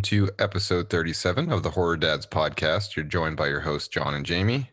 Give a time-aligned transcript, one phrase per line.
[0.00, 2.96] Welcome to episode 37 of the Horror Dads podcast.
[2.96, 4.70] You're joined by your hosts, John and Jamie.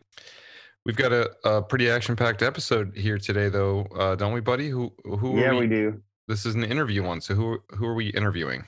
[0.86, 4.70] We've got a, a pretty action packed episode here today, though, uh, don't we, buddy?
[4.70, 6.00] Who, who Yeah, are we do.
[6.28, 7.20] This is an interview one.
[7.20, 8.64] So, who, who are we interviewing?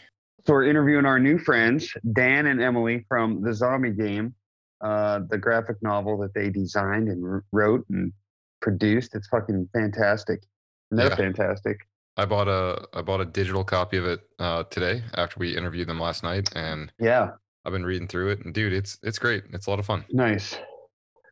[0.46, 4.34] So we're interviewing our new friends, Dan and Emily from the Zombie Game,
[4.82, 8.12] uh, the graphic novel that they designed and wrote and
[8.60, 9.14] produced.
[9.14, 10.42] It's fucking fantastic.
[10.90, 11.16] And they're Yeah.
[11.16, 11.78] fantastic.
[12.20, 15.88] I bought a I bought a digital copy of it uh, today after we interviewed
[15.88, 17.30] them last night, and Yeah,
[17.64, 18.44] I've been reading through it.
[18.44, 19.44] And dude, it's it's great.
[19.52, 20.04] It's a lot of fun.
[20.10, 20.58] nice,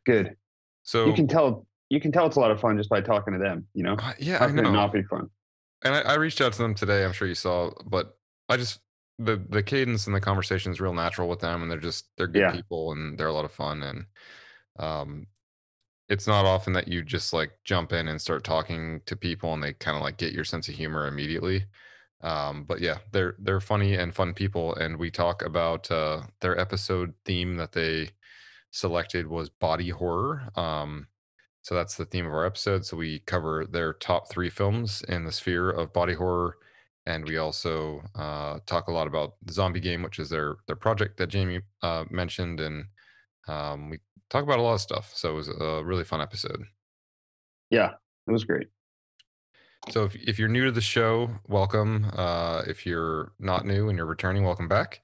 [0.05, 0.35] good.
[0.83, 1.67] So you can tell.
[1.89, 3.67] You can tell it's a lot of fun just by talking to them.
[3.73, 4.71] You know, uh, yeah, how I it know.
[4.71, 5.29] not be fun?
[5.83, 7.03] and I, I reached out to them today.
[7.05, 8.17] I'm sure you saw, but
[8.49, 8.79] I just
[9.19, 12.27] the the cadence and the conversation is real natural with them, and they're just they're
[12.27, 12.51] good Yeah.
[12.51, 13.83] people and they're a lot of fun.
[13.83, 14.05] And
[14.79, 15.27] um,
[16.09, 19.63] it's not often that you just like jump in and start talking to people and
[19.63, 21.65] they kind of like get your sense of humor immediately.
[22.21, 26.59] Um, but yeah, they're they're funny and fun people, and we talk about uh, their
[26.59, 28.09] episode theme that they
[28.71, 30.49] selected was body horror.
[30.55, 31.07] Um,
[31.61, 32.85] so that's the theme of our episode.
[32.85, 36.57] So we cover their top three films in the sphere of body horror,
[37.05, 40.75] and we also uh, talk a lot about the Zombie Game, which is their their
[40.75, 42.85] project that Jamie uh, mentioned, and
[43.47, 43.99] um, we
[44.29, 45.11] talk about a lot of stuff.
[45.15, 46.63] So it was a really fun episode.
[47.69, 47.91] Yeah,
[48.27, 48.67] it was great.
[49.89, 52.11] So if, if you're new to the show, welcome.
[52.13, 55.01] Uh, if you're not new and you're returning, welcome back.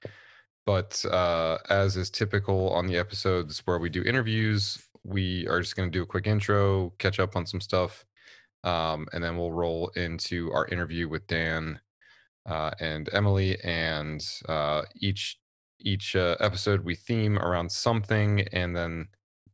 [0.64, 5.76] But uh, as is typical on the episodes where we do interviews, we are just
[5.76, 8.04] going to do a quick intro, catch up on some stuff,
[8.64, 11.80] um, and then we'll roll into our interview with Dan
[12.46, 13.56] uh, and Emily.
[13.62, 15.38] And uh, each
[15.78, 19.08] each uh, episode we theme around something, and then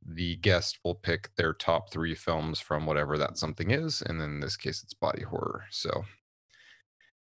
[0.06, 4.30] the guest will pick their top three films from whatever that something is, and then
[4.30, 5.64] in this case it's body horror.
[5.70, 6.04] So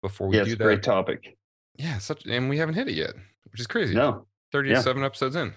[0.02, 1.36] before we do that, great topic.
[1.76, 3.14] yeah, such and we haven't hit it yet,
[3.50, 3.94] which is crazy.
[3.94, 5.52] No, Thirty-seven episodes in.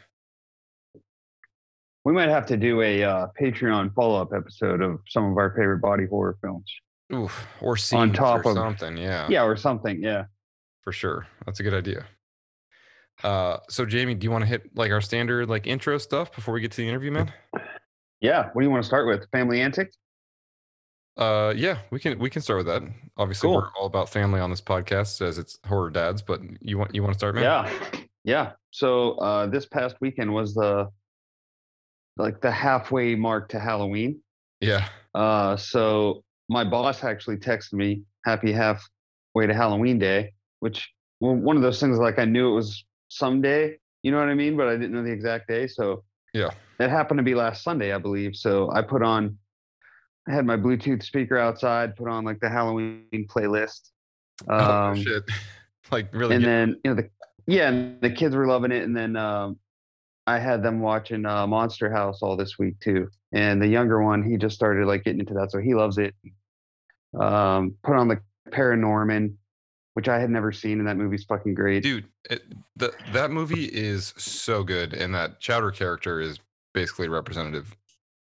[2.05, 5.81] we might have to do a uh, Patreon follow-up episode of some of our favorite
[5.81, 6.71] body horror films.
[7.13, 8.97] Oof, or scenes top or of- something.
[8.97, 10.01] Yeah, Yeah, or something.
[10.03, 10.25] Yeah.
[10.83, 11.27] for sure.
[11.45, 12.05] That's a good idea.
[13.23, 16.53] Uh, so Jamie, do you want to hit like our standard like intro stuff before
[16.53, 17.31] we get to the interview, man?
[18.21, 18.49] Yeah.
[18.53, 19.25] What do you want to start with?
[19.31, 19.97] Family antics?
[21.17, 22.83] Uh, yeah, we can we can start with that.
[23.17, 23.55] Obviously, Cool.
[23.57, 26.21] we're all about family on this podcast, as it's horror dads.
[26.21, 27.43] But you want you want to start, man?
[27.43, 28.01] Yeah.
[28.23, 28.51] Yeah.
[28.71, 30.89] So uh this past weekend was the
[32.17, 34.19] like the halfway mark to Halloween.
[34.61, 41.55] yeah, Uh so my boss actually texted me happy halfway to Halloween day, which one
[41.55, 44.67] of those things like I knew it was someday, you know what I mean, but
[44.67, 45.67] I didn't know the exact day.
[45.67, 46.03] So
[46.33, 46.49] yeah.
[46.79, 48.35] it happened to be last Sunday, I believe.
[48.35, 49.37] So I put on
[50.27, 53.91] I had my Bluetooth speaker outside, put on like the Halloween playlist.
[54.49, 55.23] oh Um, shit!
[55.91, 56.35] like really?
[56.35, 57.09] and good- then you know the
[57.47, 59.57] yeah and the kids were loving it and then um
[60.27, 64.21] i had them watching uh monster house all this week too and the younger one
[64.21, 66.13] he just started like getting into that so he loves it
[67.17, 68.19] um put on the
[68.49, 69.33] paranorman
[69.97, 72.43] which i had never seen and that movie's fucking great dude, it,
[72.75, 76.37] the, that movie is so good, and that Chowder character is
[76.71, 77.75] basically representative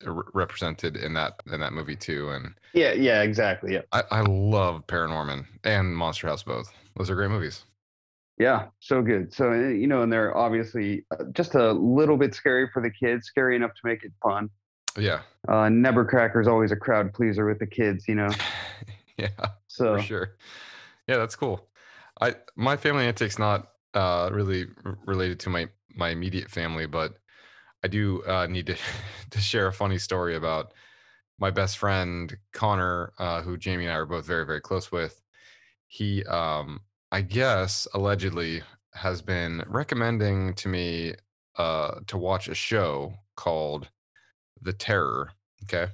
[0.06, 2.30] uh, re- represented in that in that movie too.
[2.30, 6.72] And yeah yeah exactly yeah I, I love Paranorman and Monster House both.
[6.96, 7.64] Those are great movies.
[8.38, 12.32] yeah so good so uh, you know and they're obviously uh, just a little bit
[12.32, 14.48] scary for the kids scary enough to make it fun
[14.96, 18.30] Yeah, uh is always a crowd pleaser with the kids you know
[19.16, 19.30] yeah.
[19.66, 20.36] so for sure.
[21.06, 21.68] Yeah, that's cool.
[22.20, 27.18] I my family antics not uh really r- related to my my immediate family, but
[27.84, 28.76] I do uh need to
[29.30, 30.74] to share a funny story about
[31.38, 35.22] my best friend Connor, uh, who Jamie and I are both very very close with.
[35.88, 38.62] He um I guess allegedly
[38.94, 41.14] has been recommending to me
[41.56, 43.90] uh to watch a show called
[44.62, 45.32] The Terror.
[45.64, 45.92] Okay.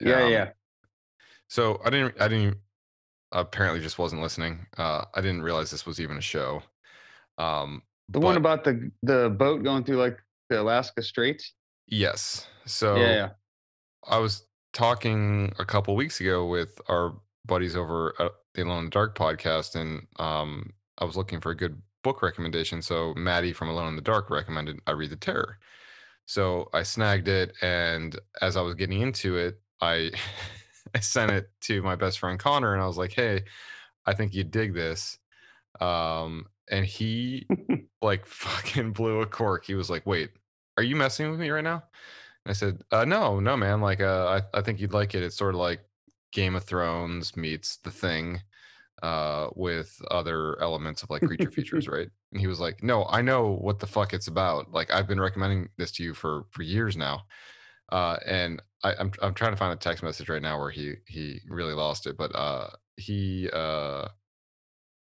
[0.00, 0.52] yeah Um, yeah
[1.48, 2.20] so I didn't.
[2.20, 2.58] I didn't.
[3.34, 4.66] Apparently, just wasn't listening.
[4.78, 6.62] Uh, I didn't realize this was even a show.
[7.36, 10.18] Um, The one about the the boat going through like
[10.50, 11.52] the Alaska Straits.
[11.86, 12.46] yes.
[12.66, 13.28] So yeah, yeah.
[14.06, 17.14] I was talking a couple weeks ago with our
[17.44, 21.50] buddies over at the Alone in the Dark podcast, and um, I was looking for
[21.50, 22.80] a good book recommendation.
[22.82, 25.58] So Maddie from Alone in the Dark recommended I read The Terror.
[26.26, 30.10] So I snagged it, and as I was getting into it, I
[30.94, 33.44] I sent it to my best friend Connor, and I was like, "Hey,
[34.06, 35.18] I think you'd dig this."
[35.80, 37.46] Um, and he
[38.02, 39.64] like fucking blew a cork.
[39.64, 40.30] He was like, "Wait,
[40.76, 41.84] are you messing with me right now?"
[42.44, 43.80] And I said, uh, "No, no, man.
[43.80, 45.22] Like, uh, I I think you'd like it.
[45.22, 45.80] It's sort of like
[46.32, 48.42] Game of Thrones meets The Thing,
[49.02, 52.08] uh, with other elements of like creature features, right?
[52.32, 54.72] And he was like, "No, I know what the fuck it's about.
[54.72, 57.24] Like I've been recommending this to you for for years now."
[57.90, 60.94] Uh, and I, I'm I'm trying to find a text message right now where he
[61.06, 64.08] he really lost it, but uh, he uh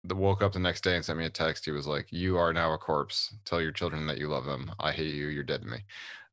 [0.03, 1.65] the woke up the next day and sent me a text.
[1.65, 3.33] He was like, "You are now a corpse.
[3.45, 4.71] Tell your children that you love them.
[4.79, 5.27] I hate you.
[5.27, 5.79] You're dead to me."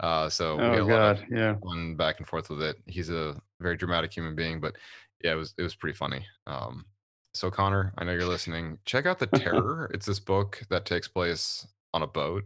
[0.01, 1.57] Uh, so we Oh a god, yeah.
[1.63, 2.77] fun back and forth with it.
[2.87, 4.77] He's a very dramatic human being, but
[5.23, 6.27] yeah, it was it was pretty funny.
[6.47, 6.87] Um,
[7.35, 8.79] so Connor, I know you're listening.
[8.85, 9.91] Check out The Terror.
[9.95, 12.45] It's this book that takes place on a boat,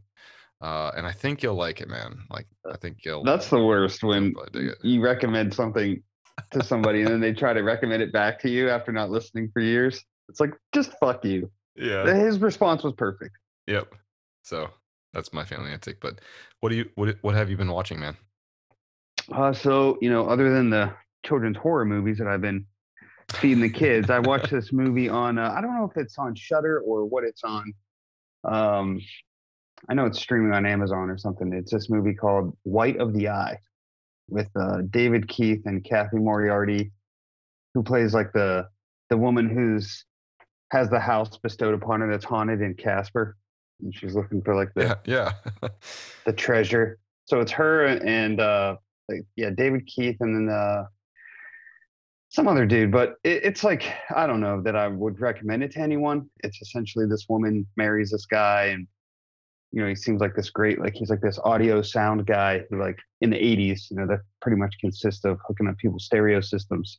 [0.62, 2.22] uh, and I think you'll like it, man.
[2.30, 3.24] Like I think you'll.
[3.24, 4.78] That's the worst when probably dig it.
[4.82, 6.02] you recommend something
[6.52, 9.50] to somebody and then they try to recommend it back to you after not listening
[9.52, 10.02] for years.
[10.28, 11.50] It's like just fuck you.
[11.74, 12.14] Yeah.
[12.14, 13.36] His response was perfect.
[13.66, 13.92] Yep.
[14.42, 14.70] So
[15.12, 16.00] that's my family antic.
[16.00, 16.20] But
[16.60, 18.16] what do you what what have you been watching, man?
[19.32, 20.92] Uh, so you know, other than the
[21.24, 22.66] children's horror movies that I've been
[23.32, 25.38] feeding the kids, I watched this movie on.
[25.38, 27.72] Uh, I don't know if it's on Shudder or what it's on.
[28.44, 29.00] Um,
[29.88, 31.52] I know it's streaming on Amazon or something.
[31.52, 33.58] It's this movie called White of the Eye
[34.28, 36.92] with uh, David Keith and Cathy Moriarty,
[37.74, 38.68] who plays like the
[39.10, 40.04] the woman who's
[40.70, 43.36] has the house bestowed upon her that's haunted in Casper,
[43.80, 45.32] and she's looking for like the Yeah,
[45.62, 45.68] yeah.
[46.24, 46.98] the treasure.
[47.26, 48.76] So it's her and uh
[49.08, 50.84] like yeah, David Keith and then uh
[52.30, 53.84] some other dude, but it, it's like
[54.14, 56.30] I don't know that I would recommend it to anyone.
[56.42, 58.86] It's essentially this woman marries this guy and
[59.72, 62.78] you know, he seems like this great like he's like this audio sound guy who
[62.78, 66.40] like in the 80s, you know, that pretty much consists of hooking up people's stereo
[66.40, 66.96] systems.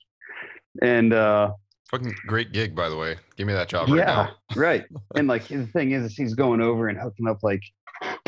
[0.82, 1.52] And uh
[1.92, 3.18] Fucking great gig, by the way.
[3.38, 4.36] Give me that job right yeah, now.
[4.56, 4.84] right.
[5.16, 7.62] And like the thing is, is he's going over and hooking up like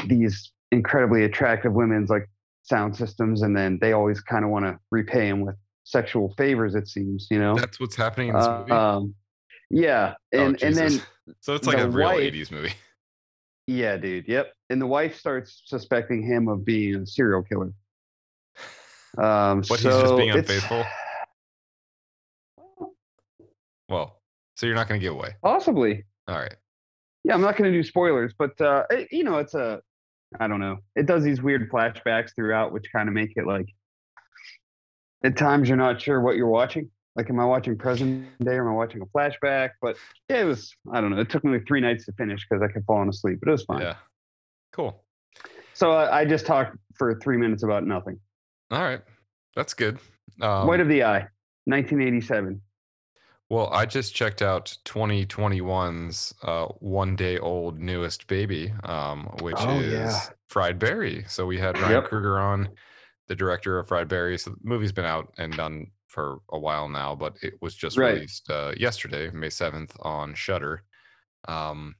[0.05, 2.29] these incredibly attractive women's like
[2.61, 6.75] sound systems, and then they always kind of want to repay him with sexual favors.
[6.75, 7.55] It seems, you know.
[7.55, 8.71] That's what's happening in this Uh, movie.
[8.71, 9.15] um,
[9.71, 11.01] yeah, oh, and and then
[11.39, 12.73] so it's like the a real wife- 80s movie.
[13.67, 14.53] Yeah, dude, yep.
[14.69, 17.71] And the wife starts suspecting him of being a serial killer.
[19.17, 20.83] Um, But he's just being unfaithful.
[23.87, 24.19] Well,
[24.55, 25.35] so you're not going to give away.
[25.43, 26.55] Possibly, All right.
[27.23, 27.33] yeah.
[27.33, 29.81] I'm not going to do spoilers, but uh, it, you know, it's a,
[30.39, 30.77] I don't know.
[30.95, 33.67] It does these weird flashbacks throughout, which kind of make it like,
[35.23, 36.89] at times you're not sure what you're watching.
[37.15, 39.71] Like, am I watching present day or am I watching a flashback?
[39.81, 39.95] But
[40.29, 40.75] yeah, it was.
[40.91, 41.19] I don't know.
[41.21, 43.51] It took me like three nights to finish because I kept falling asleep, but it
[43.53, 43.81] was fine.
[43.81, 43.95] Yeah.
[44.73, 45.01] Cool.
[45.73, 48.19] So I, I just talked for three minutes about nothing.
[48.71, 49.01] All right.
[49.55, 49.99] That's good.
[50.41, 51.27] Um, White of the Eye,
[51.65, 52.59] 1987.
[53.49, 59.79] well, I just checked out 2021's uh, one day old newest baby, um, which Oh,
[59.79, 60.19] is yeah.
[60.49, 61.23] Fried Barry.
[61.27, 62.03] So we had Ryan Yep.
[62.09, 62.69] Kruger on,
[63.27, 64.37] the director of Fried Barry.
[64.37, 67.97] So the movie's been out and done for a while now, but it was just
[67.97, 68.15] Right.
[68.15, 70.83] released uh, yesterday, May 7th on Shudder.
[71.47, 71.95] Um,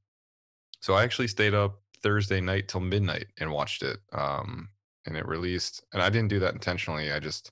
[0.82, 4.00] so I actually stayed up Thursday night till midnight and watched it.
[4.14, 4.70] Um,
[5.06, 7.12] and it released, and I didn't do that intentionally.
[7.12, 7.52] I just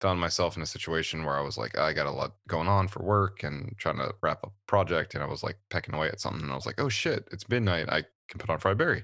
[0.00, 2.86] found myself in a situation where I was like, I got a lot going on
[2.88, 6.08] for work and trying to wrap up a project, and I was like pecking away
[6.08, 7.88] at something, and I was like, oh shit, it's midnight.
[7.88, 9.02] I can put on Fried Barry,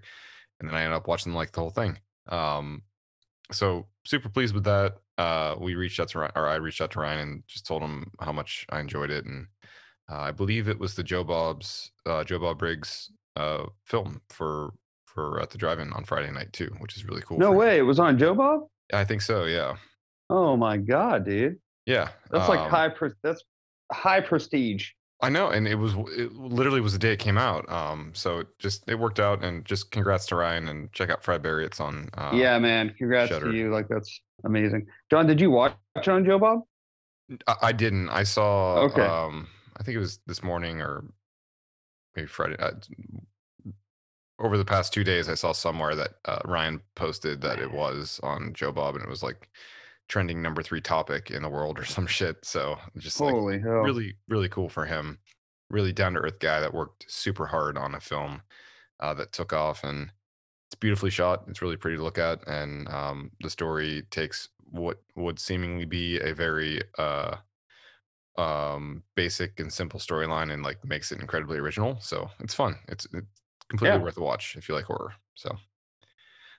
[0.61, 1.99] and then I ended up watching like the whole thing.
[2.29, 2.83] Um,
[3.51, 4.99] so super pleased with that.
[5.23, 7.83] Uh, we reached out to Ryan, or I reached out to Ryan and just told
[7.83, 9.47] him how much I enjoyed it, and
[10.11, 14.73] uh, I believe it was the Joe Bob's uh, Joe Bob Briggs uh, film for
[15.07, 17.39] for at the drive-in on Friday night too, which is really cool.
[17.39, 17.79] No way.
[17.79, 18.61] It was on Joe Bob?
[18.93, 19.45] I think so.
[19.45, 19.77] Yeah,
[20.29, 21.59] Oh my God, dude.
[21.87, 22.09] yeah.
[22.31, 23.45] That's like um, high, pre- that's
[23.93, 24.89] high prestige.
[25.23, 27.71] I know, and it was it literally was the day it came out.
[27.71, 31.23] Um, so it just it worked out, and just congrats to Ryan, and check out
[31.23, 31.65] Fried Barry.
[31.65, 32.11] It's on.
[32.15, 32.93] Uh, yeah, man.
[32.99, 33.53] Congrats Shudder.
[33.53, 33.73] to you.
[33.73, 34.87] Like, that's amazing.
[35.11, 36.61] John, did you watch it on Joe Bob?
[37.47, 38.09] I, I didn't.
[38.09, 38.81] I saw.
[38.81, 39.03] Okay.
[39.03, 41.05] Um, I think it was this morning or
[42.17, 42.57] maybe Friday.
[42.59, 42.73] Uh,
[44.41, 48.19] over the past two days, I saw somewhere that uh, Ryan posted that it was
[48.25, 49.49] on Joe Bob, and it was like
[50.13, 52.37] trending number three topic in the world or some shit.
[52.45, 53.81] So just like hell.
[53.89, 55.19] really really cool for him
[55.71, 58.43] really down to earth guy that worked super hard on a film
[59.01, 60.11] uh, that took off and
[60.69, 64.99] it's beautifully shot it's really pretty to look at and um, the story takes what
[65.17, 67.37] would seemingly be a very uh,
[68.37, 73.07] um, basic and simple storyline and like makes it incredibly original so it's fun it's,
[73.15, 73.27] it's
[73.71, 74.05] completely Yeah.
[74.05, 75.51] worth a watch if you like horror so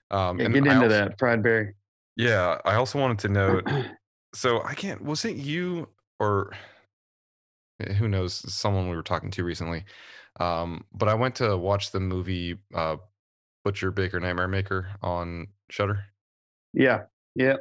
[0.10, 1.18] um, Yeah, and get into also- that.
[1.44, 1.76] Barry.
[2.16, 3.68] Yeah i also wanted to note
[4.36, 5.04] so I can't.
[5.04, 5.90] Was it you
[6.20, 6.54] or
[7.80, 8.34] eh, who knows?
[8.52, 9.86] Someone we were talking to recently.
[10.40, 12.98] Um, but I went to watch the movie uh,
[13.64, 16.06] Butcher Baker Nightmare Maker on Shudder.
[16.74, 17.04] yeah.
[17.36, 17.58] Yeah.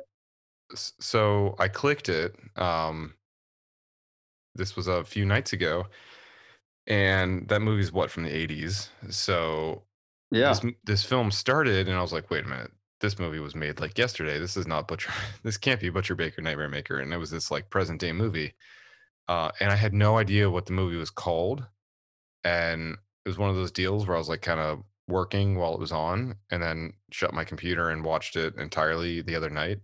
[0.74, 2.34] So I clicked it.
[2.56, 3.14] Um,
[4.54, 5.86] this was a few nights ago,
[6.86, 8.88] and that movie's what from the 80s.
[9.10, 9.82] So
[10.30, 10.48] Yeah.
[10.50, 13.80] this this film started, and I was like, wait a minute, this movie was made
[13.80, 14.38] like yesterday.
[14.38, 15.12] This is not Butcher.
[15.42, 18.54] This can't be Butcher Baker Nightmare Maker, and it was this like present day movie.
[19.28, 21.66] Uh, and I had no idea what the movie was called,
[22.44, 25.74] and it was one of those deals where I was like kind of working while
[25.74, 29.80] it was on, and then shut my computer and watched it entirely the other night.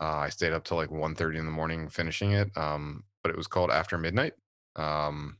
[0.00, 2.50] Uh, I stayed up till like 1.30 in the morning finishing it.
[2.56, 4.34] Um, but it was called After Midnight.
[4.76, 5.38] Um,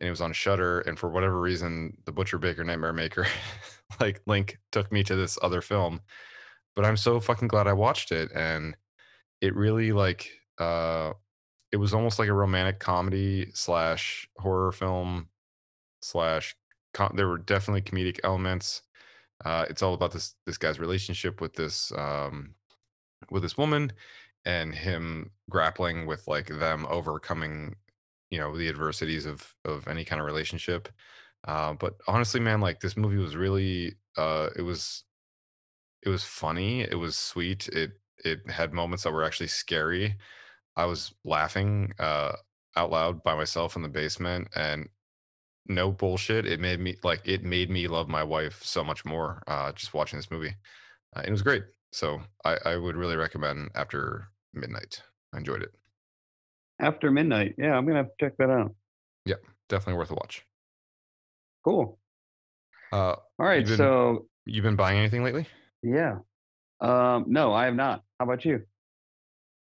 [0.00, 0.80] and it was on Shudder.
[0.80, 3.26] And for whatever reason, the Butcher Baker Nightmare Maker,
[4.00, 6.00] like link took me to this other film.
[6.74, 8.30] But I'm so fucking glad I watched it.
[8.34, 8.76] And
[9.40, 11.12] it really like uh
[11.72, 15.28] it was almost like a romantic comedy slash horror film
[16.00, 16.56] slash
[16.94, 18.82] com- there were definitely comedic elements.
[19.44, 22.54] Uh, it's all about this this guy's relationship with this um
[23.30, 23.92] with this woman
[24.44, 27.74] and him grappling with like them overcoming
[28.30, 30.88] you know the adversities of of any kind of relationship
[31.46, 35.04] uh but honestly man like this movie was really uh it was
[36.02, 37.92] it was funny it was sweet it
[38.24, 40.16] it had moments that were actually scary
[40.76, 42.34] i was laughing uh
[42.76, 44.88] out loud by myself in the basement and
[45.68, 49.42] no bullshit it made me like it made me love my wife so much more
[49.48, 50.54] uh just watching this movie
[51.16, 55.02] uh, it was great so I, I would really recommend after midnight
[55.34, 55.74] i enjoyed it
[56.78, 57.54] After midnight.
[57.58, 58.74] Yeah, I'm gonna have to check that out.
[59.24, 59.36] yeah
[59.68, 60.44] definitely worth a watch
[61.66, 61.98] Cool.
[62.92, 63.66] uh All right.
[63.66, 65.46] been- So you've been buying anything lately
[65.82, 66.16] yeah.
[66.80, 68.02] Um, no, I have not.
[68.18, 68.62] How about you?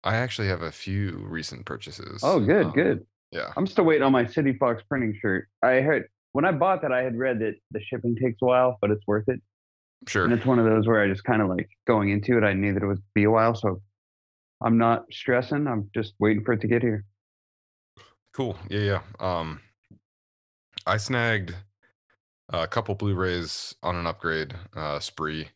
[0.04, 3.06] i actually have a few recent purchases Oh, good, um, good.
[3.30, 5.48] yeah I'm still waiting on my City Fox printing shirt.
[5.62, 8.78] I heard when I bought that, I had read that the shipping takes a while,
[8.80, 9.40] but it's worth it.
[10.08, 12.42] sure And it's one of those where I just kind of like going into it.
[12.44, 13.80] I knew that it would be a while, so
[14.64, 15.66] I'm not stressing.
[15.66, 17.04] I'm just waiting for it to get here.
[18.32, 18.56] Cool.
[18.70, 19.00] Yeah, yeah.
[19.20, 19.60] Um,
[20.86, 21.54] I snagged
[22.50, 25.48] a couple Blu-rays on an upgrade uh, spree.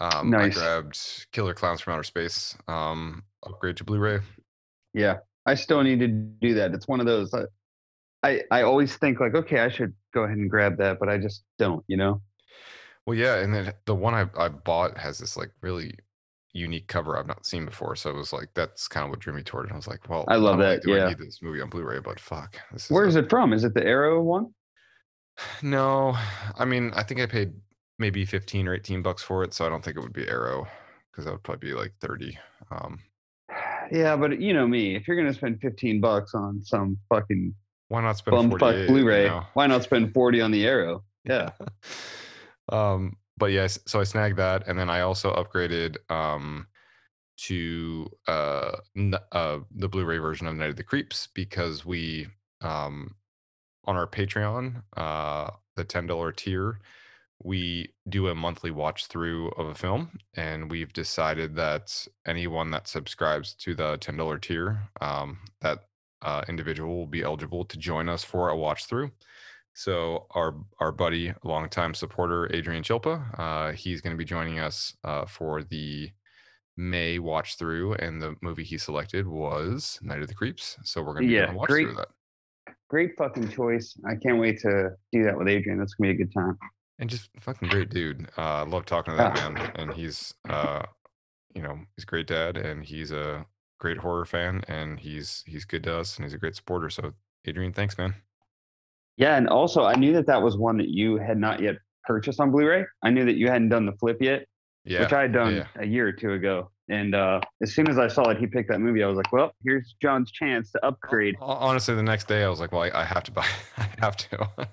[0.00, 0.56] Um, Nice.
[0.56, 2.56] I grabbed Killer Clowns from Outer Space.
[2.68, 4.20] Um, upgrade to Blu-ray.
[4.92, 6.72] Yeah, I still need to do that.
[6.72, 7.32] It's one of those.
[7.34, 7.42] I,
[8.22, 11.18] I I always think like, okay, I should go ahead and grab that, but I
[11.18, 11.84] just don't.
[11.86, 12.22] You know?
[13.06, 15.94] Well, yeah, and then the one I, I bought has this like really
[16.52, 17.94] unique cover I've not seen before.
[17.96, 19.72] So it was like that's kind of what drew me toward it.
[19.72, 21.08] I was like, well, I love that, Do I yeah.
[21.08, 23.52] need this movie on Blu-ray, but fuck, this is Where a- is it from?
[23.52, 24.52] Is it the Arrow one?
[25.62, 26.16] No,
[26.58, 27.52] I mean, I think I paid
[27.98, 30.66] maybe 15 or 18 bucks for it, so I don't think it would be Arrow
[31.10, 32.38] because that would probably be like 30.
[32.70, 32.98] Um,
[33.92, 34.96] Yeah, but you know me.
[34.96, 37.54] If you're gonna spend 15 bucks on some fucking
[37.88, 38.80] why not spend bumfuck 48?
[38.80, 39.44] you Blu-ray, know?
[39.54, 41.04] why not spend 40 on the Arrow?
[41.24, 41.50] Yeah.
[42.68, 46.66] um, but yes, so I snagged that, and then I also upgraded um
[47.38, 52.26] to uh, n- uh the Blu-ray version of Night of the Creeps because we
[52.62, 53.14] um
[53.86, 56.80] on our Patreon, uh, the ten dollar tier,
[57.42, 62.88] we do a monthly watch through of a film, and we've decided that anyone that
[62.88, 65.88] subscribes to the ten dollar tier, um, that
[66.22, 69.10] uh, individual will be eligible to join us for a watch through.
[69.74, 74.96] So our our buddy, longtime supporter Adrian Chilpa, uh, he's going to be joining us
[75.04, 76.10] uh, for the
[76.76, 80.78] May watch through, and the movie he selected was Night of the Creeps.
[80.84, 81.80] So we're going to be Yeah, doing a watch great.
[81.80, 82.08] through that.
[82.88, 83.96] Great fucking choice.
[84.08, 85.78] I can't wait to do that with Adrian.
[85.78, 86.56] That's gonna be a good time.
[86.98, 88.26] and just fucking great dude.
[88.38, 89.50] Uh, I love talking to that Ah.
[89.50, 90.82] man, and he's uh,
[91.54, 93.44] you know, he's a great dad, and he's a
[93.80, 96.88] great horror fan, and he's he's good to us, and he's a great supporter.
[96.90, 97.12] So,
[97.46, 98.14] Adrian, thanks, man.
[99.16, 102.38] Yeah, and also I knew that that was one that you had not yet purchased
[102.40, 102.84] on Blu-ray.
[103.02, 104.46] I knew that you hadn't done the flip yet,
[104.84, 105.66] Yeah, which I had done yeah.
[105.76, 106.70] a year or two ago.
[106.88, 109.32] And uh, as soon as I saw that he picked that movie, I was like,
[109.32, 112.90] "Well, here's John's chance to upgrade." Honestly, the next day I was like, well, I,
[112.94, 113.46] I have to buy.
[113.76, 114.48] I have to.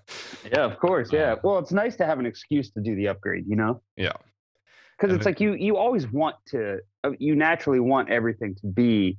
[0.52, 1.12] Yeah, of course.
[1.12, 1.34] Yeah.
[1.34, 3.82] Uh, Well, it's nice to have an excuse to do the upgrade, you know?
[3.96, 4.12] yeah,
[5.00, 8.68] Because it's it- like you you always want to, uh, you naturally want everything to
[8.68, 9.18] be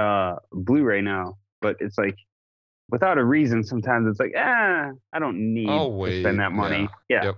[0.00, 2.16] uh, Blu-ray now, but it's like
[2.90, 3.62] without a reason.
[3.62, 6.88] Sometimes it's like, ah, I don't need I'll to wait, spend that money.
[7.08, 7.24] Yeah.
[7.24, 7.36] Yep.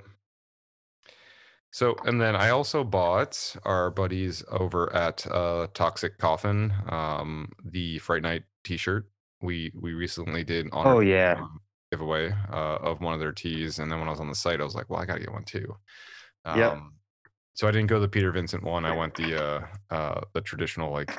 [1.77, 7.99] So, and then I also bought our buddies over at uh, Toxic Coffin, um, the
[7.99, 9.11] Fright Night T-shirt.
[9.43, 11.35] We we recently did on Oh yeah.
[11.39, 11.61] um,
[11.93, 14.63] giveaway uh, of one of their tees, and then when I was on the site,
[14.63, 15.77] I was like, well, I gotta get one too.
[16.47, 16.79] Um, Yep.
[17.57, 18.87] So I didn't go the Peter Vincent one.
[18.87, 21.11] I went the uh, uh, the traditional like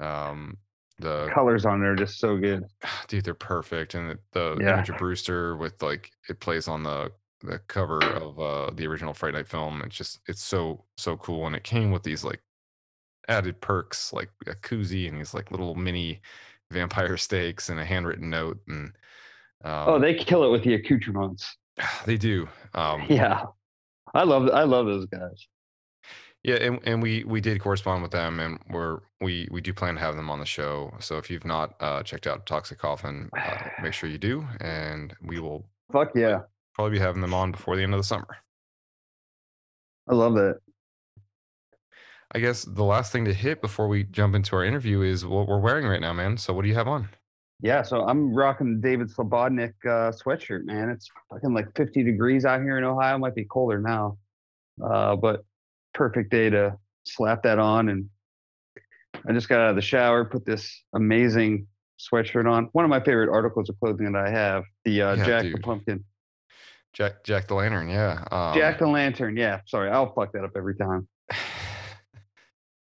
[0.00, 0.56] um,
[0.98, 2.64] the Colors on there are just so good.
[3.06, 4.74] dude they're perfect and the, the Yeah.
[4.74, 7.12] image of brewster with like it plays on the
[7.42, 11.46] the cover of uh the original fright night film it's just it's so so cool
[11.46, 12.42] and it came with these like
[13.28, 16.20] added perks like a koozie and these like little mini
[16.70, 18.94] vampire steaks and a handwritten note and
[19.64, 21.56] Um, oh, they kill it with the accoutrements.
[22.06, 22.48] they do.
[22.74, 23.46] Um, Yeah,
[24.14, 25.48] I love I love those guys.
[26.44, 29.94] Yeah, and, and we we did correspond with them, and we're we we do plan
[29.94, 30.92] to have them on the show.
[31.00, 35.14] So if you've not uh, checked out Toxic Coffin, uh, make sure you do, and
[35.22, 36.42] we will Fuck yeah,
[36.74, 38.28] probably be having them on before the end of the summer.
[40.08, 40.58] I love that.
[42.34, 45.46] I guess the last thing to hit before we jump into our interview is what
[45.46, 46.38] we're wearing right now, man.
[46.38, 47.08] So what do you have on?
[47.60, 50.88] Yeah, so I'm rocking the David Slobodnik uh, sweatshirt, man.
[50.88, 53.18] It's fucking like 50 degrees out here in Ohio.
[53.18, 54.18] Might be colder now,
[54.84, 55.44] uh, but
[55.94, 57.90] perfect day to slap that on.
[57.90, 58.08] And
[59.28, 61.66] I just got out of the shower, put this amazing
[62.00, 62.68] sweatshirt on.
[62.72, 65.58] One of my favorite articles of clothing that I have, the uh, Yeah, Jack the.
[65.58, 66.02] Pumpkin,
[66.92, 68.24] Jack Jack the Lantern, yeah.
[68.30, 69.36] Um, Jack the Lantern.
[69.36, 71.08] Yeah, sorry, I'll fuck that up every time.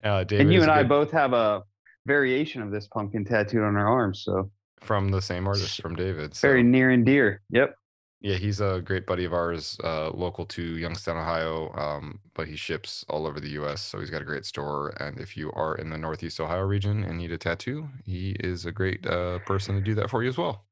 [0.04, 1.64] uh, David and you and I both have a
[2.06, 4.50] variation of this pumpkin tattooed on our arms, so
[4.82, 6.36] from the same artist from David.
[6.36, 6.48] So.
[6.48, 7.42] very near and dear.
[7.52, 7.76] Yep.
[8.24, 12.56] Yeah, he's a great buddy of ours, uh, local to Youngstown, Ohio, um, but he
[12.56, 13.82] ships all over the U.S.
[13.82, 14.90] So he's got a great store.
[15.00, 18.68] And if you are in the Northeast Ohio region and need a tattoo, he is
[18.68, 20.66] a great uh, person to do that for you as well.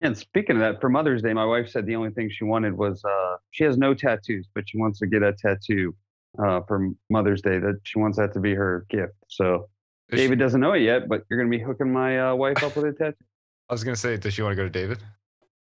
[0.00, 2.72] And speaking of that, for Mother's Day, my wife said the only thing she wanted
[2.76, 5.94] was uh, she has no tattoos, but she wants to get a tattoo
[6.38, 7.58] uh, for Mother's Day.
[7.58, 9.14] That she wants that to be her gift.
[9.28, 9.68] So
[10.10, 12.62] Is she- David doesn't know it yet, but you're gonna be hooking my uh, wife
[12.62, 13.16] up with a tattoo.
[13.68, 14.98] I was gonna say, does she want to go to David?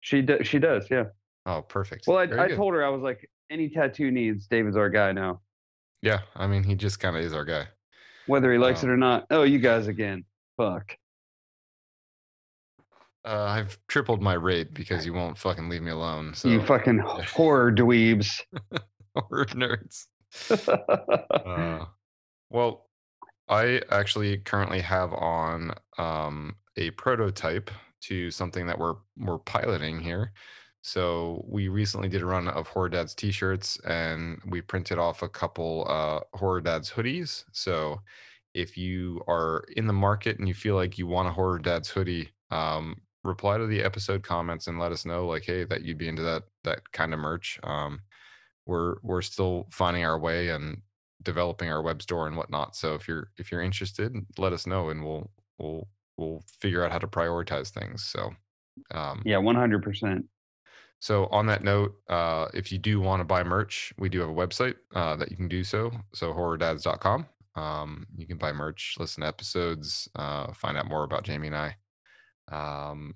[0.01, 1.05] She do, she does, yeah.
[1.47, 2.07] Oh, perfect.
[2.09, 2.57] Well, I, Very I good.
[2.57, 5.41] told her I was like, any tattoo needs, David's our guy now,
[6.03, 7.67] Yeah, I mean, he just kind of is our guy.
[8.27, 9.27] whether he likes Um, it or not.
[9.31, 10.25] Oh, you guys again.
[10.57, 10.97] Fuck.
[13.27, 16.33] Uh, I've tripled my rate because you won't fucking leave me alone.
[16.35, 16.99] So you fucking
[17.35, 18.41] horror dweebs.
[19.15, 20.07] horror nerds.
[21.47, 21.87] Uh,
[22.51, 22.87] well,
[23.49, 27.71] I actually currently have on um, a prototype
[28.03, 30.33] to something that we're we're piloting here.
[30.83, 35.29] So we recently did a run of Horror Dads t-shirts, and we printed off a
[35.29, 37.45] couple uh, Horror Dads hoodies.
[37.53, 38.01] So
[38.55, 41.89] if you are in the market and you feel like you want a Horror Dads
[41.89, 45.99] hoodie, um, reply to the episode comments and let us know, like, hey, that you'd
[45.99, 47.59] be into that that kind of merch.
[47.65, 48.01] Um,
[48.67, 50.83] we're we're still finding our way and
[51.23, 52.77] developing our web store and whatnot.
[52.77, 56.93] So if you're if you're interested, let us know and we'll we'll we'll figure out
[56.93, 58.05] how to prioritize things.
[58.05, 58.31] So
[58.93, 60.25] um yeah, 100%.
[61.01, 64.31] so on that note, uh if you do want to buy merch, we do have
[64.31, 65.91] a website uh that you can do so.
[66.15, 67.27] So horrordads.com.
[67.57, 71.57] Um you can buy merch, listen to episodes, uh find out more about Jamie and
[71.57, 71.77] I.
[72.51, 73.15] Um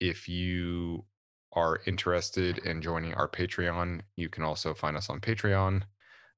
[0.00, 1.04] if you
[1.52, 5.82] are interested in joining our Patreon, you can also find us on Patreon.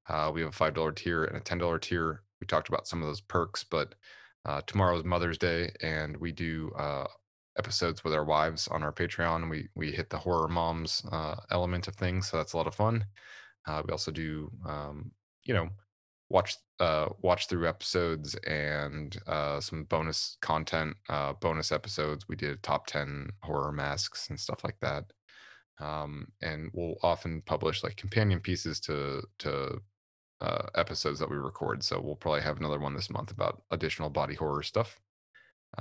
[0.09, 2.23] Uh, we have a five dollar tier and a ten dollar tier.
[2.39, 3.95] We talked about some of those perks, but
[4.45, 7.05] uh, tomorrow is Mother's Day, and we do uh,
[7.57, 9.49] episodes with our wives on our Patreon.
[9.49, 12.75] We we hit the horror moms uh, element of things, so that's a lot of
[12.75, 13.05] fun.
[13.67, 15.11] Uh, we also do, um,
[15.43, 15.69] you know,
[16.31, 22.27] watch uh, watch through episodes and uh, some bonus content, uh, bonus episodes.
[22.27, 25.05] We did top ten horror masks and stuff like that.
[25.79, 29.81] Um, and we'll often publish like companion pieces to to
[30.41, 31.83] uh, episodes that we record.
[31.83, 34.99] So we'll probably have another one this month about additional body horror stuff.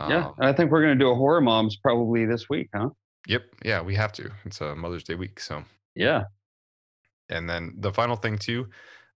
[0.09, 2.91] yeah, Um, and I think we're gonna do a horror moms probably this week, huh?
[3.27, 3.43] Yep.
[3.65, 4.31] Yeah, we have to.
[4.45, 5.41] It's a Mother's Day week.
[5.41, 6.25] So, Yeah.
[7.29, 8.69] and then the final thing too,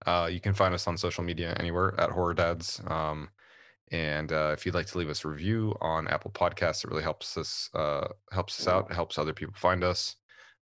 [0.07, 2.81] uh, you can find us on social media anywhere at Horror Dads.
[2.87, 3.29] Um,
[3.91, 7.03] and uh, if you'd like to leave us a review on Apple Podcasts, it really
[7.03, 8.93] helps us uh, helps us out.
[8.93, 10.17] Helps other people find us.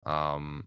[0.06, 0.66] Um,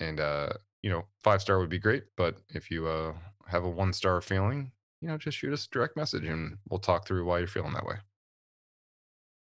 [0.00, 0.50] and uh,
[0.82, 2.04] you know, five star would be great.
[2.16, 3.14] But if you uh,
[3.46, 6.80] have a one star feeling, you know, just shoot us a direct message and we'll
[6.80, 7.96] talk through why you're feeling that way.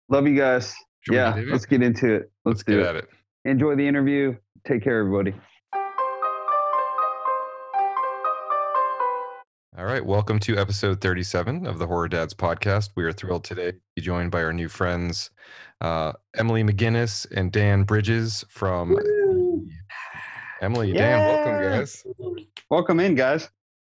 [0.08, 0.74] Love you guys.
[1.00, 2.30] Should yeah, get let's get into it.
[2.44, 2.88] Let's, Let's do get it.
[2.88, 3.08] at it.
[3.44, 4.36] Enjoy the interview.
[4.66, 5.34] Take care, everybody.
[9.78, 12.90] All right, welcome to episode 37 of the Horror Dads podcast.
[12.94, 15.30] We are thrilled today to be joined by our new friends,
[15.82, 19.68] uh, Emily McGinnis and Dan Bridges from the-
[20.62, 22.06] Emily, Dan, welcome guys.
[22.70, 23.50] Welcome in, guys.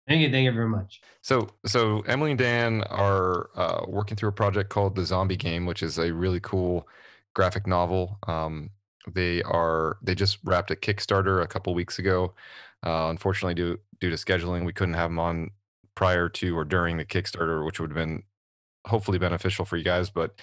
[0.08, 1.02] Thank you, thank you very much.
[1.24, 5.66] So, so Emily and Dan are uh, working through a project called the Zombie Game,
[5.66, 6.88] which is a really cool
[7.34, 8.20] graphic novel.
[8.28, 8.70] Um,
[9.12, 12.36] they are they just wrapped a Kickstarter a couple weeks ago.
[12.86, 15.50] Uh, unfortunately, due due to scheduling, we couldn't have them on
[16.02, 18.24] prior to or during the Kickstarter, which would have been
[18.88, 20.10] hopefully beneficial for you guys.
[20.10, 20.34] But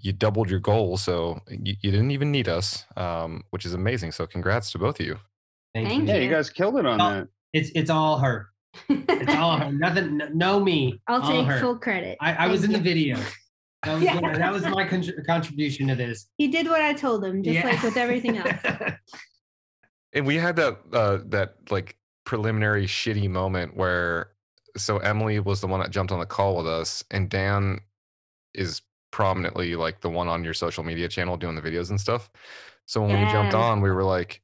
[0.00, 4.12] you doubled your goal, so you, you didn't even need us, um, which is amazing.
[4.12, 5.18] So, congrats to both of you.
[5.74, 6.08] Thank, Thank you.
[6.08, 6.24] Yeah, you.
[6.24, 7.10] you guys killed it on Oh.
[7.10, 7.28] that.
[7.52, 8.48] It's it's all her.
[8.88, 9.70] It's all her.
[9.86, 10.22] Nothing.
[10.22, 10.98] n- No me.
[11.08, 11.60] I'll all take her.
[11.60, 12.16] full credit.
[12.22, 13.18] I, I was in Thank the video.
[13.84, 14.38] That was, Yeah.
[14.38, 16.28] that was my contr- contribution to this.
[16.38, 17.66] He did what I told him, just Yeah.
[17.66, 18.62] like with everything else.
[20.14, 24.31] And we had that uh that like preliminary shitty moment where
[24.76, 27.80] so Emily was the one that jumped on the call with us and Dan
[28.54, 32.30] is prominently like the one on your social media channel doing the videos and stuff.
[32.86, 34.42] So when we jumped on, we were like,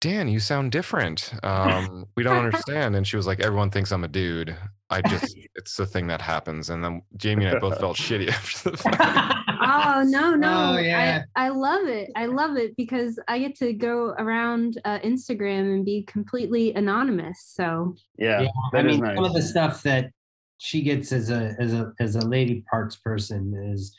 [0.00, 1.32] Dan, you sound different.
[1.42, 2.96] Um, we don't understand.
[2.96, 4.56] And she was like, Everyone thinks I'm a dude.
[4.88, 6.70] I just it's the thing that happens.
[6.70, 9.34] And then Jamie and I both felt shitty after the fact.
[9.62, 10.74] Oh no, no.
[10.74, 11.24] Oh, yeah.
[11.36, 12.10] I, I love it.
[12.16, 17.42] I love it because I get to go around uh, Instagram and be completely anonymous.
[17.44, 20.10] So yeah, Yeah, that I is mean, some of the stuff that
[20.56, 23.96] she gets as a as a as a lady parts person is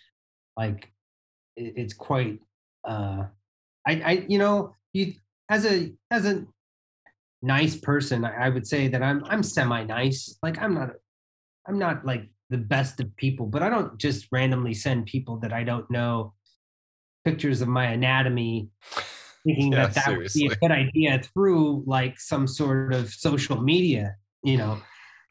[0.58, 0.92] like
[1.56, 2.40] it, it's quite
[2.84, 3.26] uh
[3.88, 5.14] I I you know you
[5.52, 6.46] as a as a
[7.44, 10.92] nice person I, I would say that I'm I'm semi nice like I'm not
[11.68, 15.54] I'm not like the best of people but I don't just randomly send people that
[15.54, 16.34] I don't know
[17.24, 18.70] pictures of my anatomy
[19.46, 23.62] thinking Yeah, that that would be a good idea through like some sort of social
[23.62, 24.74] media you know?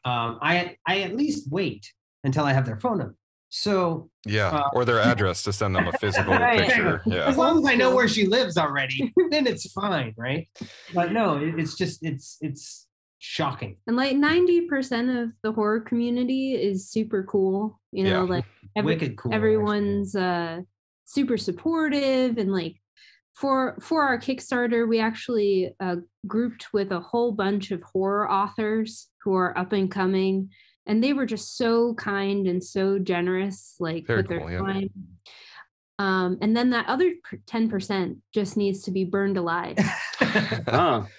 [0.03, 1.91] Um, I I at least wait
[2.23, 3.15] until I have their phone number.
[3.53, 4.47] So Yeah.
[4.49, 6.65] Uh, or their address to send them a physical Right.
[6.67, 7.01] picture.
[7.05, 7.27] Yeah.
[7.27, 10.47] as long as I know where she lives already, then it's fine, right?
[10.93, 12.87] But no, it, it's just it's it's
[13.19, 13.77] shocking.
[13.87, 17.79] and like ninety percent of the horror community is super cool.
[17.91, 18.29] You know, Yeah.
[18.35, 19.31] like every, Wicked cool.
[19.31, 19.35] actually.
[19.35, 20.61] everyone's uh
[21.05, 22.77] super supportive and like
[23.35, 29.09] for for our kickstarter we actually uh, grouped with a whole bunch of horror authors
[29.23, 30.49] who are up and coming
[30.85, 34.59] and they were just so kind and so generous like Very with their cool, yeah.
[34.59, 34.89] time
[35.99, 37.13] um and then that other
[37.47, 39.77] 10% just needs to be burned alive
[40.19, 41.03] Huh.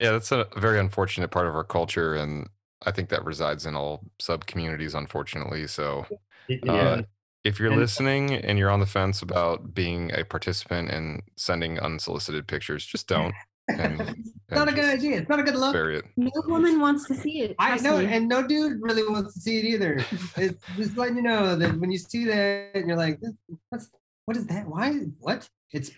[0.00, 2.48] Yeah, that's a very unfortunate part of our culture, and
[2.86, 5.66] I think that resides in all sub communities, unfortunately.
[5.66, 6.06] So,
[6.50, 7.02] uh, yeah.
[7.44, 12.48] if you're listening and you're on the fence about being a participant and sending unsolicited
[12.48, 13.34] pictures, just don't.
[13.68, 15.18] And, It's not a good idea.
[15.18, 15.72] It's not a good look.
[15.72, 16.04] Bury it.
[16.16, 18.06] no woman wants to see it I know, me.
[18.06, 20.04] and no dude really wants to see it either.
[20.36, 23.20] It's just letting you know that when you see that, and you're like,
[23.68, 23.90] "What's
[24.24, 24.66] what is that?
[24.66, 24.92] Why?
[25.20, 25.48] What?
[25.72, 25.90] It's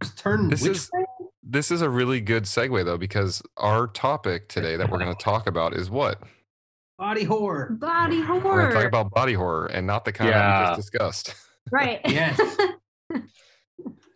[0.00, 1.04] it's turned This is- way?"
[1.42, 5.20] This is a really good segue, though, because our topic today that we're going to
[5.24, 6.20] talk about is what?
[6.98, 7.70] body horror.
[7.80, 8.40] body horror.
[8.40, 10.90] We're going to horror talk about body horror and not the kind that we just
[10.92, 11.34] discussed.
[11.72, 12.38] right Yes.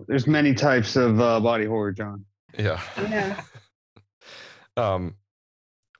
[0.06, 2.24] There's many types of uh, body horror, John.
[2.58, 2.80] yeah.
[2.98, 3.40] Yeah.
[4.76, 5.16] Um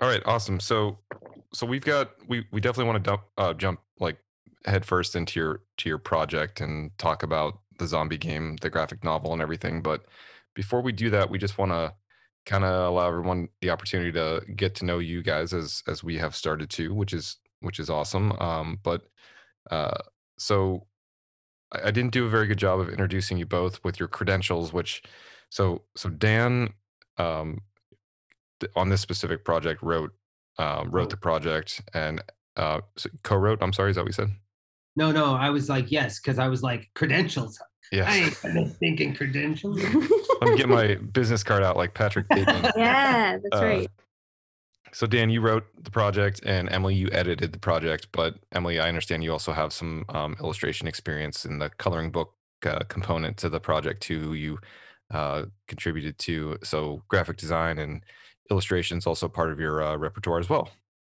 [0.01, 0.61] all right awesome.
[0.61, 0.99] So
[1.53, 4.19] so we've got we we definitely want to dump, uh, jump like
[4.67, 9.05] head first into your to your project and talk about the zombie game the graphic
[9.05, 10.07] novel and everything but
[10.55, 11.93] before we do that we just want to
[12.47, 16.19] kind of allow everyone the opportunity to get to know you guys as as we
[16.19, 18.33] have started to which is which is awesome.
[18.33, 19.03] Um but
[19.71, 19.99] uh
[20.39, 20.87] so
[21.73, 24.73] I, I didn't do a very good job of introducing you both with your credentials
[24.73, 25.03] which
[25.51, 26.75] so so dan
[27.19, 27.61] um
[28.77, 30.13] on this specific project wrote
[30.59, 31.11] um, wrote Oh.
[31.11, 32.23] the project and
[32.57, 32.81] uh,
[33.25, 33.59] co-wrote.
[33.61, 34.31] I'm sorry, is that what you said?
[34.97, 37.59] No, no, I was like, yes, because I was like, credentials.
[37.61, 38.45] I Yes.
[38.45, 39.83] ain't thinking credentials.
[39.83, 42.71] Let me get my business card out like Patrick Bateman.
[42.77, 43.91] yeah that's Uh, right
[44.93, 48.07] So Dan, you wrote the project, and Emily, you edited the project.
[48.13, 52.35] But Emily, I understand you also have some um, illustration experience in the coloring book
[52.65, 54.35] uh, component to the project too.
[54.35, 54.59] You
[55.11, 58.03] uh, contributed to so graphic design and
[58.51, 60.71] illustrations also part of your uh, repertoire as well.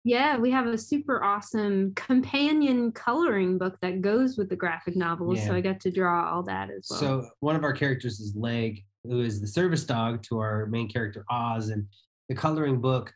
[0.04, 5.34] Yeah, we have a super awesome companion coloring book that goes with the graphic novel.
[5.34, 7.00] So I got to draw all that as well.
[7.00, 10.88] So one of our characters is Leg, who is the service dog to our main
[10.88, 11.86] character Oz, and
[12.28, 13.12] the coloring book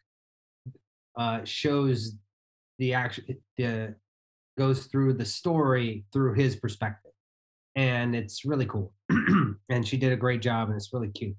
[1.17, 2.17] uh, shows
[2.81, 3.25] the action.
[3.57, 3.95] The
[4.59, 7.13] goes through the story through his perspective,
[7.77, 8.93] and it's really cool.
[9.69, 11.37] and she did a great job, and it's really cute.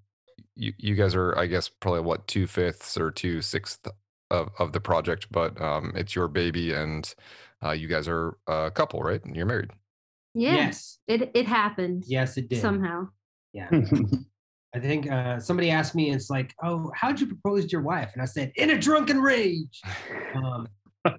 [0.56, 3.80] You you guys are i guess probably what two fifths or two sixths
[4.30, 7.14] of, of the project but um it's your baby and
[7.64, 9.72] uh you guys are a couple right And you're married
[10.34, 12.62] yeah, Yes, it it happened yes, it did.
[12.62, 13.10] somehow.
[13.52, 13.70] Yeah.
[14.74, 18.12] I think uh, somebody asked me, it's like, oh, how'd you propose to your wife?
[18.14, 19.82] And I said, in a drunken rage.
[20.34, 20.70] Um,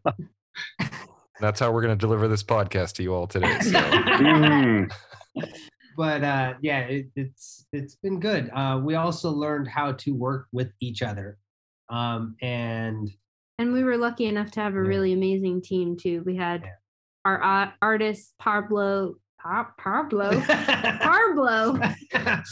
[1.41, 4.91] that's how we're going to deliver this podcast to you all today so Mhm.
[5.97, 8.51] but uh, yeah, it, it's it's been good.
[8.55, 11.39] Uh, we also learned how to work with each other,
[11.91, 13.11] um, and
[13.59, 14.89] And we were lucky enough to have a Yeah.
[14.89, 16.23] really amazing team too.
[16.25, 16.75] We had Yeah.
[17.25, 20.41] our uh, artist Pablo Pa- Pablo.
[20.41, 21.79] Pablo.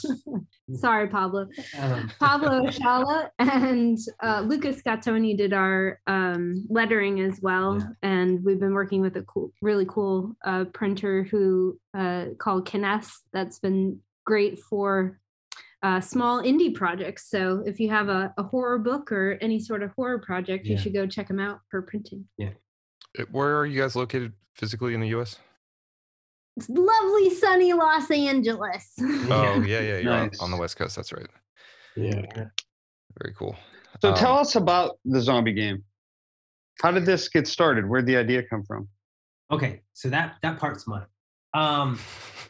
[0.74, 1.46] Sorry, Pablo.
[1.78, 7.78] Um, Pablo Ashala and uh, Lucas Gattoni did our um, lettering as well.
[7.78, 7.86] Yeah.
[8.02, 13.10] And we've been working with a cool, really cool uh, printer who uh, called Kines.
[13.32, 15.20] That's been great for
[15.82, 17.30] uh, small indie projects.
[17.30, 20.76] So if you have a, a horror book or any sort of horror project, you
[20.76, 22.26] should go check them out for printing.
[23.18, 25.38] Uh, Where are you guys located physically in the U.S.?
[26.60, 28.92] It's lovely, sunny Los Angeles.
[29.00, 30.40] Oh yeah, yeah, you're on, Nice.
[30.40, 30.94] on the West Coast.
[30.96, 31.26] That's right.
[31.96, 32.20] yeah.
[33.18, 33.56] Very cool.
[34.02, 35.82] So tell Um, us about the zombie game.
[36.82, 37.88] How did this get started?
[37.88, 38.88] Where'd the idea come from?
[39.50, 41.06] Okay, so that that part's mine.
[41.54, 41.98] Um,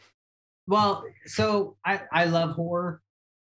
[0.67, 3.01] well, so I I love horror.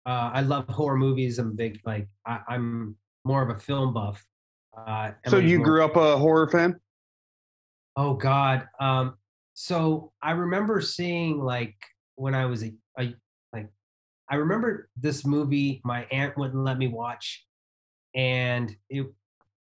[0.08, 1.38] Uh, I love horror movies.
[1.38, 4.23] I'm big like I, I'm more of a film buff.
[4.75, 6.80] Uh, So you more- grew up a horror fan?
[7.95, 8.67] Oh God.
[8.80, 9.15] Um,
[9.55, 11.75] so I remember seeing like
[12.15, 13.15] when I was a, a
[13.53, 13.69] like
[14.29, 17.45] I remember this movie my aunt wouldn't let me watch,
[18.13, 19.07] and it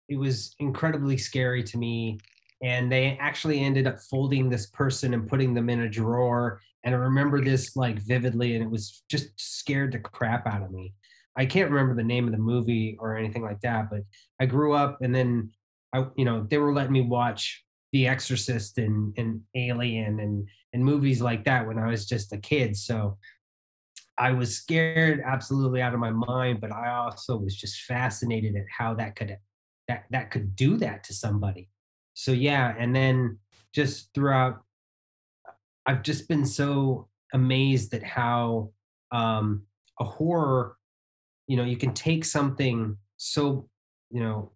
[0.09, 2.19] it was incredibly scary to me.
[2.63, 6.61] And they actually ended up folding this person and putting them in a drawer.
[6.83, 10.71] And I remember this like vividly, and it was just scared the crap out of
[10.73, 10.93] me.
[11.37, 14.01] I can't remember the name of the movie or anything like that, but
[14.41, 15.51] I grew up and then
[15.93, 17.64] I, you know, they were letting me watch
[17.95, 22.39] The Exorcist and, and Alien and, and movies like that when I was just a
[22.39, 22.77] kid.
[22.77, 23.17] So
[24.19, 28.65] I was scared absolutely out of my mind, but I also was just fascinated at
[28.77, 29.39] how that could
[29.87, 31.69] that that could do that to somebody.
[32.15, 33.39] So yeah, and then
[33.73, 34.63] just throughout
[35.87, 38.73] I've just been so amazed at how
[39.13, 39.67] um
[40.01, 40.79] a horror,
[41.47, 43.69] you know, you can take something so,
[44.11, 44.51] you know,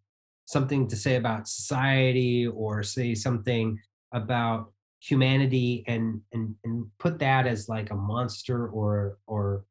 [0.49, 3.79] something to say about society or say something
[4.13, 9.65] about humanity and and and put that as like a monster or or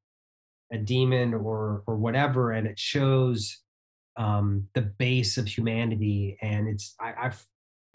[0.71, 3.61] a demon or or whatever and it shows
[4.17, 7.45] um the base of humanity and it's i i've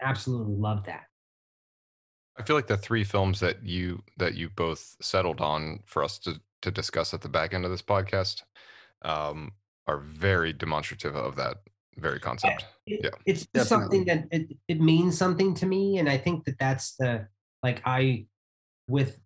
[0.03, 1.05] absolutely love that.
[2.37, 6.17] I feel like the three films that you that you both settled on for us
[6.19, 8.43] to to discuss at the back end of this podcast
[9.03, 9.51] um,
[9.85, 11.57] are very demonstrative of that
[11.97, 12.65] very concept.
[12.85, 16.43] it- Yeah, it's just something that it, it means something to me and i think
[16.45, 17.27] that that's the
[17.61, 18.25] like i
[18.87, 19.19] with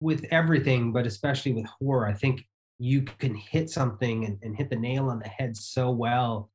[0.00, 2.44] with everything but especially with horror i think
[2.80, 6.50] you can hit something and, and hit the nail on the head so well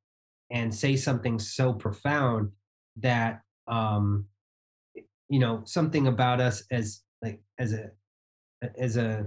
[0.50, 2.50] and say something so profound
[2.96, 4.26] that um
[5.28, 7.90] you know something about us as like as a
[8.78, 9.26] as a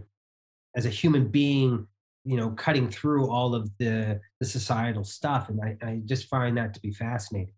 [0.76, 1.88] as a human being
[2.28, 6.58] you know cutting through all of the the societal stuff and i, I just find
[6.58, 7.54] that to be fascinating.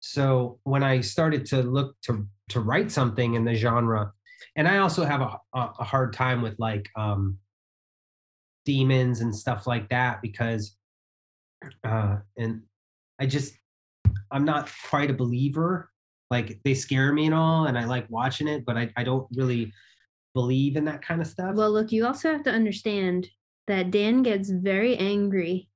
[0.00, 4.12] So when i started to look to to write something in the genre
[4.56, 7.38] and i also have a, a, hard time with like um
[8.64, 10.76] demons and stuff like that because
[11.84, 12.62] uh and
[13.18, 13.54] i just
[14.30, 15.88] i'm not quite a believer.
[16.30, 19.26] Like they scare me and all and i like watching it but i, I don't
[19.34, 19.72] really
[20.34, 21.54] believe in that kind of stuff.
[21.54, 23.28] Well, look, you also have to understand
[23.66, 25.68] that Dan gets very angry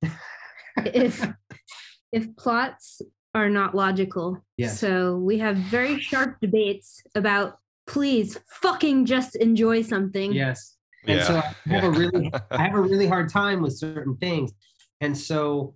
[0.79, 1.27] if
[2.12, 3.03] if plots
[3.35, 4.44] are not logical.
[4.57, 4.81] Yes.
[4.81, 10.33] So we have very sharp debates about please fucking just enjoy something.
[10.33, 14.16] yes and so I have a really I have a really hard time with certain
[14.16, 14.53] things.
[15.01, 15.75] And so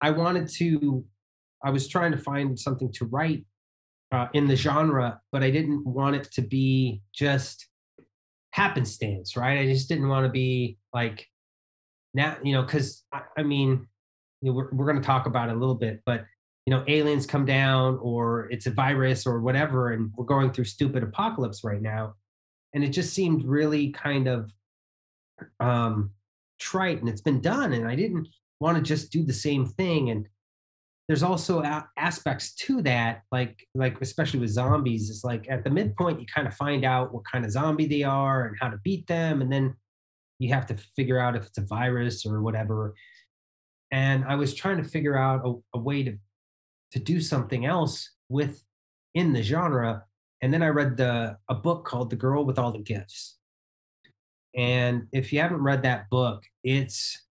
[0.00, 1.04] I wanted to,
[1.62, 3.44] I was trying to find something to write
[4.10, 7.68] uh, in the genre, but I didn't want it to be just
[8.50, 9.58] happenstance, right?
[9.58, 11.26] I just didn't want to be like,
[12.14, 13.86] now, you know, because I, I mean,
[14.40, 16.24] you know, we're, we're going to talk about it a little bit, but,
[16.66, 20.64] you know, aliens come down or it's a virus or whatever, and we're going through
[20.64, 22.14] stupid apocalypse right now.
[22.74, 24.52] And it just seemed really kind of
[25.60, 26.10] um,
[26.58, 27.72] trite and it's been done.
[27.72, 28.28] And I didn't
[28.60, 30.10] want to just do the same thing.
[30.10, 30.28] And
[31.08, 31.62] there's also
[31.98, 36.46] aspects to that, like like especially with zombies, it's like at the midpoint you kind
[36.46, 39.52] of find out what kind of zombie they are and how to beat them, and
[39.52, 39.74] then
[40.42, 42.94] you have to figure out if it's a virus or whatever.
[43.92, 46.18] And I was trying to figure out a, a way to
[46.92, 48.62] to do something else with
[49.14, 50.04] in the genre.
[50.42, 53.38] And then I read the a book called The Girl with All the Gifts.
[54.54, 57.26] And if you haven't read that book, it's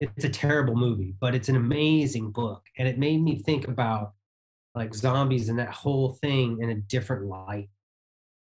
[0.00, 2.62] it's a terrible movie, but it's an amazing book.
[2.78, 4.12] And it made me think about
[4.76, 7.68] like zombies and that whole thing in a different light.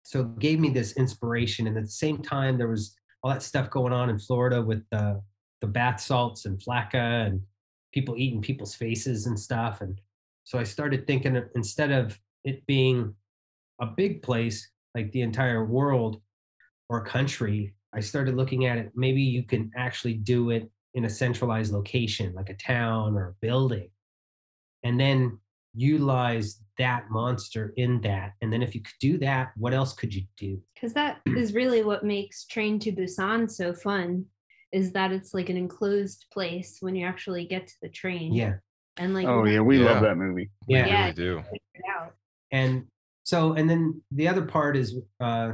[0.04, 1.68] So it gave me this inspiration.
[1.68, 4.84] And at the same time, there was all that stuff going on in Florida with
[4.92, 5.22] the
[5.62, 7.42] the bath salts and flakka and
[7.94, 9.82] people eating people's faces and stuff.
[9.82, 10.00] And
[10.46, 13.14] so I started thinking instead of it being
[13.82, 16.22] a big place like the entire world,
[16.90, 18.92] or country, I started looking at it.
[18.96, 23.36] Maybe you can actually do it in a centralized location, like a town or a
[23.42, 23.90] building,
[24.84, 25.38] and then
[25.76, 28.34] utilize that monster in that.
[28.42, 30.60] And then if you could do that, what else could you do?
[30.74, 34.26] Because that is really what makes Train to Busan so fun,
[34.72, 38.34] is that it's like an enclosed place when you actually get to the train.
[38.34, 38.56] Yeah.
[38.98, 39.92] And like Oh yeah, we Yeah.
[39.92, 40.50] love that movie.
[40.68, 40.86] We Yeah.
[40.86, 41.38] we really do.
[41.44, 42.16] figure it out.
[42.52, 42.86] and
[43.24, 45.52] so and then the other part is uh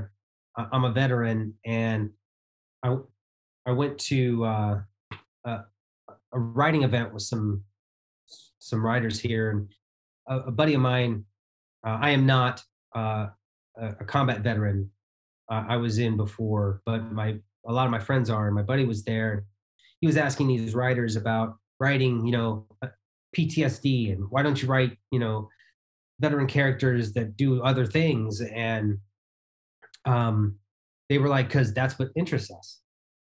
[0.58, 2.12] I- i'm a veteran and
[2.84, 2.96] i
[3.66, 4.82] i went to uh
[5.46, 5.52] a,
[6.34, 7.64] a writing event with some
[8.60, 9.68] some writers here and
[10.28, 11.24] a, a buddy of mine
[11.86, 12.64] uh, i am not
[12.96, 13.28] uh
[13.78, 14.90] a, a combat veteran
[15.52, 17.36] uh, i was in before but my
[17.68, 19.46] a lot of my friends are and my buddy was there
[20.02, 22.88] he was asking these writers about writing you know uh,
[23.36, 25.50] ptsd and why don't you write you know
[26.20, 28.42] veteran characters that do other things?
[28.42, 29.00] And
[30.06, 30.58] um
[31.10, 32.82] they were like because that's what interests us.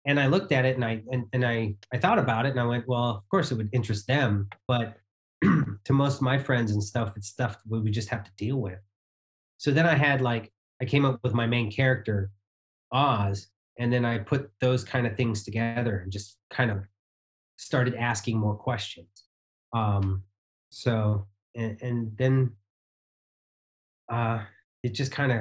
[0.06, 2.60] And i looked at it and i and, and i i thought about it and
[2.60, 4.96] i went well of course it would interest them but
[5.86, 8.80] to most of my friends and stuff it's stuff we just have to deal with.
[9.56, 12.30] So then i had like i came up with my main character
[12.92, 16.78] oz and then i put those kind of things together and just kind of
[17.56, 19.24] started asking more questions.
[19.72, 20.24] Um
[20.70, 22.50] so and, and then
[24.12, 24.40] uh
[24.82, 25.40] it just kind of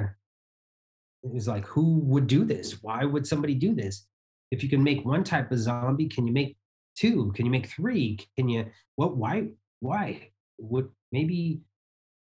[1.24, 2.84] it was like who would do this?
[2.84, 4.06] Why would somebody do this?
[4.52, 6.56] If you can make one type of zombie can you make
[6.96, 7.32] two?
[7.34, 8.20] Can you make three?
[8.36, 9.48] Can you what why
[9.80, 11.60] why would maybe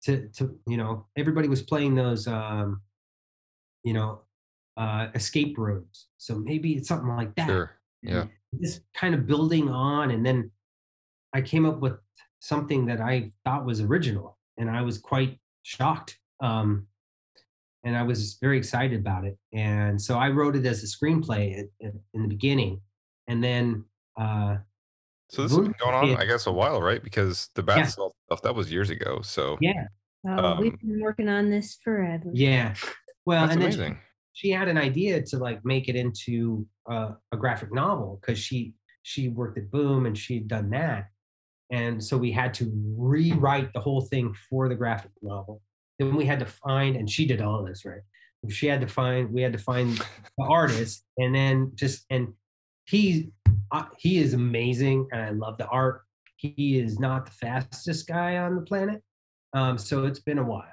[0.05, 2.81] to to you know everybody was playing those um
[3.85, 4.21] you know
[4.77, 7.71] uh escape rooms so maybe it's something like that Sure.
[8.03, 8.27] Yeah.
[8.53, 10.51] and just kind of building on and then
[11.33, 11.95] i came up with
[12.41, 16.87] something that i thought was original and i was quite shocked um,
[17.85, 21.59] and i was very excited about it and so i wrote it as a screenplay
[21.59, 22.81] at, at, in the beginning
[23.27, 23.85] and then
[24.19, 24.57] uh,
[25.29, 27.03] So this has been going on, I guess, a while, right?
[27.03, 27.85] Because the bath Yeah.
[27.87, 29.21] salt stuff that was years ago.
[29.23, 29.87] So yeah
[30.27, 32.31] Oh, we've Um, been working on this forever.
[32.35, 32.75] yeah
[33.27, 33.99] well that's and then she-
[34.35, 38.75] she had an idea to like make it into uh, a graphic novel because she
[39.03, 41.07] she worked at Boom and she had done that,
[41.73, 45.61] and so we had to rewrite the whole thing for the graphic novel.
[45.99, 48.03] Then we had to find, and she did all this right.
[48.49, 49.97] She had to find, we had to find
[50.37, 52.29] the artist, and then just and
[52.87, 53.31] he
[53.73, 56.03] uh, he is amazing, and I love the art.
[56.39, 59.03] He is not the fastest guy on the planet,
[59.55, 60.73] um, so it's been a while.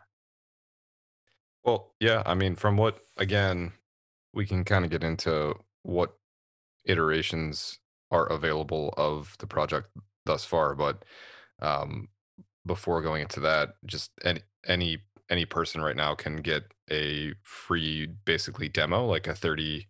[1.63, 3.73] Well, yeah, I mean, from what again,
[4.33, 6.13] we can kind of get into what
[6.85, 7.79] iterations
[8.11, 9.89] are available of the project
[10.25, 11.03] thus far, but
[11.61, 12.09] um
[12.65, 14.99] before going into that, just any any
[15.31, 19.87] any person right now can get a free basically demo, like a 30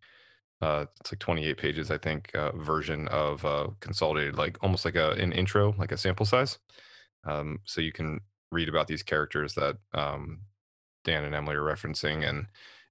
[0.65, 4.95] uh it's like 28 pages I think uh, version of uh consolidated like almost like
[4.95, 6.59] a an intro, like a sample size.
[7.25, 10.41] Um so you can read about these characters that um
[11.05, 12.47] Dan and Emily are referencing, and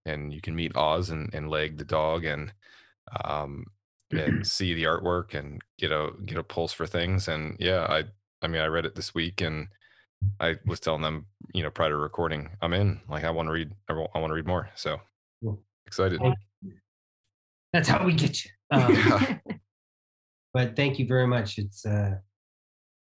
[0.06, 2.52] and you can meet Oz and, and Leg the dog, and
[3.24, 3.64] um
[4.12, 7.28] and see the artwork and get a get a pulse for things.
[7.28, 8.04] And yeah, I
[8.42, 9.68] I mean I read it this week, and
[10.40, 13.00] I was telling them, you know, prior to recording, I'm in.
[13.08, 14.70] Like I want to read, I want to read more.
[14.76, 15.00] So
[15.86, 16.20] excited.
[17.74, 18.50] That's how we get you.
[18.70, 19.38] Um, Yeah.
[20.54, 21.58] but thank you very much.
[21.58, 22.14] It's uh,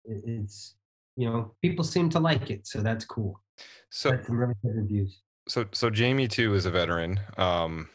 [0.05, 0.77] it's
[1.17, 3.43] you know people seem to like it, so that's cool.
[3.91, 5.23] So some really good reviews.
[5.49, 7.19] so so Jamie too is a veteran.
[7.37, 7.89] Um,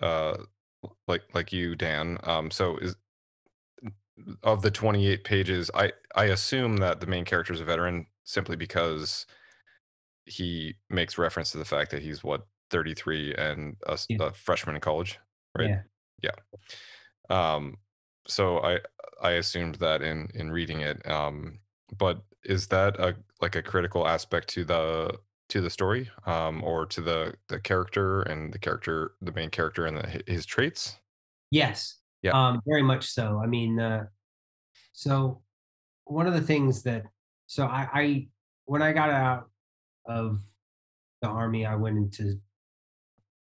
[0.00, 0.36] uh,
[1.06, 2.18] like like you, Dan.
[2.24, 2.94] Um, so is
[4.42, 8.56] of the 28 pages, I I assume that the main character is a veteran simply
[8.56, 9.24] because
[10.26, 14.26] he makes reference to the fact that he's what 33 and a, Yeah.
[14.26, 15.18] a freshman in college,
[15.56, 15.68] right?
[15.70, 15.80] Yeah.
[17.30, 17.78] Um,
[18.26, 18.80] so I
[19.22, 21.08] I assumed that in in reading it.
[21.08, 21.60] Um,
[21.96, 26.86] but is that a like a critical aspect to the to the story, um, or
[26.86, 30.96] to the the character and the character, the main character and the, his traits?
[31.50, 31.96] Yes.
[32.22, 32.32] Yeah.
[32.32, 33.40] Um, very much so.
[33.42, 34.06] I mean, uh,
[34.92, 35.42] so
[36.04, 37.04] one of the things that
[37.46, 38.28] so I, I
[38.66, 39.48] when I got out
[40.06, 40.40] of
[41.22, 42.38] the army, I went into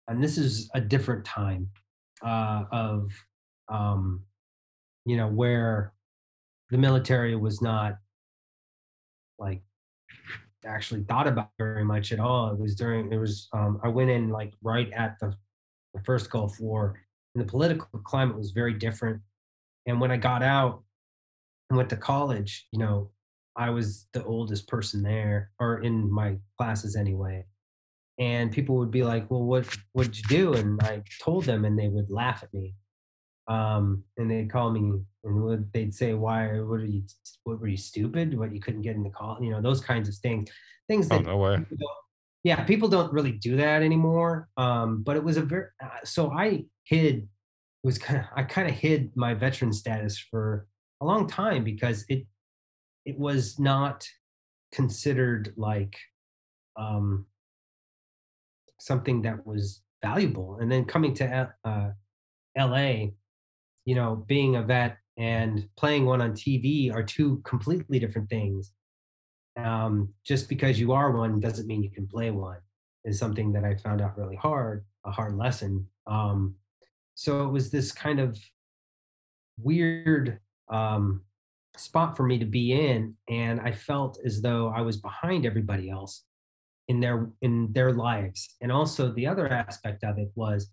[0.09, 1.71] and this is a different time
[2.25, 3.13] uh, of
[3.69, 4.23] um,
[5.05, 5.93] you know where
[6.71, 7.99] the military was not
[9.39, 9.63] like
[10.67, 12.51] actually thought about very much at all.
[12.51, 15.35] It was during it was um, I went in like right at the,
[15.93, 17.01] the first Gulf War,
[17.35, 19.21] and the political climate was very different.
[19.87, 20.83] And when I got out
[21.69, 23.11] and went to college, you know,
[23.57, 27.45] I was the oldest person there, or in my classes anyway.
[28.19, 31.79] And people would be like, "Well, what what'd you do?" And I told them, and
[31.79, 32.75] they would laugh at me.
[33.47, 36.47] Um, and they'd call me, and would, they'd say, "Why?
[36.61, 37.03] What are you?
[37.45, 38.39] What were you stupid?
[38.39, 39.39] What you couldn't get in the call?
[39.43, 40.51] You know, those kinds of things.
[40.89, 41.57] Things Oh that no way.
[41.69, 41.89] people
[42.45, 44.49] yeah, people don't really do that anymore.
[44.59, 47.27] Um, but it was a very uh, so I hid
[47.83, 50.69] was kind of I kind of hid my veteran status for
[51.01, 52.27] a long time because it
[53.07, 54.07] it was not
[54.73, 55.97] considered like
[56.77, 57.27] um,
[58.85, 60.59] something that was valuable.
[60.61, 61.91] And then coming to uh,
[62.57, 63.15] L.A.,
[63.85, 68.73] you know, being a vet and playing one on TV are two completely different things
[69.57, 72.59] um, just because you are one doesn't mean you can play one
[73.05, 76.55] is something that i found out really hard a hard lesson um,
[77.15, 78.39] so it was this kind of
[79.59, 81.23] weird um,
[81.77, 85.91] spot for me to be in and i felt as though i was behind everybody
[85.91, 86.25] else
[86.89, 90.71] in their in their lives and also the other aspect of it was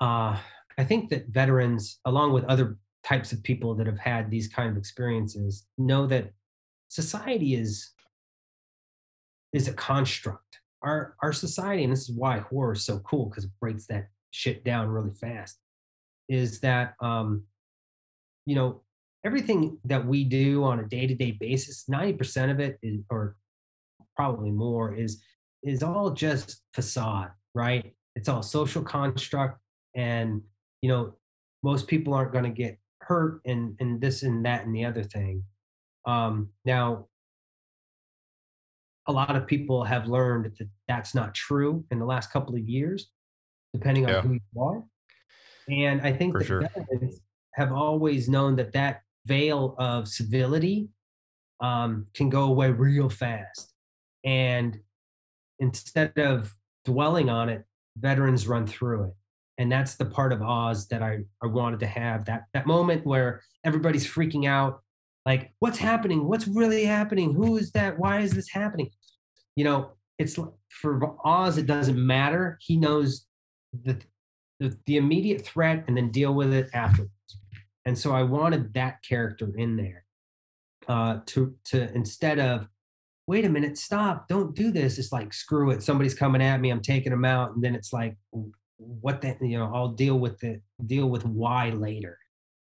[0.00, 0.36] uh,
[0.78, 4.70] i think that veterans along with other types of people that have had these kind
[4.70, 6.30] of experiences know that
[6.88, 7.92] society is
[9.52, 10.60] is a construct.
[10.82, 14.08] Our our society, and this is why horror is so cool because it breaks that
[14.30, 15.58] shit down really fast.
[16.28, 17.44] Is that um,
[18.46, 18.82] you know
[19.24, 23.00] everything that we do on a day to day basis, ninety percent of it is,
[23.10, 23.36] or
[24.16, 25.22] probably more, is
[25.62, 27.94] is all just facade, right?
[28.16, 29.60] It's all social construct,
[29.94, 30.42] and
[30.80, 31.14] you know
[31.62, 35.02] most people aren't going to get hurt, and and this and that and the other
[35.02, 35.44] thing.
[36.06, 37.06] Um, now,
[39.06, 42.60] a lot of people have learned that that's not true in the last couple of
[42.68, 43.10] years,
[43.72, 44.22] depending on Yeah.
[44.22, 44.84] who you are.
[45.68, 47.10] And I think For that sure.
[47.54, 50.88] have always known that that veil of civility
[51.60, 53.71] um, can go away real fast.
[54.24, 54.80] And
[55.58, 56.54] instead of
[56.84, 57.64] dwelling on it,
[57.96, 59.14] veterans run through it.
[59.58, 63.06] And that's the part of Oz that I, I wanted to have that that moment
[63.06, 64.80] where everybody's freaking out,
[65.26, 66.26] like, what's happening?
[66.26, 67.34] What's really happening?
[67.34, 67.98] Who is that?
[67.98, 68.90] Why is this happening?
[69.54, 72.58] You know, it's for Oz, it doesn't matter.
[72.60, 73.26] He knows
[73.84, 74.00] the,
[74.58, 77.12] the the immediate threat and then deal with it afterwards.
[77.84, 80.04] And so I wanted that character in there
[80.88, 82.68] uh, to to instead of
[83.26, 84.98] wait a minute, stop, don't do this.
[84.98, 87.92] It's like screw it, somebody's coming at me, I'm taking them out, and then it's
[87.92, 88.16] like
[88.78, 92.18] what the you know I'll deal with the deal with why later,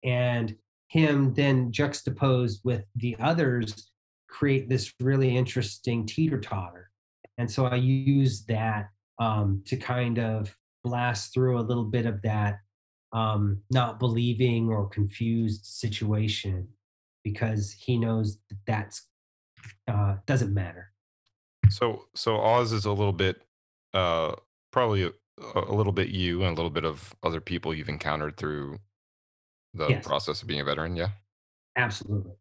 [0.04, 0.56] and
[0.88, 3.91] him then juxtaposed with the others
[4.30, 6.89] create this really interesting teeter totter,
[7.38, 8.89] and so I use that
[9.20, 12.60] um, to kind of blast through a little bit of that
[13.14, 16.68] um, not believing or confused situation
[17.24, 19.08] because he knows that that's
[19.88, 20.91] uh, doesn't matter.
[21.70, 23.41] So so Oz is a little bit
[23.93, 24.34] uh
[24.72, 25.11] probably a,
[25.55, 28.78] a little bit you and a little bit of other people you've encountered through
[29.74, 30.05] the Yes.
[30.05, 31.09] process of being a veteran, yeah.
[31.76, 32.34] Absolutely.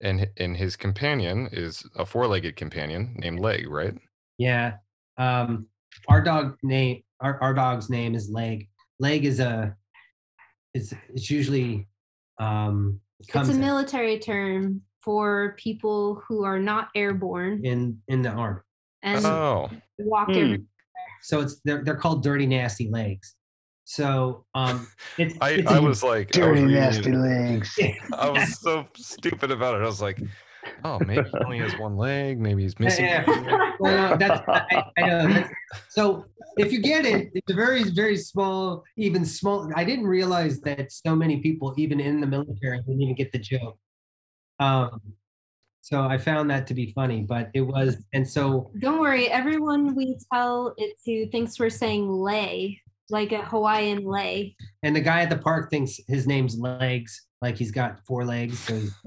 [0.00, 3.94] And and his companion is a four-legged companion named Leg, right?
[4.38, 4.76] Yeah.
[5.18, 5.66] Um,
[6.08, 8.68] our dog name our, our dog's name is Leg.
[8.98, 9.76] Leg is a
[10.74, 11.86] is it's usually
[12.38, 18.30] um comes It's a military term for people who are not airborne in in the
[18.30, 18.60] army.
[19.02, 20.38] and Oh, walk Hmm.
[20.38, 20.62] every
[21.22, 23.34] So it's they're they're called dirty nasty legs.
[23.84, 24.86] So um
[25.18, 27.78] it's, I it's I a- was like I was Dirty reading nasty it, legs.
[28.18, 29.82] I was so stupid about it.
[29.82, 30.20] I was like,
[30.84, 32.38] oh, maybe he only has one leg.
[32.38, 33.06] Maybe he's missing.
[33.06, 33.24] Yeah.
[33.26, 33.56] one.
[33.78, 35.26] Well, no, that's I, I know.
[35.28, 35.50] That's,
[35.88, 36.24] so
[36.56, 39.70] if you get it, it's a very very small, even small.
[39.74, 43.38] I didn't realize that so many people, even in the military, didn't even get the
[43.38, 43.78] joke.
[44.62, 45.00] Um,
[45.80, 49.96] so I found that to be funny, but it was, and so Don't worry, everyone
[49.96, 54.54] we tell it to thinks we're saying lay, like a Hawaiian lay.
[54.84, 58.60] and the guy at the park thinks his name's Legs, like he's got four legs.
[58.60, 58.94] So he's,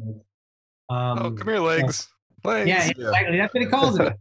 [0.90, 2.10] um, oh, come here, legs.
[2.44, 2.68] Legs.
[2.68, 3.38] Yeah, exactly.
[3.38, 4.14] That's what he calls it.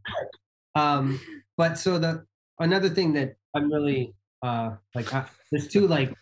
[0.76, 1.20] um,
[1.56, 2.24] but so the
[2.60, 6.14] another thing that I'm really uh, like, I, there's two like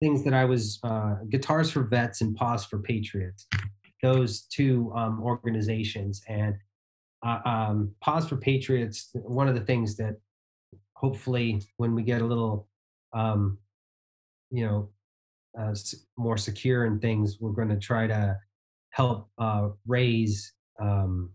[0.00, 3.46] things that I was uh, guitars for vets and Paws for Patriots.
[4.02, 6.54] Those two um, organizations and
[7.26, 9.10] uh, um, Paws for Patriots.
[9.14, 10.16] One of the things that
[10.94, 12.68] hopefully when we get a little,
[13.12, 13.58] um,
[14.50, 14.88] you know,
[15.58, 15.74] uh,
[16.16, 18.36] more secure in things, we're going to try to
[18.90, 21.30] help uh, raise um,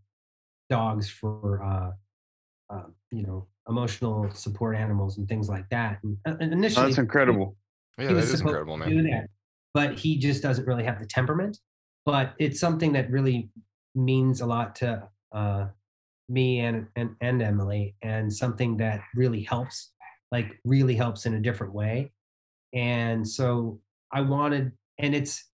[0.69, 5.99] dogs for uh, uh, you know emotional support animals and things like that.
[6.03, 7.55] And, uh, and initially, That's incredible.
[7.97, 9.03] Yeah, he that was is supposed incredible, man.
[9.03, 9.29] that,
[9.73, 11.57] but he just doesn't really have the temperament.
[12.05, 13.49] But it's something that really
[13.95, 15.67] means a lot to uh,
[16.29, 19.91] me and, and and Emily, and something that really helps,
[20.31, 22.11] like really helps in a different way.
[22.73, 23.79] And so
[24.11, 25.49] I wanted, and it's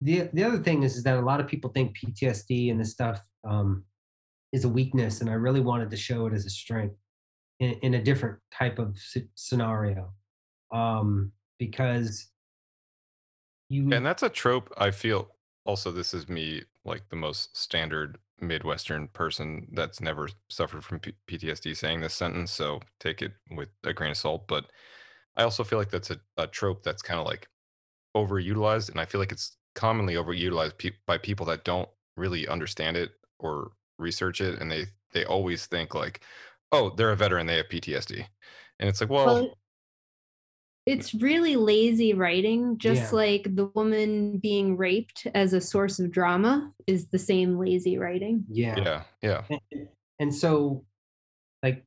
[0.00, 2.92] the the other thing is, is that a lot of people think PTSD and this
[2.92, 3.84] stuff um,
[4.52, 6.96] is a weakness, and I really wanted to show it as a strength
[7.60, 8.96] in, in a different type of
[9.34, 10.12] scenario,
[10.72, 12.28] um, because
[13.68, 15.33] you And that's a trope I feel
[15.64, 21.14] also this is me like the most standard midwestern person that's never suffered from P-
[21.26, 24.66] PTSD saying this sentence, so take it with a grain of salt, but
[25.36, 27.48] I also feel like that's a, a trope that's kind of like
[28.16, 32.96] overutilized and I feel like it's commonly overutilized pe- by people that don't really understand
[32.96, 36.22] it or research it and they they always think like
[36.72, 38.26] oh they're a veteran they have PTSD.
[38.78, 39.58] And it's like well, Well,
[40.86, 43.16] it's really lazy writing, just Yeah.
[43.16, 48.44] like the woman being raped as a source of drama is the same lazy writing.
[48.50, 49.42] yeah yeah, yeah.
[49.72, 49.88] and,
[50.20, 50.84] and so
[51.62, 51.82] like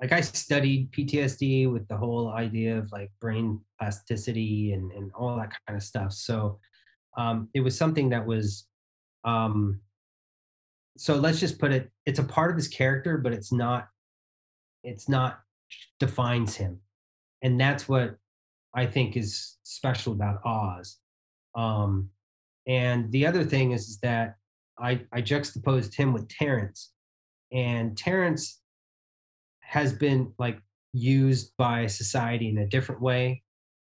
[0.00, 5.36] like i studied ptsd with the whole idea of like brain plasticity and and all
[5.36, 6.58] that kind of stuff so
[7.18, 8.66] um it was something that was
[9.24, 9.78] um
[10.96, 13.88] so let's just put it it's a part of his character but it's not
[14.82, 15.40] it's not
[15.98, 16.80] defines him
[17.42, 18.16] and that's what
[18.74, 20.98] i think is special about oz
[21.54, 22.10] um
[22.66, 24.36] and the other thing is, is that
[24.78, 26.92] I, I juxtaposed him with Terrence,
[27.52, 28.60] and Terrence
[29.60, 30.60] has been like
[30.92, 33.42] used by society in a different way,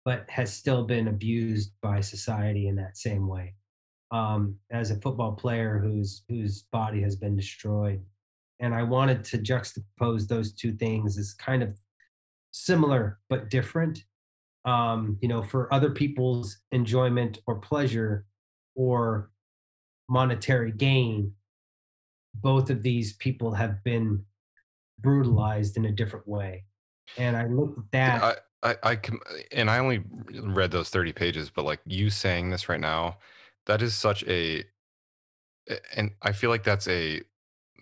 [0.06, 3.54] but has still been abused by society in that same way.
[4.12, 8.04] Um, as a football player whose whose body has been destroyed,
[8.60, 11.80] and I wanted to juxtapose those two things as kind of
[12.52, 14.04] similar but different.
[14.66, 18.26] Um, you know, for other people's enjoyment or pleasure,
[18.76, 19.30] or
[20.10, 21.34] monetary gain,
[22.36, 24.24] both of these people have been
[25.00, 26.66] brutalized in a different way.
[27.18, 28.24] And I looked at that.
[28.64, 29.20] I, I, I can,
[29.52, 30.04] and I only
[30.42, 33.18] read those 30 pages, but like you saying this right now,
[33.66, 34.64] that is such a,
[35.70, 37.22] a- and I feel like that's a,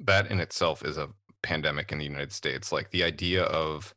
[0.01, 1.09] that in itself is a
[1.43, 2.71] pandemic in the United States.
[2.71, 3.93] Like the idea of,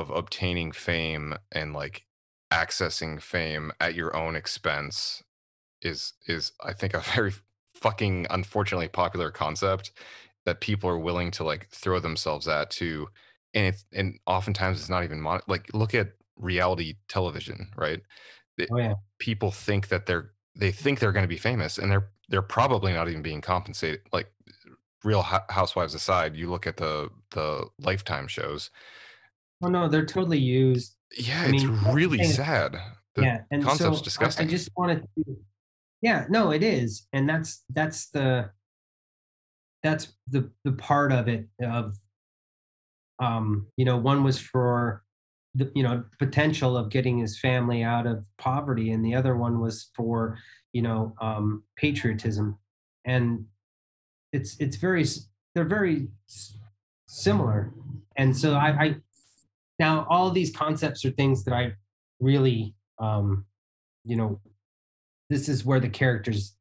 [0.00, 2.04] of obtaining fame and like
[2.52, 5.22] accessing fame at your own expense
[5.82, 7.32] is, is I think a very
[7.74, 9.92] fucking unfortunately popular concept
[10.44, 13.08] that people are willing to like throw themselves at to
[13.54, 18.00] and it's and oftentimes it's not even mon- like look at reality television right?
[18.72, 22.10] Oh yeah, people think that they're they think they're going to be famous and they're
[22.28, 24.30] they're probably not even being compensated like
[25.04, 28.70] real housewives aside you look at the the lifetime shows
[29.62, 30.94] oh no, they're totally used.
[31.16, 32.76] yeah I it's mean, the really sad
[33.14, 35.36] the yeah, and concept's so I- disgusting I, just wanted to.
[36.00, 38.50] Yeah, no, it is, and that's that's the
[39.82, 41.94] that's the the part of it of
[43.20, 45.02] um you know one was for
[45.54, 49.60] the you know potential of getting his family out of poverty and the other one
[49.60, 50.36] was for
[50.72, 52.56] you know um patriotism
[53.04, 53.44] and
[54.32, 55.04] it's it's very
[55.54, 56.08] they're very
[57.06, 57.72] similar
[58.16, 58.96] and so i i
[59.78, 61.72] now all these concepts are things that i
[62.20, 63.44] really um
[64.04, 64.40] you know
[65.30, 66.54] this is where the characters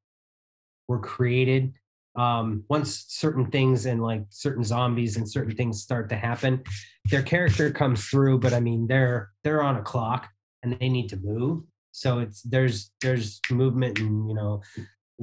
[0.89, 1.73] were created.
[2.15, 6.63] Um once certain things and like certain zombies and certain things start to happen
[7.05, 10.27] their character comes through but i mean they're they're on a clock
[10.63, 11.63] and they need to move.
[11.91, 14.61] So it's there's there's movement and you know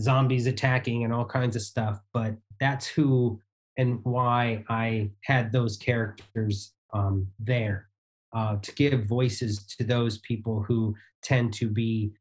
[0.00, 3.40] zombies attacking and all kinds of stuff but that's who
[3.76, 7.88] and why i had those characters um there
[8.34, 12.12] uh to give voices to those people who tend to be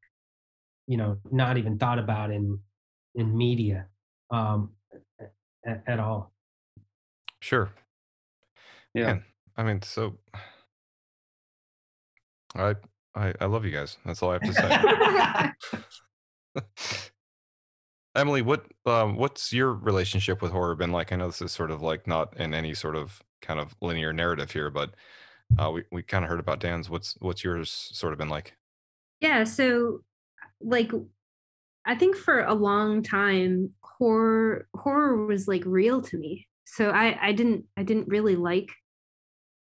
[0.87, 2.59] you know not even thought about in
[3.15, 3.85] in media
[4.31, 4.71] um
[5.65, 6.33] at, at all
[7.39, 7.69] sure
[8.93, 9.05] Yeah.
[9.05, 9.23] Man,
[9.57, 10.17] i mean so
[12.55, 12.75] i
[13.15, 15.83] i, I love you guys that's all i have to say
[18.15, 21.11] Emily, what um, what's your relationship with horror been like?
[21.11, 24.11] I know this is sort of like not in any sort of kind of linear
[24.11, 24.95] narrative here, but
[25.59, 26.89] uh, we we kind of heard about Dan's.
[26.89, 28.53] What's what's yours sort of been like?
[29.19, 29.99] Yeah, so
[30.59, 30.91] like
[31.85, 36.47] I think for a long time horror horror was like real to me.
[36.65, 38.69] So I I didn't I didn't really like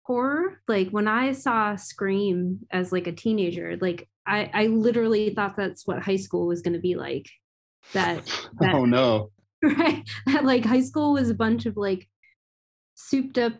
[0.04, 0.62] horror.
[0.68, 5.88] Like when I saw Scream as like a teenager, like I I literally thought that's
[5.88, 7.28] what high school was going to be like.
[7.94, 8.26] That
[8.60, 9.32] that Oh no.
[9.64, 12.08] right that like high school was a bunch of like
[12.98, 13.54] souped up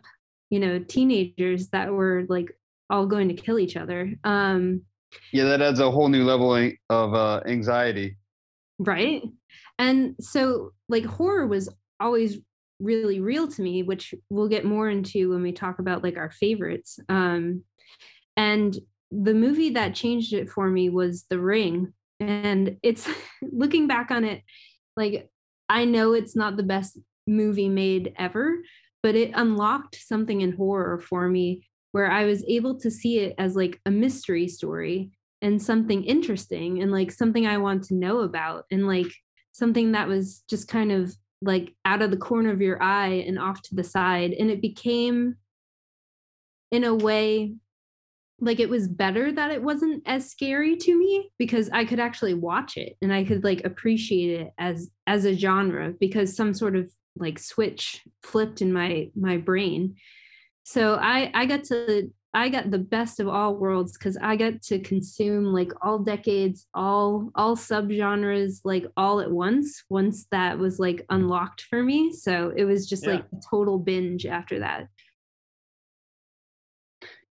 [0.50, 2.50] you know teenagers that were like
[2.90, 4.82] all going to kill each other um
[5.32, 6.54] Yeah, that adds a whole new level
[6.90, 8.16] of uh, anxiety.
[8.78, 9.22] right
[9.78, 11.68] and so like horror was
[12.00, 12.38] always
[12.80, 16.30] really real to me, which we'll get more into when we talk about like our
[16.30, 16.98] favorites.
[17.08, 17.64] Um,
[18.36, 18.76] and
[19.10, 21.92] the movie that changed it for me was The Ring.
[22.20, 23.08] And it's
[23.42, 24.42] looking back on it,
[24.96, 25.28] like
[25.68, 28.58] I know it's not the best movie made ever,
[29.02, 33.34] but it unlocked something in horror for me where I was able to see it
[33.38, 38.20] as like a mystery story and something interesting and like something I want to know
[38.20, 39.12] about and like
[39.52, 43.38] something that was just kind of like out of the corner of your eye and
[43.38, 44.32] off to the side.
[44.32, 45.36] And it became,
[46.70, 47.54] in a way,
[48.40, 52.34] like it was better that it wasn't as scary to me because I could actually
[52.34, 56.76] watch it and I could like appreciate it as as a genre because some sort
[56.76, 56.88] of
[57.18, 59.96] like switch flipped in my my brain.
[60.62, 64.60] So I I got to I got the best of all worlds because I got
[64.62, 69.82] to consume like all decades, all all subgenres like all at once.
[69.88, 73.12] Once that was like unlocked for me, so it was just Yeah.
[73.12, 74.88] like a total binge after that.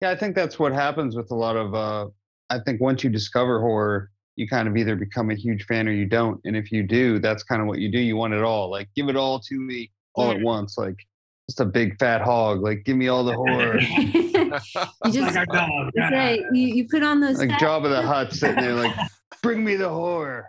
[0.01, 1.73] Yeah, I think that's what happens with a lot of.
[1.73, 2.07] Uh,
[2.49, 5.91] I think once you discover horror, you kind of either become a huge fan or
[5.91, 6.39] you don't.
[6.45, 7.99] And if you do, that's kind of what you do.
[7.99, 8.69] You want it all.
[8.69, 10.77] Like, give it all to me all at once.
[10.77, 10.95] Like,
[11.49, 12.61] just a big fat hog.
[12.61, 13.79] Like, give me all the horror.
[13.97, 15.91] you Like just our dog.
[15.93, 18.95] it's like you, you put on those like Job of the Hut sitting there, like,
[19.41, 20.47] bring me the horror.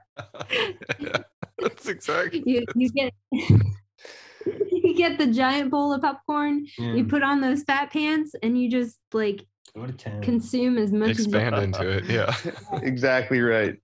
[0.98, 1.18] yeah,
[1.60, 2.42] that's exactly.
[2.46, 7.62] you you get you get the giant bowl of popcorn you Mm, put on those
[7.64, 10.22] fat pants and you just like go to town.
[10.22, 12.04] consume as much Expand as into it.
[12.04, 12.34] Yeah.
[12.82, 13.78] exactly right.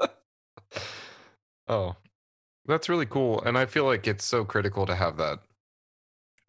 [1.68, 1.96] Oh,
[2.66, 3.42] that's really cool.
[3.42, 5.40] And I feel like it's so critical to have that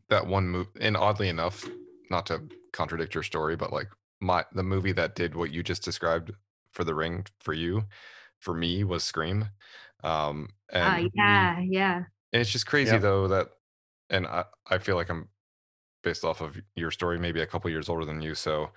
[0.09, 0.67] that one move.
[0.79, 1.67] And oddly enough,
[2.09, 2.41] not to
[2.73, 6.31] contradict your story, but like my the movie that did what you just described
[6.71, 7.83] for the ring for you,
[8.39, 9.49] for me was Scream.
[10.03, 11.97] Um and, Ah, yeah yeah
[12.33, 13.01] and it's just crazy Yep.
[13.01, 13.49] though that
[14.09, 15.29] and I, I feel like I'm
[16.03, 18.35] based off of your story, maybe a couple years older than you.
[18.35, 18.71] So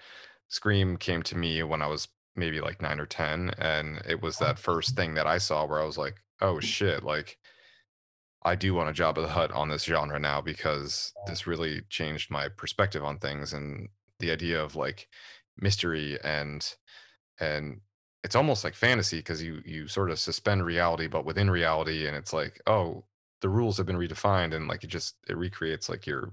[0.54, 3.50] Scream came to me when I was maybe like nine or 10.
[3.58, 4.44] And it was oh.
[4.44, 6.62] that first thing that I saw where I was like, oh mm.
[6.62, 7.38] shit, like
[8.44, 12.30] I do want a Jabba the Hutt on this genre now because this really changed
[12.30, 13.88] my perspective on things and
[14.20, 15.08] the idea of like
[15.58, 16.74] mystery and
[17.40, 17.80] and
[18.22, 22.16] it's almost like fantasy because you you sort of suspend reality but within reality and
[22.16, 23.04] it's like oh
[23.40, 26.32] the rules have been redefined and like it just it recreates like your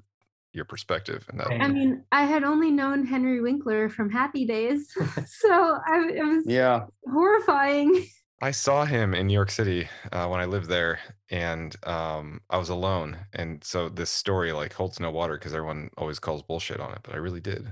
[0.54, 4.92] your perspective and that i mean i had only known henry winkler from happy days
[5.28, 6.86] so I, it was Yeah.
[7.10, 8.06] horrifying
[8.44, 10.98] I saw him in New York City uh, when I lived there,
[11.30, 13.16] and um, I was alone.
[13.34, 17.02] And so this story like holds no water because everyone always calls bullshit on it,
[17.04, 17.72] but I really did.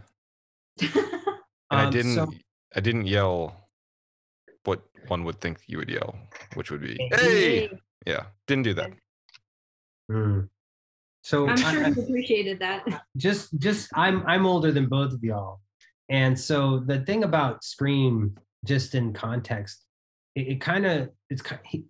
[0.80, 0.92] And
[1.72, 2.14] I Um, didn't.
[2.14, 2.32] so-
[2.76, 3.68] I didn't yell
[4.66, 6.16] what one would think you would yell,
[6.54, 7.62] which would be Hey.
[7.62, 7.70] "Hey!"
[8.06, 8.92] Yeah, didn't do that.
[10.12, 10.50] Mm.
[11.22, 12.86] So i'm sure I- he appreciated that
[13.18, 15.60] just just I'm I'm older than both of y'all,
[16.10, 19.86] and so the thing about Scream, just in context,
[20.36, 21.44] it, it kind of it's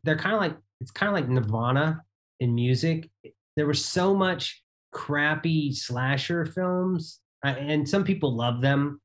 [0.03, 2.01] they're kind of like it's kind of like Nirvana
[2.39, 3.09] in music.
[3.55, 8.99] There was so much crappy slasher films, uh, and some people love them,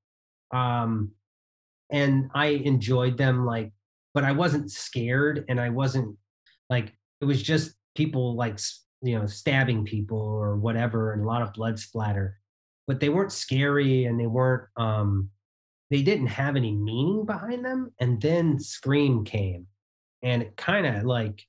[0.52, 1.10] um,
[1.90, 3.44] and I enjoyed them.
[3.44, 3.72] Like,
[4.14, 6.16] but I wasn't scared, and I wasn't
[6.70, 8.58] like it was just people like
[9.04, 12.38] you know stabbing people or whatever and a lot of blood splatter
[12.86, 15.28] but they weren't scary and they weren't um
[15.90, 19.66] they didn't have any meaning behind them and then scream came
[20.22, 21.42] and it kind of like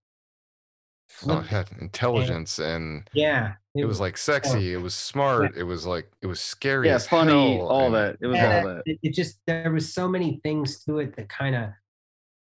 [1.28, 4.74] Oh, it had intelligence and yeah it was like sexy.
[4.74, 5.56] It was smart.
[5.58, 6.88] It was like it was scary.
[6.88, 6.96] Yeah.
[6.96, 7.58] as Funny.
[7.58, 8.18] hell, All and- that.
[8.22, 8.84] It was Yeah, all that.
[8.86, 11.70] it, it just there was so many things to it that kind of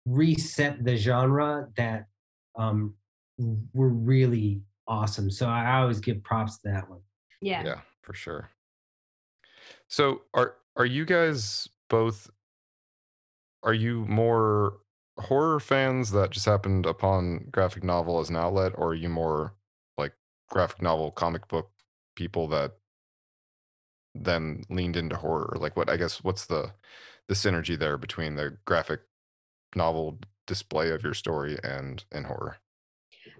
[0.05, 2.07] reset the genre that
[2.57, 2.93] um
[3.73, 6.99] were really awesome so i always give props to that one.
[7.41, 7.63] Yeah.
[7.63, 8.49] Yeah for sure.
[9.87, 12.29] So are are you guys both
[13.63, 14.79] are you more
[15.19, 19.53] horror fans that just happened upon graphic novel as an outlet or are you more
[19.97, 20.13] like
[20.49, 21.69] graphic novel comic book
[22.15, 22.73] people that
[24.15, 25.57] then leaned into horror?
[25.59, 26.73] Like what i guess what's the
[27.27, 29.01] the synergy there between the graphic
[29.75, 32.57] novel display of your story and and horror?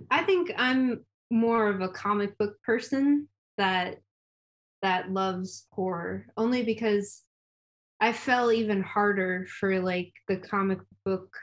[0.10, 3.28] I think I'm more of a comic book person
[3.58, 3.98] that
[4.82, 7.24] that loves horror only because
[8.00, 11.36] I fell even harder for like the comic book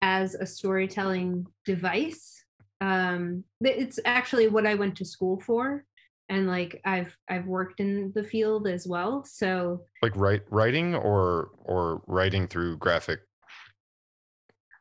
[0.00, 2.44] as a storytelling device.
[2.80, 5.84] Um it's actually what I went to school for
[6.28, 9.24] and like I've I've worked in the field as well.
[9.24, 13.20] So like write writing or or writing through graphic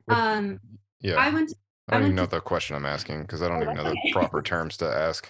[0.05, 0.59] What- um
[1.01, 1.53] yeah I went
[1.87, 4.01] I don't even know the question I'm asking because I don't Oh, even know that's
[4.05, 5.29] the proper terms to ask.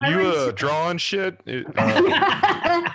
[0.00, 1.40] You like uh, drawing shit?
[1.46, 2.90] It- uh,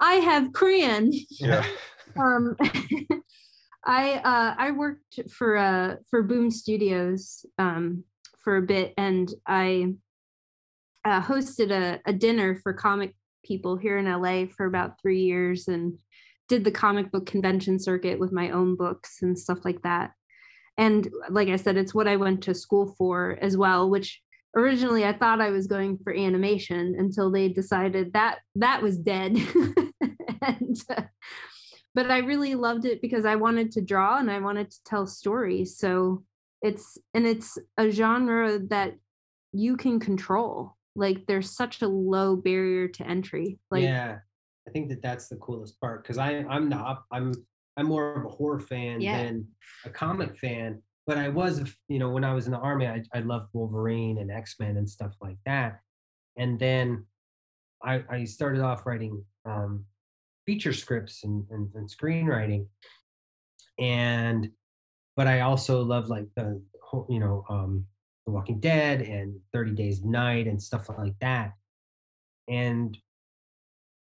[0.00, 1.12] I have crayon.
[1.38, 1.64] yeah.
[2.18, 2.56] um
[3.86, 8.04] i uh i worked for uh for boom studios um
[8.44, 9.92] for a bit and i
[11.04, 13.14] uh, hosted a, a dinner for comic
[13.44, 15.98] people here in la for about three years and
[16.48, 20.12] did the comic book convention circuit with my own books and stuff like that
[20.78, 24.20] and like i said it's what i went to school for as well which
[24.56, 29.36] originally i thought i was going for animation until they decided that that was dead
[30.42, 31.02] and uh,
[31.94, 35.06] but I really loved it because I wanted to draw and I wanted to tell
[35.06, 35.76] stories.
[35.76, 36.24] So
[36.62, 38.94] it's and it's a genre that
[39.52, 40.76] you can control.
[40.94, 43.58] Like there's such a low barrier to entry.
[43.70, 44.18] Like yeah,
[44.66, 47.32] I think that that's the coolest part because I I'm not I'm
[47.76, 49.16] I'm more of a horror fan Yeah.
[49.22, 49.48] than
[49.84, 50.82] a comic fan.
[51.06, 54.18] But I was, you know, when I was in the army, I, I loved Wolverine
[54.18, 55.80] and X Men and stuff like that.
[56.36, 57.06] And then
[57.82, 59.84] I I started off writing um,
[60.46, 62.66] feature scripts and, and, and screenwriting,
[63.78, 64.50] and
[65.16, 66.62] but I also love like the
[67.08, 67.84] you know um,
[68.26, 71.52] The Walking Dead and Thirty Days Night and stuff like that.
[72.48, 72.96] And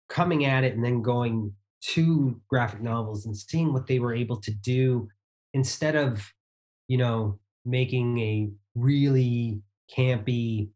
[0.09, 4.37] coming at it and then going to graphic novels and seeing what they were able
[4.41, 5.09] to do
[5.55, 6.33] instead of
[6.89, 9.61] you know making a really
[9.95, 10.69] campy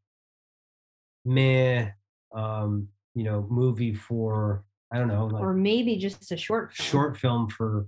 [1.24, 1.88] meh
[2.34, 6.86] um you know movie for i don't know like or maybe just a short film.
[6.86, 7.86] short film for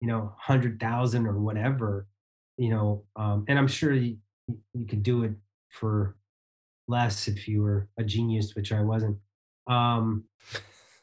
[0.00, 2.06] you know 100,000 or whatever
[2.56, 4.16] you know um and i'm sure you,
[4.72, 5.32] you could do it
[5.70, 6.16] for
[6.88, 9.16] less if you were a genius which i wasn't
[9.66, 10.24] um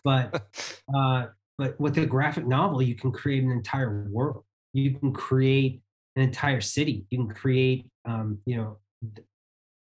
[0.04, 1.28] but uh
[1.58, 4.44] but with a graphic novel you can create an entire world.
[4.74, 5.82] You can create
[6.16, 7.06] an entire city.
[7.10, 8.78] You can create um you know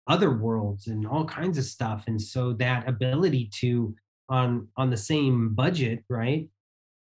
[0.08, 2.06] other worlds and all kinds of stuff.
[2.08, 3.96] And so that ability to
[4.30, 6.50] on on the same budget right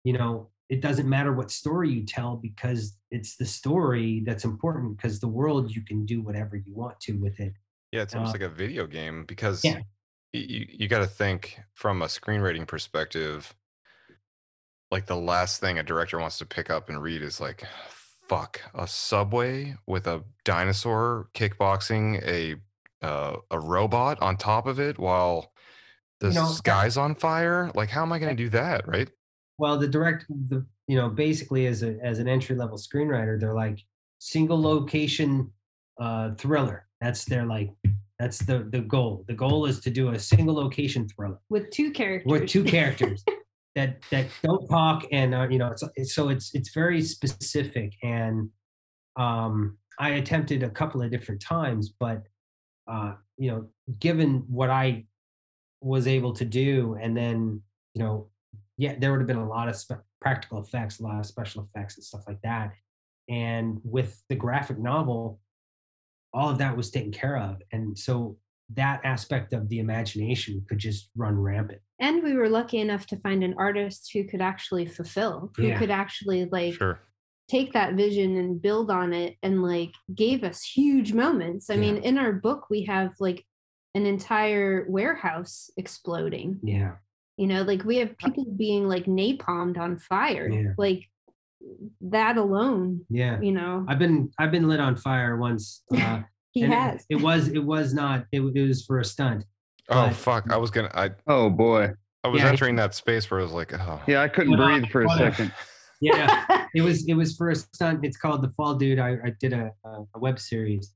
[0.06, 4.95] you know it doesn't matter what story you tell because it's the story that's important
[4.95, 7.54] because the world you can do whatever you want to with it.
[7.91, 9.80] Yeah, it's almost Uh, like a video game because yeah.
[10.34, 13.55] You you got to think from a screenwriting perspective.
[14.89, 17.63] Like the last thing a director wants to pick up and read is like,
[18.27, 22.55] fuck, a subway with a dinosaur kickboxing a
[23.05, 25.53] uh, a robot on top of it while
[26.19, 27.71] the You know, sky's on fire.
[27.73, 28.88] Like, how am I going to do that?
[28.88, 29.09] Right?
[29.61, 33.53] well the direct the you know basically as a as an entry level screenwriter they're
[33.53, 33.79] like
[34.17, 35.49] single location
[35.99, 37.69] uh thriller that's their like
[38.22, 39.26] that's the the goal.
[39.28, 41.39] The goal is to do a single location thriller.
[41.49, 42.32] With two characters.
[42.32, 43.24] with two characters
[43.76, 47.93] that that don't talk and uh, you know it's, it's so it's it's very specific
[48.03, 48.49] and
[49.17, 52.24] um i attempted a couple of different times but
[52.89, 53.65] uh you know
[53.99, 55.05] given what i
[55.82, 57.61] was able to do and then
[57.93, 58.28] you know
[58.78, 61.63] yeah there would have been a lot of spe- practical effects a lot of special
[61.63, 62.72] effects and stuff like that.
[63.28, 65.39] And with the graphic novel
[66.34, 68.38] all of that was taken care of and so
[68.73, 73.17] that aspect of the imagination could just run rampant and we were lucky enough to
[73.17, 75.77] find an artist who could actually fulfill, who Yeah.
[75.77, 76.99] could actually like Sure.
[77.47, 81.69] take that vision and build on it and like gave us huge moments.
[81.69, 83.45] I mean, in our book, we have like
[83.93, 86.59] an entire warehouse exploding.
[86.63, 86.95] yeah
[87.38, 90.49] You know, like we have uh people being like napalmed on fire.
[90.49, 90.73] Yeah.
[90.77, 91.07] Like
[92.01, 96.64] that alone, yeah you know, i've been i've been lit on fire once uh he
[96.64, 97.05] and it- has.
[97.09, 99.45] it, was it was not it, it was for a stunt
[99.89, 100.51] Oh But- fuck!
[100.51, 100.91] I was gonna.
[100.93, 101.89] I Oh boy.
[102.24, 102.49] I was Yeah.
[102.49, 103.99] entering that space where I was like, oh.
[104.07, 105.51] Yeah, I couldn't Well, breathe for a second.
[106.01, 109.34] yeah it was it was for a stunt it's called the fall dude i, I
[109.39, 110.93] did a, a, a web series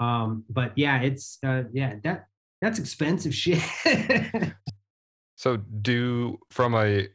[0.00, 2.26] um but yeah it's uh yeah that
[2.60, 3.62] that's expensive shit
[5.36, 7.08] So do from a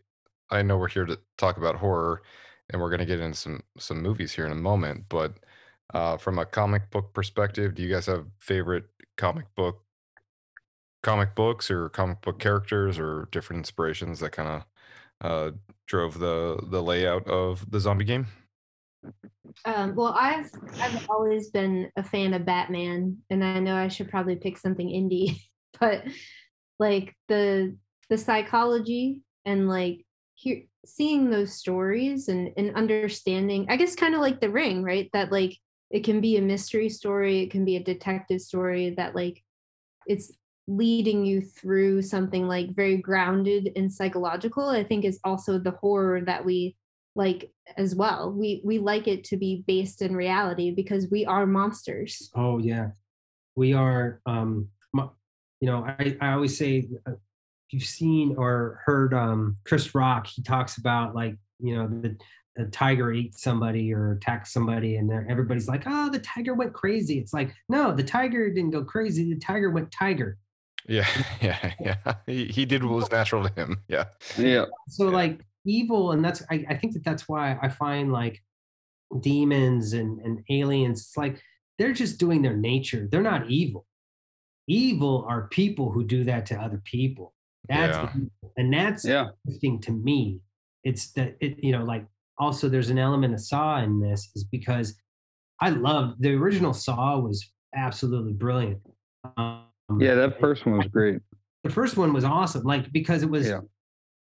[0.50, 2.22] I know we're here to talk about horror
[2.74, 5.36] and we're going to get into some some movies here in a moment, but
[5.94, 9.84] uh from a comic book perspective, do you guys have favorite comic book
[11.04, 14.66] comic books or comic book characters or different inspirations that kind of
[15.22, 15.52] uh
[15.86, 18.28] drove the the layout of the zombie game?
[19.66, 20.50] Um, well, I've
[20.80, 24.88] I've always been a fan of Batman, and I know I should probably pick something
[24.88, 25.40] indie,
[25.80, 26.06] but
[26.80, 27.78] like the
[28.10, 30.06] the psychology and like
[30.44, 35.10] hear, seeing those stories and and understanding, I guess, kind of like The Ring, right?
[35.14, 35.58] That like
[35.90, 39.44] it can be a mystery story, it can be a detective story that like
[40.06, 40.32] it's
[40.68, 44.70] leading you through something like very grounded and psychological.
[44.70, 46.76] I think is also the horror that we
[47.16, 48.32] like as well.
[48.32, 52.30] We we like it to be based in reality because we are monsters.
[52.36, 52.90] oh yeah
[53.56, 54.70] we are um
[55.64, 57.14] you know, I, I always say, uh,
[57.74, 62.16] you've seen or heard um, Chris Rock, he talks about like, you know, the,
[62.56, 67.18] the tiger ate somebody or attacked somebody, and everybody's like, oh, the tiger went crazy.
[67.18, 69.34] It's like, no, the tiger didn't go crazy.
[69.34, 70.38] The tiger went tiger.
[70.88, 71.08] Yeah,
[71.42, 71.96] yeah, yeah.
[72.28, 73.82] He, he did what was natural to him.
[73.88, 74.06] Yeah.
[74.38, 74.66] Yeah.
[74.90, 75.16] So Yeah.
[75.16, 78.42] like evil, and that's I, I think that that's why I find like
[79.20, 81.02] demons and and aliens.
[81.02, 81.42] It's like
[81.80, 83.08] they're just doing their nature.
[83.10, 83.86] They're not evil.
[84.68, 87.34] Evil are people who do that to other people.
[87.70, 88.14] That's Yeah.
[88.58, 89.30] and that's Yeah.
[89.46, 90.42] interesting to me.
[90.84, 92.06] It's that it you know like
[92.38, 95.00] also there's an element of Saw in this is because
[95.62, 98.82] I loved the original Saw was absolutely brilliant.
[99.38, 99.66] Um,
[100.00, 101.22] Yeah, that first one was great.
[101.64, 103.62] the first one was awesome like because it was Yeah.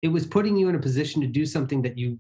[0.03, 2.18] it was putting you in a position to do something that you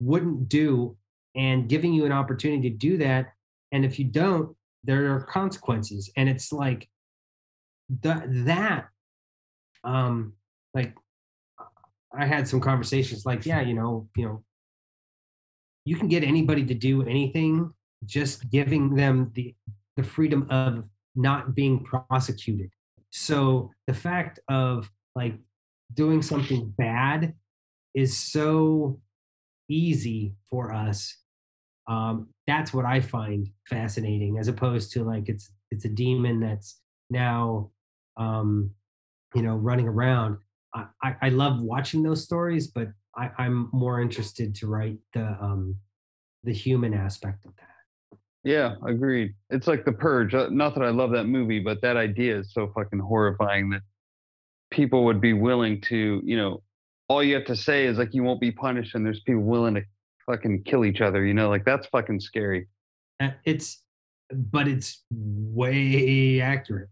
[0.00, 0.96] wouldn't do
[1.34, 3.32] and giving you an opportunity to do that
[3.72, 6.88] and if you don't there are consequences and it's like
[8.02, 8.88] that that
[9.84, 10.32] um
[10.74, 10.94] like
[12.16, 14.44] i had some conversations like yeah you know you know
[15.84, 17.72] you can get anybody to do anything
[18.04, 19.54] just giving them the
[19.96, 22.70] the freedom of not being prosecuted.
[23.10, 25.36] So the fact of like
[25.92, 27.34] doing something bad
[27.94, 29.00] is so
[29.68, 31.16] easy for us
[31.86, 36.80] um, that's what i find fascinating as opposed to like it's it's a demon that's
[37.08, 37.70] now
[38.16, 38.70] um,
[39.34, 40.38] you know running around
[40.74, 45.76] I, I, love watching those stories but I, i'm more interested to write the um,
[46.42, 49.34] the human aspect of that Yeah, agreed.
[49.48, 50.34] It's like The Purge.
[50.34, 53.80] Uh, Not that I love that movie, but that idea is so fucking horrifying that
[54.70, 56.62] people would be willing to, you know,
[57.08, 59.74] all you have to say is like you won't be punished, and there's people willing
[59.74, 59.82] to
[60.26, 61.24] fucking kill each other.
[61.24, 62.68] You know, like that's fucking scary.
[63.20, 63.82] Uh, it's
[64.32, 66.88] but it's way accurate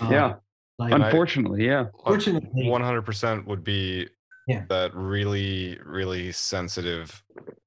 [0.00, 0.34] Um, yeah,
[0.78, 1.86] like unfortunately, yeah.
[2.04, 4.08] fortunately One hundred percent would be
[4.46, 4.64] Yeah.
[4.68, 7.22] that really, really sensitive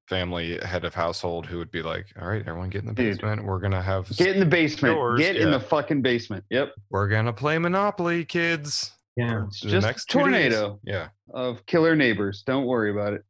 [0.07, 3.15] family head of household who would be like, "All right, everyone, get in the Dude.
[3.17, 3.43] basement.
[3.45, 4.95] We're gonna have, Get in the basement.
[4.95, 6.43] Yours, Get in the fucking basement.
[6.49, 6.73] Yep.
[6.89, 8.91] we're gonna play Monopoly, kids.
[9.17, 10.79] yeah It's the just next tornado.
[10.83, 12.43] Yeah, Of killer neighbors.
[12.45, 13.23] Don't worry about it.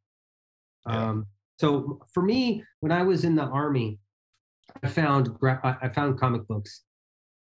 [0.88, 1.08] Yeah.
[1.10, 1.26] Um,
[1.60, 4.00] so for me, when I was in the army,
[4.82, 6.82] I found gra- I I found comic books,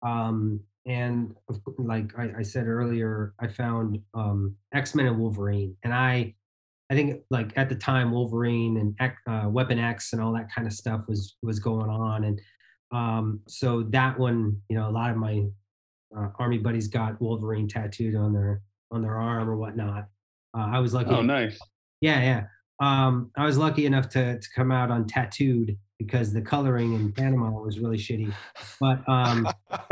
[0.02, 1.34] um, and
[1.78, 6.34] like I, I said earlier, I found um, X Men and Wolverine, and I,
[6.90, 10.52] I think like at the time Wolverine and X- uh, Weapon X and all that
[10.52, 12.40] kind of stuff was was going on, and
[12.92, 15.44] um, so that one, you know, a lot of my
[16.16, 20.06] uh, army buddies got Wolverine tattooed on their on their arm or whatnot.
[20.56, 21.10] Uh, I was lucky.
[21.10, 21.58] Oh, nice.
[22.00, 22.42] Yeah, yeah.
[22.80, 27.12] Um, I was lucky enough to to come out on tattooed because the coloring in
[27.12, 28.32] Panama was really shitty.
[28.80, 29.46] But um,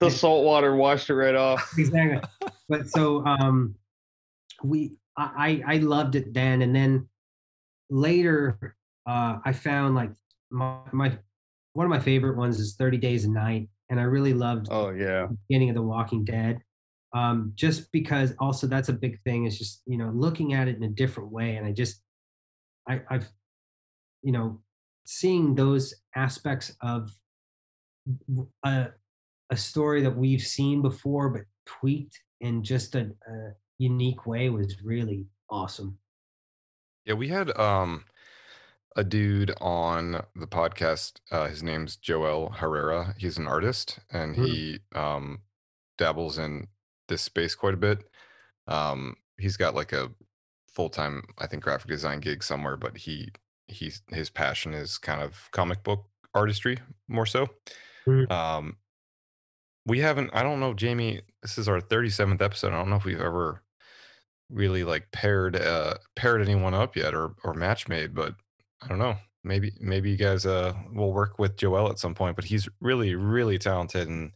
[0.00, 1.70] the salt water washed it right off.
[1.78, 2.20] exactly.
[2.68, 3.74] But so um,
[4.62, 7.06] we, I, I loved it then, and then
[7.90, 10.10] later uh, I found like
[10.50, 11.18] my my
[11.74, 14.90] one of my favorite ones is Thirty Days a Night, and I really loved Oh
[14.90, 15.26] yeah.
[15.46, 16.60] beginning of The Walking Dead.
[17.14, 20.76] Um, just because also that's a big thing is just, you know, looking at it
[20.76, 21.54] in a different way.
[21.54, 22.02] And I just,
[22.88, 23.28] I, I've,
[24.24, 24.60] you know,
[25.06, 27.12] seeing those aspects of
[28.64, 28.88] a,
[29.50, 34.82] a story that we've seen before, but tweaked in just a, a unique way was
[34.82, 35.98] really awesome.
[37.04, 37.14] yeah.
[37.14, 38.04] We had um
[38.96, 41.20] a dude on the podcast.
[41.30, 43.14] Uh, his name's Joel Herrera.
[43.18, 44.46] He's an artist, and Mm.
[44.46, 45.42] he um
[45.98, 46.68] dabbles in
[47.08, 48.08] this space quite a bit.
[48.66, 50.12] Um, he's got like a
[50.72, 53.30] full time, I think, graphic design gig somewhere, but he
[53.68, 56.04] he's his passion is kind of comic book
[56.34, 57.48] artistry more so.
[58.06, 58.30] Mm.
[58.30, 58.76] Um,
[59.86, 60.30] we haven't.
[60.32, 61.20] I don't know, Jamie.
[61.42, 62.72] This is our thirty seventh episode.
[62.72, 63.62] I don't know if we've ever
[64.50, 68.34] really like paired uh paired anyone up yet or or match made, but
[68.82, 69.16] I don't know.
[69.42, 73.14] Maybe maybe you guys uh will work with Joel at some point, but he's really
[73.14, 74.32] really talented and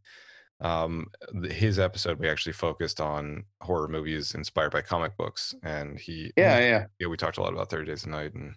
[0.60, 1.06] um
[1.50, 6.58] his episode we actually focused on horror movies inspired by comic books and he Yeah,
[6.58, 6.86] yeah.
[6.98, 8.56] yeah we talked a lot about 30 days a night and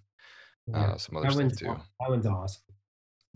[0.67, 2.61] Yeah, uh some other that, stuff one's, too aw- that one's awesome.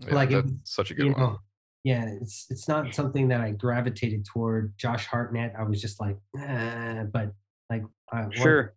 [0.00, 1.38] yeah, like, it that's was, such a good one know,
[1.84, 4.74] yeah, it's it's not something that I gravitated toward.
[4.76, 7.32] Josh Hartnett, I was just like, ah, but
[7.70, 8.74] like, uh, once- Sure.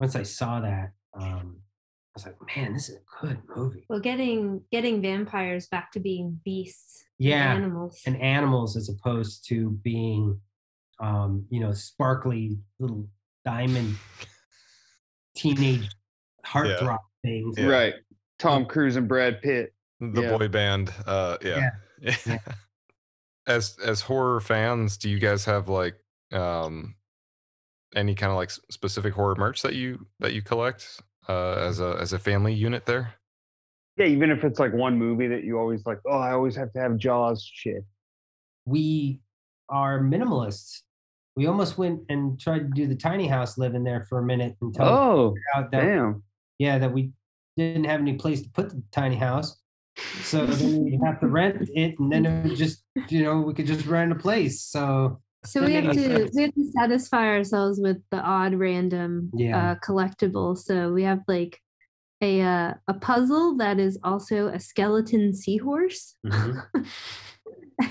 [0.00, 3.84] Once I saw that, um, I was like, man, this is a good movie.
[3.88, 8.00] Well, getting getting vampires back to being beasts, and Yeah, animals.
[8.06, 10.40] And animals as opposed to being,
[11.00, 13.08] um, you know, sparkly little
[13.44, 13.96] diamond
[15.36, 15.88] teenage
[16.46, 17.56] heartthrob things.
[17.58, 17.66] Yeah.
[17.66, 17.94] Right.
[18.38, 19.72] Tom Cruise and Brad Pitt.
[20.00, 20.36] the yeah.
[20.36, 22.38] boy band uh yeah, Yeah.
[23.46, 25.96] as as horror fans, do you guys have like
[26.32, 26.94] um
[27.96, 31.96] any kind of like specific horror merch that you that you collect uh as a
[32.00, 33.14] as a family unit there?
[33.96, 36.72] Yeah, even if it's like one movie that you always like, oh, I always have
[36.74, 37.84] to have Jaws shit.
[38.64, 39.20] we
[39.70, 40.82] are minimalists.
[41.34, 44.56] We almost went and tried to do the tiny house living there for a minute
[44.60, 46.22] until we Oh, figured out that damn.
[46.58, 47.12] Yeah that we
[47.56, 49.60] didn't have any place to put the tiny house.
[50.22, 53.54] So then we'd have to rent it, and then it would just you know we
[53.54, 54.62] could just rent a place.
[54.62, 59.58] So So we have to we have to satisfy ourselves with the odd random Yeah.
[59.58, 60.56] uh, collectible.
[60.56, 61.60] So we have like
[62.20, 66.16] a uh, a puzzle that is also a skeleton seahorse,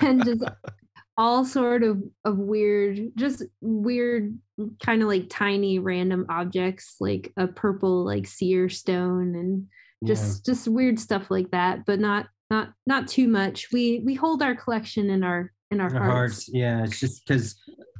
[0.01, 0.43] and just
[1.18, 4.38] all sort of of weird, just weird,
[4.82, 9.68] kind of like tiny random objects, like a purple like seer stone, and
[10.01, 10.07] yeah.
[10.07, 11.86] just just weird stuff like that.
[11.86, 13.72] But not not not too much.
[13.72, 16.11] We we hold our collection in our in our, our hearts.
[16.11, 16.49] hearts.
[16.53, 17.55] Yeah, it's just because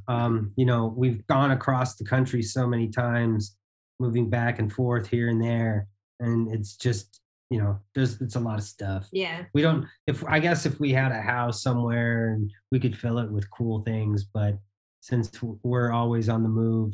[0.06, 3.56] um, you know we've gone across the country so many times,
[3.98, 5.88] moving back and forth here and there,
[6.20, 7.20] and it's just
[7.50, 9.08] you know there's it's a lot of stuff.
[9.12, 9.44] Yeah.
[9.54, 9.86] We don't.
[10.06, 13.50] If I guess if we had a house somewhere and we could fill it with
[13.50, 14.58] cool things, but
[15.00, 15.30] since
[15.62, 16.92] we're always on the move,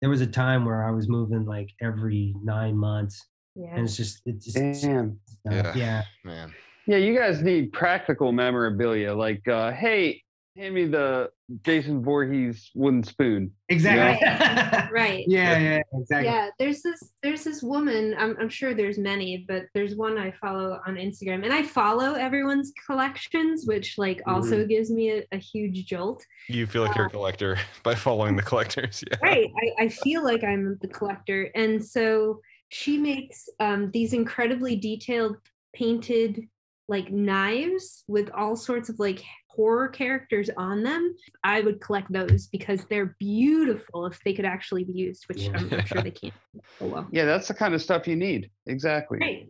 [0.00, 3.22] there was a time where I was moving like every nine months,
[3.54, 3.74] Yeah.
[3.74, 5.18] and it's just it's just Damn.
[5.26, 5.52] stuff.
[5.52, 5.74] Yeah.
[5.76, 6.02] yeah.
[6.24, 6.52] Man.
[6.86, 9.14] Yeah, you guys need practical memorabilia.
[9.14, 10.22] Like, uh, hey,
[10.56, 11.30] hand me the
[11.64, 13.52] Jason Voorhees wooden spoon.
[13.68, 14.28] exactly.
[14.92, 15.24] Right.
[15.26, 16.26] yeah, yeah, exactly.
[16.26, 18.14] Yeah, there's this there's this woman.
[18.16, 22.14] I'm I'm sure there's many, but there's one I follow on Instagram, and I follow
[22.14, 26.24] everyone's collections, which like also gives me a, a huge jolt.
[26.48, 29.02] You feel like you're a collector by following the collectors.
[29.10, 29.18] Yeah.
[29.22, 29.50] Right.
[29.80, 35.36] I, I feel like I'm the collector, and so she makes um, these incredibly detailed
[35.74, 36.48] painted
[36.88, 39.22] like knives with all sorts of like
[39.54, 41.14] horror characters on them.
[41.42, 45.72] I would collect those because they're beautiful if they could actually be used, which I'm,
[45.72, 46.34] I'm sure they can't.
[46.80, 47.08] Oh well.
[47.10, 48.50] Yeah, that's the kind of stuff you need.
[48.66, 49.18] Exactly.
[49.20, 49.48] Right.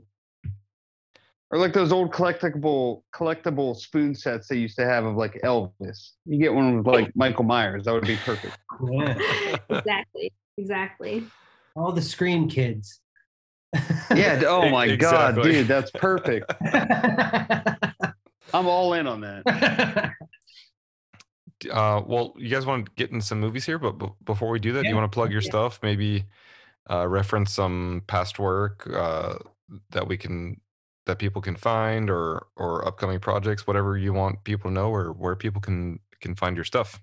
[1.51, 6.13] Or like those old collectible collectible spoon sets they used to have of like Elvis.
[6.27, 7.85] You get one with like Michael Myers.
[7.85, 8.57] That would be perfect.
[8.91, 9.57] Yeah.
[9.69, 10.33] exactly.
[10.59, 11.25] Exactly.
[11.77, 13.01] All the Scream kids.
[14.15, 14.43] Yeah.
[14.47, 16.53] Oh my god, dude, that's perfect.
[18.55, 20.13] I'm all in on that.
[21.71, 24.59] Uh, well, you guys want to get in some movies here, but b- before we
[24.59, 25.49] do that, do you want to plug your yeah.
[25.49, 25.81] stuff?
[25.83, 26.25] Maybe
[26.91, 29.37] uh, reference some past work uh,
[29.91, 30.61] that we can
[31.07, 35.13] that people can find, or or upcoming projects, whatever you want people to know, or
[35.13, 37.01] where people can can find your stuff.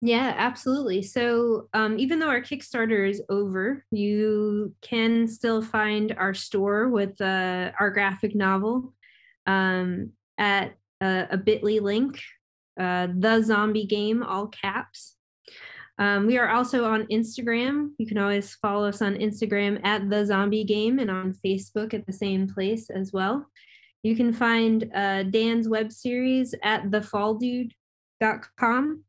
[0.00, 1.02] Yeah, absolutely.
[1.02, 7.20] So, um, even though our Kickstarter is over, you can still find our store with
[7.20, 8.94] uh, our graphic novel
[9.46, 12.18] um, at uh, a bit.ly link,
[12.80, 15.16] uh, the zombie game, all caps.
[15.98, 17.90] Um, we are also on Instagram.
[17.98, 22.06] You can always follow us on Instagram at the zombie game and on Facebook at
[22.06, 23.46] the same place as well.
[24.02, 29.04] You can find uh, Dan's web series at thefalldude.com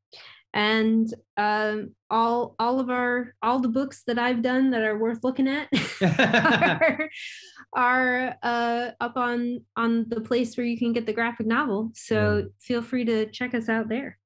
[0.54, 5.24] and um, all all of our all the books that I've done that are worth
[5.24, 5.68] looking at
[6.02, 7.10] are,
[7.76, 11.92] are uh, up on on the place where you can get the graphic novel.
[11.96, 14.20] So feel free to check us out there.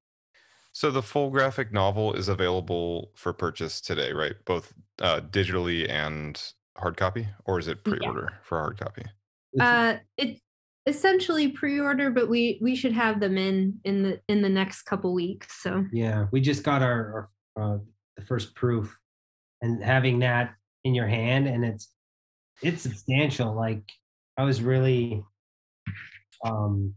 [0.74, 4.36] So the full graphic novel is available for purchase today, right?
[4.46, 6.40] Both uh, digitally and
[6.78, 9.04] hard copy, or is it pre-order for hard copy?
[9.60, 10.40] Uh, it's
[10.88, 15.14] essentially pre-order, but we we should have them in in the in the next couple
[15.14, 15.62] weeks.
[15.62, 17.78] So yeah, we just got our, our uh,
[18.16, 18.98] the first proof,
[19.62, 21.90] and having that in your hand, and it's
[22.64, 23.54] it's substantial.
[23.56, 23.84] Like
[24.38, 25.24] I was really
[26.46, 26.94] um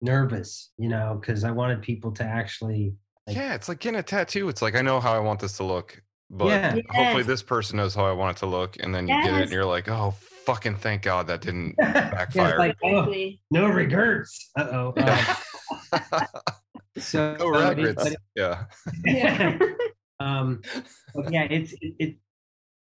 [0.00, 2.94] nervous, you know, because I wanted people to actually
[3.26, 4.48] Like- yeah, it's like getting a tattoo.
[4.48, 6.00] It's like I know how I want this to look,
[6.30, 6.74] but Yeah.
[6.90, 7.26] hopefully Yes.
[7.26, 9.50] this person knows how I want it to look, and then you get it, and
[9.50, 10.14] you're like, oh,
[10.48, 12.48] fucking thank God that didn't backfire.
[12.48, 13.14] it's like, oh,
[13.50, 14.50] no regrets.
[14.58, 14.94] Uh oh.
[15.92, 16.26] Yeah.
[16.98, 18.04] so no but it- regrets.
[18.04, 18.64] but yeah.
[19.04, 19.58] yeah.
[20.20, 20.62] um
[21.14, 22.16] but yeah it's it, it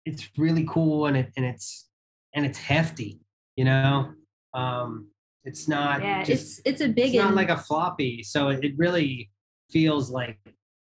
[0.06, 1.88] it's really cool and it and it's
[2.34, 3.20] and it's hefty
[3.56, 4.10] you know
[4.54, 5.08] um
[5.44, 8.64] it's not yeah, just it's it's a big it's not like a floppy so it,
[8.64, 9.30] it really
[9.70, 10.38] feels like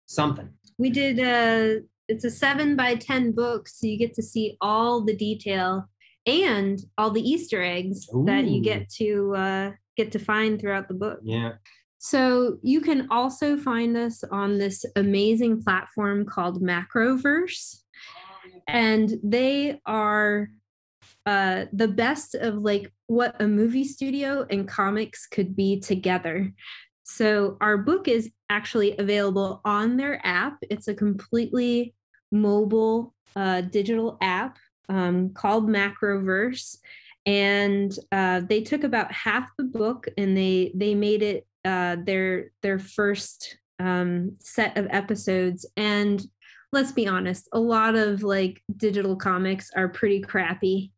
[0.06, 0.48] something
[0.78, 1.80] we did a.
[2.08, 5.88] it's a seven by ten book so you get to see all the detail
[6.26, 10.94] and all the easter eggs that you get to uh get to find throughout the
[10.94, 11.20] book.
[11.22, 11.52] Yeah.
[11.98, 17.78] So you can also find us on this amazing platform called macroverse
[18.66, 20.48] and they are
[21.26, 26.52] uh the best of like what a movie studio and comics could be together.
[27.04, 30.56] So our book is actually available on their app.
[30.70, 31.94] It's a completely
[32.32, 34.58] mobile uh, digital app
[34.88, 36.78] um, called Macroverse,
[37.26, 42.50] and uh, they took about half the book and they they made it uh, their
[42.62, 45.66] their first um, set of episodes.
[45.76, 46.22] And
[46.72, 50.92] let's be honest, a lot of like digital comics are pretty crappy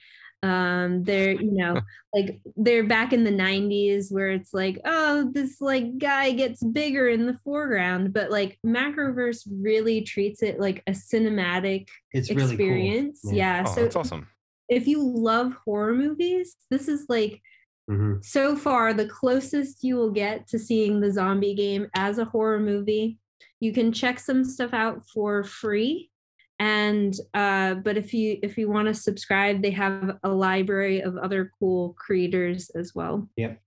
[0.47, 1.81] um they're you know
[2.15, 7.09] like they're back in the 90s where it's like oh this like guy gets bigger
[7.09, 13.21] in the foreground but like macroverse really treats it like a cinematic It's really experience
[13.25, 13.35] cool.
[13.35, 14.29] yeah, Oh, so that's awesome.
[14.69, 17.43] if you love horror movies this is like
[17.89, 18.25] Mhm.
[18.25, 22.59] so far the closest you will get to seeing the zombie game as a horror
[22.59, 23.19] movie
[23.61, 26.11] you can check some stuff out for free
[26.59, 31.17] and uh but if you if you want to subscribe they have a library of
[31.19, 33.61] other cool creators as well Yep.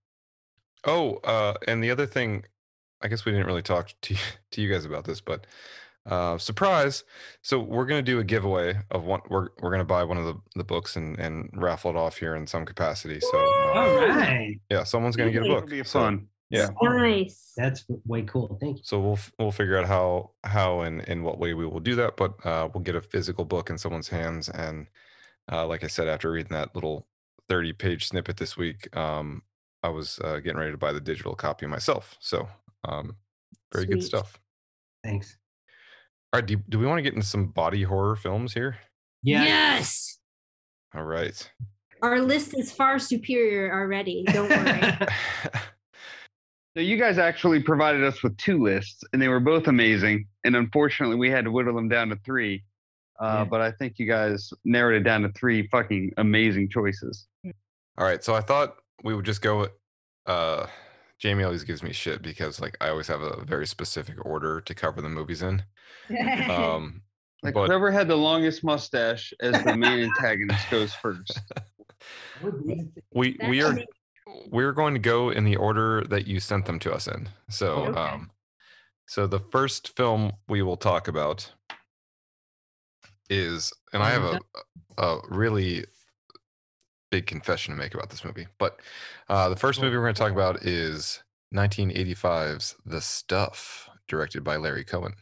[0.84, 2.44] Oh, uh, and the other thing,
[3.02, 4.16] I guess we didn't really talk to
[4.52, 5.46] to you guys about this, but
[6.06, 7.04] uh, surprise!
[7.42, 9.20] So we're gonna do a giveaway of one.
[9.28, 12.34] We're we're gonna buy one of the, the books and and raffle it off here
[12.34, 13.20] in some capacity.
[13.20, 14.58] So uh, All right.
[14.70, 15.64] yeah, someone's gonna get a book.
[15.64, 16.28] It'll be So, fun.
[16.50, 16.68] Yeah.
[16.82, 18.58] nice That's way cool.
[18.60, 18.82] Thank you.
[18.84, 21.94] So we'll f- we'll figure out how how and in what way we will do
[21.96, 24.48] that, but uh, we'll get a physical book in someone's hands.
[24.48, 24.88] And
[25.50, 27.06] uh, like I said, after reading that little
[27.48, 29.42] thirty page snippet this week, um,
[29.82, 32.16] I was uh, getting ready to buy the digital copy myself.
[32.20, 32.48] So
[32.84, 33.16] um,
[33.72, 34.40] very good stuff.
[35.04, 35.36] Thanks.
[36.32, 38.76] All right, do, do we want to get into some body horror films here?
[39.22, 39.44] Yeah.
[39.44, 40.18] yes
[40.94, 41.50] All right.
[42.02, 45.08] our list is far superior already don't worry
[46.76, 50.26] So you guys actually provided us with two lists, and they were both amazing.
[50.44, 52.62] And unfortunately, we had to whittle them down to three.
[53.20, 53.44] Uh, Yeah.
[53.44, 57.26] But I think you guys narrowed it down to three fucking amazing choices.
[57.44, 58.22] All right.
[58.22, 59.68] So I thought we would just go.
[60.26, 60.66] Uh,
[61.18, 64.74] Jamie always gives me shit because like I always have a very specific order to
[64.74, 65.62] cover the movies in.
[66.50, 67.02] Um,
[67.42, 71.40] Like but whoever had the longest mustache as the main antagonist goes first.
[73.12, 73.86] we we are me.
[74.50, 77.28] We're going to go in the order that you sent them to us in.
[77.48, 77.98] So Okay.
[78.00, 78.30] um,
[79.06, 81.52] so the first film we will talk about
[83.28, 84.40] is, and I have a
[84.98, 85.84] a really
[87.10, 88.46] big confession to make about this movie.
[88.58, 88.80] But
[89.28, 91.22] uh, the first movie we're going to talk about is
[91.54, 95.14] 1985's The Stuff, directed by Larry Cohen.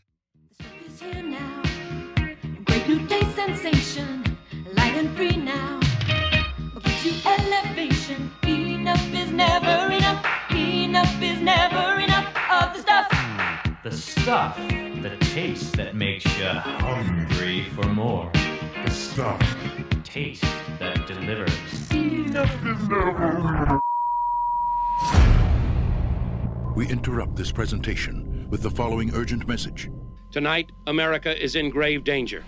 [0.87, 1.63] is here now.
[2.65, 4.23] Great new day sensation,
[4.75, 5.81] light and free now.
[6.83, 8.31] Gives you elevation.
[9.29, 10.26] Enough is never enough.
[10.51, 13.07] Enough is never enough of the stuff.
[13.11, 18.31] Hmm, the stuff, the taste that makes you hungry for more.
[18.85, 19.41] The stuff,
[20.03, 20.45] taste
[20.79, 21.53] that delivers.
[21.93, 23.81] Enough is never enough.
[26.74, 29.91] We interrupt this presentation with the following urgent message.
[30.31, 32.45] Tonight, America is in grave danger.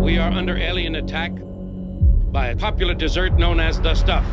[0.00, 1.32] We are under alien attack
[2.30, 4.24] by a popular dessert known as the stuff.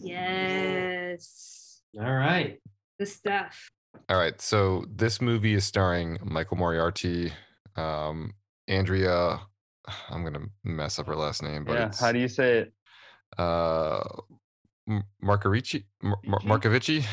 [0.00, 2.60] yes All right.
[2.98, 3.70] the stuff
[4.08, 7.32] All right, so this movie is starring Michael Moriarty,
[7.76, 8.34] um,
[8.66, 9.40] Andrea.
[10.10, 11.90] I'm gonna mess up her last name, but yeah.
[11.98, 12.72] How do you say it?
[13.38, 14.02] uh
[14.88, 17.04] M- Marcarici Mar- Mar- Marcovici.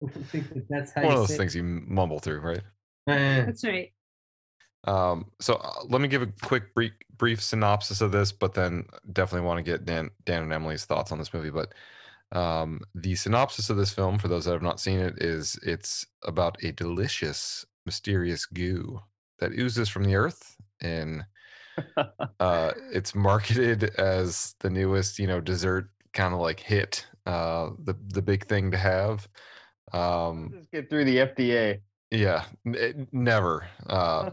[0.00, 2.62] That that's how One of those say things you mumble through, right?
[3.08, 3.92] Eh, that's right
[4.84, 8.86] Um, so uh, let me give a quick brief, brief synopsis of this, but then
[9.12, 11.50] definitely want to get Dan, Dan and Emily's thoughts on this movie.
[11.50, 11.74] But
[12.32, 16.06] um, the synopsis of this film, for those that have not seen it, is it's
[16.24, 19.00] about a delicious, mysterious goo
[19.38, 21.26] that oozes from the earth, and
[22.40, 27.94] uh, it's marketed as the newest, you know, dessert kind of like hit, uh, the
[28.08, 29.28] the big thing to have.
[29.92, 31.80] Um, Let's get through the FDA.
[32.10, 33.66] Yeah, it- never.
[33.86, 34.26] Uh,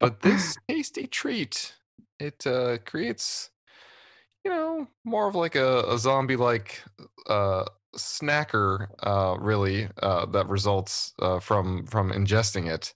[0.00, 1.74] but this tasty treat
[2.20, 3.50] it uh creates
[4.44, 6.82] you know more of like a, a zombie like
[7.28, 7.64] uh
[7.96, 12.94] snacker uh really uh that results uh from from ingesting it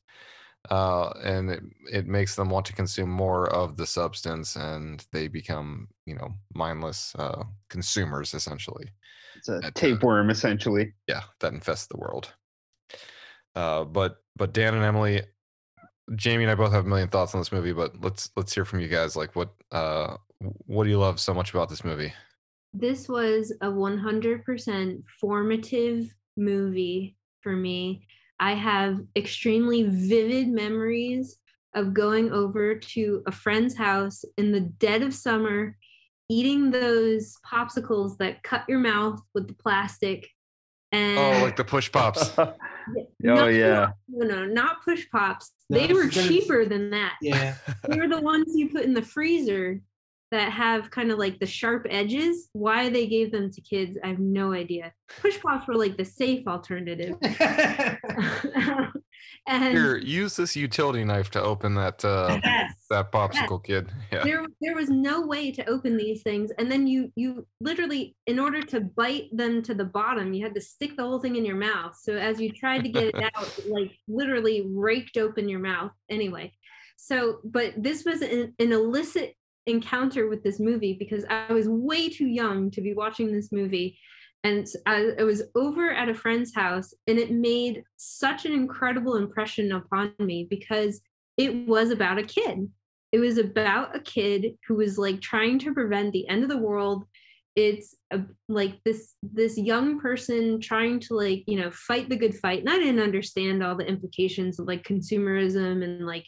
[0.70, 5.28] uh and it, it makes them want to consume more of the substance and they
[5.28, 8.90] become you know mindless uh consumers essentially
[9.36, 10.92] it's a That, tapeworm, essentially.
[11.08, 12.34] yeah that infests the world
[13.58, 15.22] uh but but dan and emily
[16.14, 18.64] jamie and i both have a million thoughts on this movie but let's let's hear
[18.64, 20.16] from you guys like what uh
[20.66, 22.12] what do you love so much about this movie
[22.74, 28.06] this was a 100% formative movie for me.
[28.40, 31.38] I have extremely vivid memories
[31.74, 35.76] of going over to a friend's house in the dead of summer
[36.30, 40.28] eating those popsicles that cut your mouth with the plastic.
[40.92, 42.30] And Oh, like the push pops.
[42.96, 43.90] oh no, yeah.
[44.08, 45.52] no, no, not push pops.
[45.70, 47.16] No, they were cheaper than that.
[47.20, 47.54] Yeah.
[47.88, 49.80] they were the ones you put in the freezer
[50.30, 52.48] that have kind of like the sharp edges.
[52.52, 54.92] Why they gave them to kids, I have no idea.
[55.20, 57.16] Push pops were like the safe alternative.
[59.48, 63.90] and Here, use this utility knife to open that uh yes, that popsicle kid.
[64.12, 64.24] Yeah.
[64.24, 68.38] there there was no way to open these things and then you you literally in
[68.38, 71.44] order to bite them to the bottom you had to stick the whole thing in
[71.44, 75.60] your mouth so as you tried to get it out like literally raked open your
[75.60, 76.50] mouth anyway
[76.96, 79.34] so but this was an, an illicit
[79.68, 83.98] encounter with this movie because i was way too young to be watching this movie.
[84.44, 89.72] And I, was over at a friend's house and it made such an incredible impression
[89.72, 91.00] upon me because
[91.36, 92.70] it was about a kid.
[93.10, 96.58] It was about a kid who was like trying to prevent the end of the
[96.58, 97.04] world.
[97.56, 102.36] It's a, like this this young person trying to like you know fight the good
[102.36, 102.60] fight.
[102.60, 106.26] And i didn't understand all the implications of like consumerism and like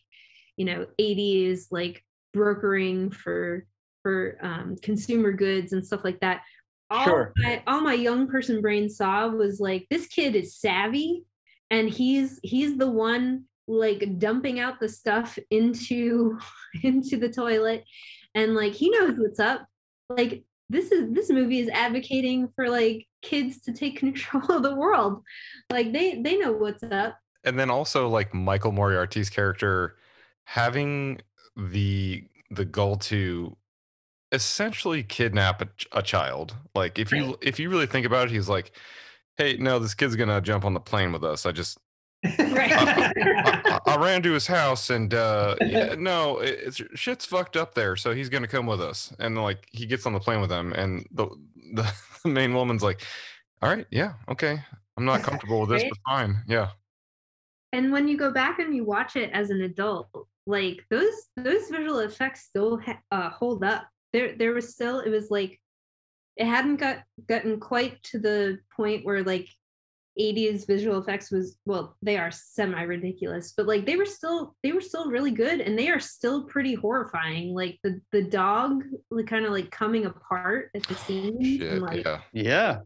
[0.57, 2.03] you know 80s like
[2.33, 3.67] brokering for
[4.03, 6.43] for um, consumer goods and stuff like that
[6.91, 7.33] all Sure.
[7.37, 11.25] my all my young person brain saw was like this kid is savvy
[11.71, 16.39] and he's he's the one like dumping out the stuff into
[16.83, 17.85] into the toilet
[18.35, 19.67] and like he knows what's up.
[20.09, 24.75] Like this is this movie is advocating for like kids to take control of the
[24.75, 25.23] world.
[25.71, 27.17] Like they they know what's up.
[27.45, 29.97] And then also like Michael Moriarty's character
[30.45, 31.21] having
[31.71, 33.57] the the goal to
[34.33, 35.69] essentially kidnap a,
[35.99, 36.55] a child.
[36.75, 38.73] Like if you if you really think about it, he's like,
[39.37, 41.47] "Hey, no, this kid's gonna jump on the plane with us.
[41.47, 41.79] I just
[42.25, 43.13] I,
[43.65, 47.75] I, I ran to his house and uh yeah, no, it, it's shit's fucked up
[47.75, 50.51] there, so he's gonna come with us." And like he gets on the plane with
[50.51, 51.27] them, and the
[51.75, 51.93] the,
[52.29, 53.03] main woman's like,
[53.63, 54.61] "All right, yeah, okay."
[54.97, 55.91] I'm not comfortable with this, Right?
[55.91, 56.43] but fine.
[56.47, 56.71] Yeah.
[57.73, 60.09] and when you go back and you watch it as an adult
[60.51, 65.11] like those those visual effects still ha- uh, hold up there there was still it
[65.11, 65.59] was like
[66.37, 66.99] it hadn't got
[67.29, 69.49] gotten quite to the point where like
[70.19, 74.73] 80s visual effects was well they are semi ridiculous but like they were still they
[74.73, 79.27] were still really good and they are still pretty horrifying like the the dog like
[79.27, 82.21] kind of like coming apart at the scene Shit, and like yeah.
[82.33, 82.79] Yeah.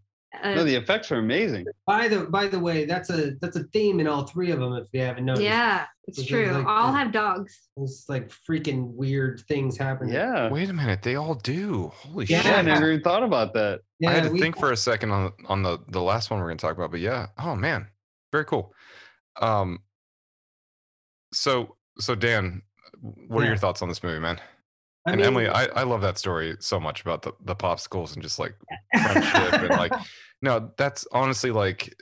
[0.42, 1.66] Uh, No, the effects are amazing.
[1.86, 4.72] by the by the way, that's a that's a theme in all three of them.
[4.74, 8.28] If you haven't noticed, yeah it's It's true like all the- have dogs it's like
[8.28, 10.12] freaking weird things happening.
[10.14, 10.50] Yeah.
[10.50, 11.90] Wait a minute, they all do.
[11.96, 12.42] Holy Yeah.
[12.44, 13.80] Yeah, I never even thought about that.
[14.00, 14.10] yeah.
[14.10, 16.46] I had to we- think for a second on on the the last one we're
[16.48, 17.26] gonna talk about, but yeah.
[17.38, 17.88] Oh man,
[18.32, 18.74] very cool.
[19.40, 19.78] Um.
[21.32, 22.62] So so Dan,
[23.28, 24.40] what are your thoughts on this movie, man?
[25.06, 28.14] I and mean, Emily, I I love that story so much about the the popsicles
[28.14, 28.54] and just like
[29.02, 29.92] friendship and like
[30.42, 31.94] no, that's honestly like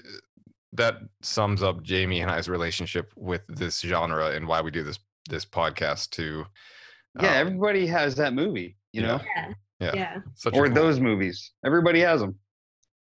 [0.74, 4.98] that sums up Jamie and I's relationship with this genre and why we do this
[5.28, 6.44] this podcast to
[7.20, 9.06] Yeah, um, everybody has that movie, you yeah.
[9.08, 9.92] know, yeah Yeah.
[9.94, 11.52] yeah such or cool- those movies.
[11.64, 12.38] Everybody has them.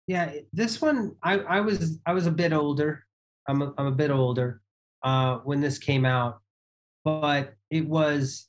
[0.07, 3.03] yeah, this one I I was I was a bit older.
[3.47, 4.61] I'm a, I'm a bit older
[5.03, 6.39] uh, when this came out,
[7.03, 8.47] but it was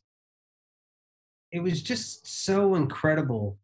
[1.52, 3.58] it was just so incredible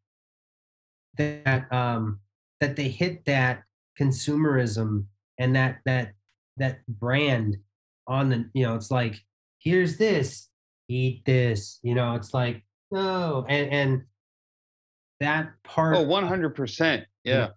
[1.18, 2.20] that um,
[2.60, 3.62] that they hit that
[3.98, 5.04] consumerism
[5.38, 6.12] and that that
[6.56, 7.56] that brand
[8.06, 9.16] on the you know it's like
[9.58, 10.48] here's this
[10.88, 14.02] eat this you know it's like no and and
[15.20, 17.04] that part Oh, 100%.
[17.24, 17.48] Yeah.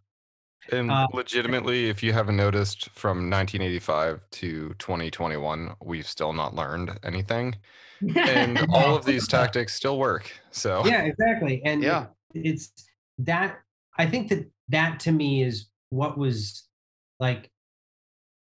[0.72, 6.99] And Uh, legitimately, if you haven't noticed, from 1985 to 2021, we've still not learned
[7.03, 7.56] anything,
[8.02, 10.31] and all of these tactics still work.
[10.52, 12.07] So yeah exactly and Yeah.
[12.34, 12.72] it's
[13.18, 13.60] that
[13.98, 16.68] i think that that to me is what was
[17.19, 17.52] like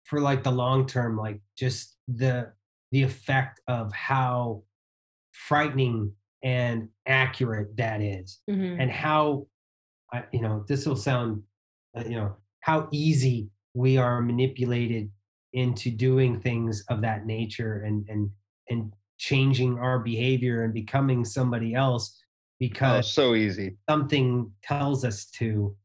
[0.04, 2.54] for like the long term like just the
[2.92, 4.64] the effect of how
[5.32, 6.14] frightening
[6.44, 8.80] and accurate that is Mhm.
[8.80, 9.48] and how
[10.14, 11.44] I you know this will sound
[12.04, 15.10] you know how easy we are manipulated
[15.54, 18.30] into doing things of that nature and and
[18.70, 22.22] and changing our behavior and becoming somebody else
[22.56, 23.76] Oh, because so easy.
[23.90, 25.76] something tells us to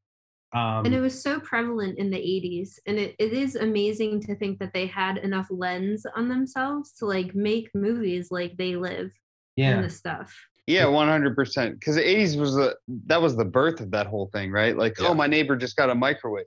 [0.52, 4.36] um and it was so prevalent in the 80s and it, it is amazing to
[4.36, 9.10] think that they had enough lens on themselves to like make movies like they live
[9.56, 10.32] yeah and the stuff
[10.70, 11.72] Yeah, 100%.
[11.78, 12.76] Because the 80s was the,
[13.06, 14.76] that was the birth of that whole thing, right?
[14.76, 15.08] Like, Yeah.
[15.08, 16.44] oh, my neighbor just got a microwave.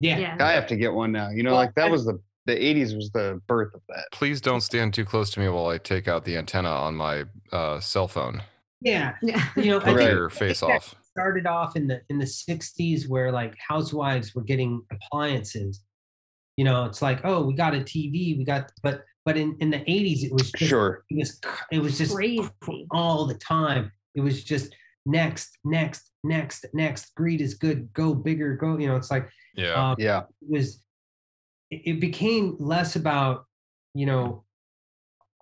[0.00, 1.30] yeah yeah I have to get one now.
[1.30, 4.06] You know, Well, like that was the, the 80s was the birth of that.
[4.12, 7.24] please don't stand too close to me while I take out the antenna on my
[7.52, 8.42] uh, cell phone.
[8.80, 9.44] yeah, Yeah.
[9.56, 9.96] you know, I Right.
[9.98, 10.94] think, your I think face off.
[11.10, 15.82] started off in the in the 60s where like housewives were getting appliances
[16.56, 19.70] you know it's like oh we got a tv we got but but in in
[19.70, 21.04] the 80s it was just Sure.
[21.10, 21.40] it was
[21.72, 22.50] it was just Crazy.
[22.90, 24.74] all the time it was just
[25.06, 29.90] next next next next greed is good go bigger go you know it's like Yeah.
[29.90, 30.20] um, Yeah.
[30.42, 30.82] it was
[31.70, 33.44] it it became less about
[33.94, 34.44] you know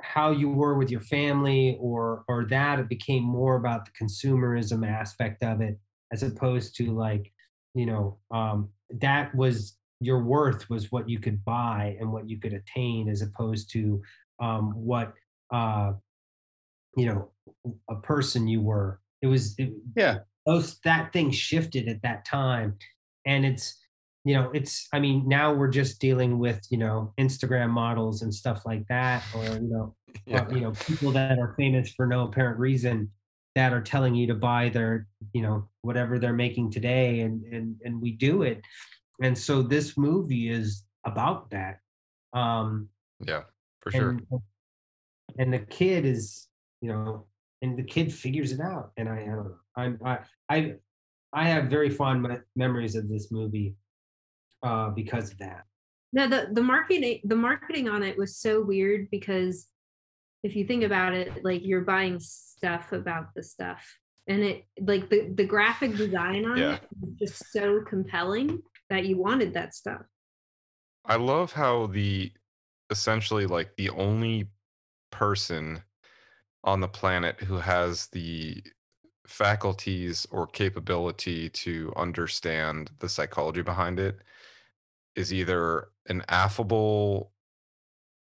[0.00, 4.86] how you were with your family or or that it became more about the consumerism
[4.86, 5.78] aspect of it
[6.12, 7.32] as opposed to like
[7.74, 12.38] you know um that was your worth was what you could buy and what you
[12.38, 14.02] could attain as opposed to
[14.40, 15.14] um what
[15.52, 15.92] uh
[16.96, 17.30] you know
[17.88, 20.18] a person you were it was it, Yeah.
[20.44, 22.76] those that thing shifted at that time
[23.24, 23.78] and it's
[24.24, 28.34] you know it's i mean now we're just dealing with you know instagram models and
[28.34, 29.94] stuff like that or you know
[30.26, 30.44] yeah.
[30.44, 33.10] or, you know people that are famous for no apparent reason
[33.54, 37.76] that are telling you to buy their you know whatever they're making today and and
[37.84, 38.60] and we do it
[39.22, 41.80] and so this movie is about that
[42.32, 42.88] um
[43.20, 43.42] Yeah.
[43.80, 44.10] For sure.
[44.10, 44.26] and
[45.38, 46.48] and the kid is
[46.80, 47.26] you know
[47.62, 50.18] and the kid figures it out and i, I don't know i'm i
[50.48, 50.74] i
[51.32, 53.74] i have very fond me- memories of this movie
[54.62, 55.64] uh because of that
[56.12, 59.68] No, the the marketing the marketing on it was so weird because
[60.42, 63.82] if you think about it, like you're buying stuff about the stuff,
[64.28, 66.74] and it like the the graphic design on Yeah.
[66.76, 70.02] it was just so compelling that you wanted that stuff.
[71.04, 72.32] I love how the
[72.90, 74.48] essentially like the only
[75.10, 75.82] person
[76.64, 78.62] on the planet who has the
[79.26, 84.18] faculties or capability to understand the psychology behind it
[85.16, 87.32] is either an affable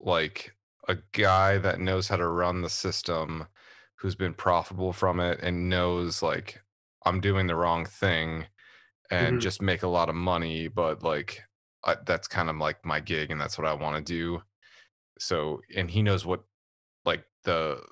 [0.00, 0.54] like
[0.88, 3.46] a guy that knows how to run the system
[3.96, 6.60] who's been profitable from it and knows like
[7.04, 8.46] I'm doing the wrong thing
[9.12, 9.40] and Mhm.
[9.42, 11.42] just make a lot of money but like
[11.84, 14.42] I, that's kind of like my gig and that's what I want to do.
[15.18, 16.44] So and he knows what
[17.04, 17.82] like the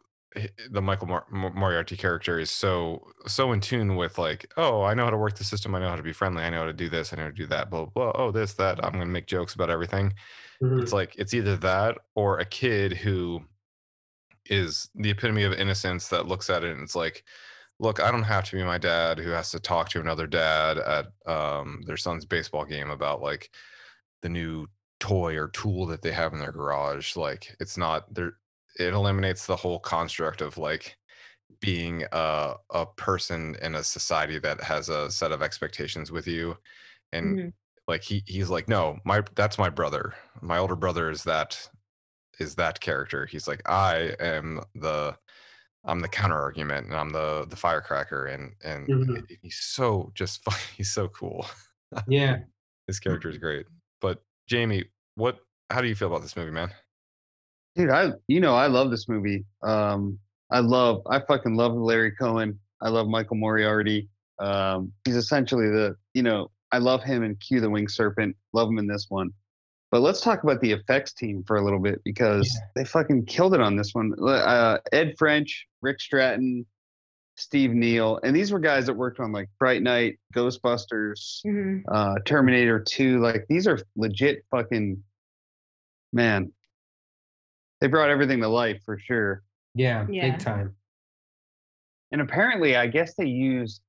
[0.70, 5.04] the Michael Mor- Moriarty character is so so in tune with like oh I know
[5.04, 5.74] how to work the system.
[5.74, 6.44] I know how to be friendly.
[6.44, 7.12] I know how to do this.
[7.12, 8.22] I know how to do that blah blah, blah.
[8.22, 8.84] oh this that.
[8.84, 10.14] I'm gonna make jokes about everything.
[10.82, 13.42] It's like it's either that or a kid who
[14.46, 17.24] is the epitome of innocence that looks at it and it's like
[17.80, 20.78] look i don't have to be my dad who has to talk to another dad
[20.78, 23.50] at um, their son's baseball game about like
[24.22, 24.66] the new
[25.00, 28.34] toy or tool that they have in their garage like it's not there
[28.78, 30.98] it eliminates the whole construct of like
[31.60, 36.56] being a, a person in a society that has a set of expectations with you
[37.12, 37.52] and Mhm.
[37.88, 41.68] like he he's like no my that's my brother my older brother is that
[42.38, 45.16] is that character he's like i am the
[45.84, 49.26] i'm the counter argument and i'm the the firecracker and and Mhm.
[49.42, 51.46] he's so just fu- he's so cool
[52.08, 52.38] yeah
[52.86, 53.66] his character is great
[54.00, 54.84] but jamie
[55.14, 55.38] what
[55.70, 56.70] how do you feel about this movie man
[57.76, 59.44] Dude, I you know I love this movie.
[59.62, 60.18] Um,
[60.50, 62.58] I love I fucking love Larry Cohen.
[62.82, 64.08] I love Michael Moriarty.
[64.40, 68.34] Um, he's essentially the you know I love him in Q the Winged Serpent.
[68.52, 69.30] Love him in this one.
[69.90, 72.66] But let's talk about the effects team for a little bit because Yeah.
[72.76, 74.14] they fucking killed it on this one.
[74.22, 76.64] Uh, Ed French, Rick Stratton,
[77.36, 81.82] Steve Neill, and these were guys that worked on like Fright Night, Ghostbusters, Mhm.
[81.88, 83.18] uh, Terminator 2.
[83.20, 85.02] Like these are legit fucking
[86.12, 86.52] man.
[87.80, 89.42] They brought everything to life for sure.
[89.74, 90.30] yeah, Yeah.
[90.32, 90.76] big time
[92.12, 93.82] And apparently, I guess they used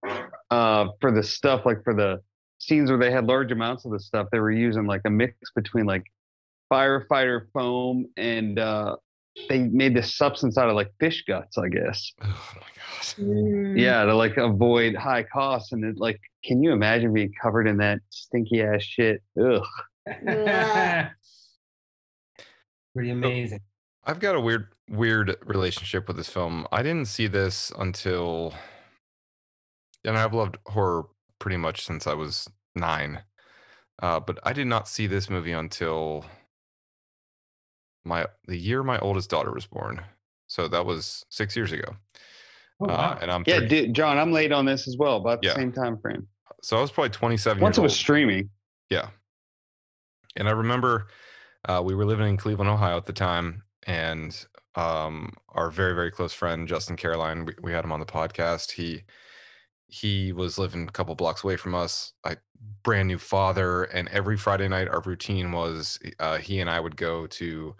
[0.52, 2.22] uh, for the stuff like for the
[2.62, 4.28] scenes where they had large amounts of the stuff.
[4.32, 6.04] They were using like a mix between like
[6.72, 8.96] firefighter foam and uh,
[9.50, 11.58] they made this substance out of like fish guts.
[11.58, 12.12] I guess.
[12.22, 12.82] oh my god
[13.18, 13.80] Mm.
[13.80, 15.72] Yeah, to like avoid high costs.
[15.72, 19.22] And it like, can you imagine being covered in that stinky ass shit?
[19.44, 19.64] Ugh.
[20.24, 21.10] Yeah.
[22.94, 23.62] pretty amazing
[24.04, 26.68] I've got a weird weird relationship with this film.
[26.72, 28.54] I didn't see this until
[30.04, 31.06] and I've loved horror
[31.42, 33.24] pretty much since I was 9.
[34.02, 36.24] Uh, but I did not see this movie until
[38.06, 40.02] my the year my oldest daughter was born.
[40.48, 41.96] So that was 6 years ago.
[42.82, 45.18] oh, Uh, and I'm Yeah, dude, John, I'm late on this as well.
[45.18, 45.56] About the Yeah.
[45.56, 46.28] same time frame.
[46.64, 47.98] so I was probably 27 Once years it was old.
[47.98, 48.50] streaming.
[48.90, 49.10] Yeah.
[50.36, 51.08] And I remember
[51.68, 54.46] uh, we were living in Cleveland, Ohio at the time, and
[54.76, 58.72] um, our very, very close friend Justin Caroline, we, we had him on the podcast.
[58.72, 59.04] He
[59.92, 62.14] he was living a couple blocks away from us.
[62.24, 62.38] I
[62.84, 66.96] brand new father, and every Friday night our routine was uh, he and I would
[66.96, 67.76] go to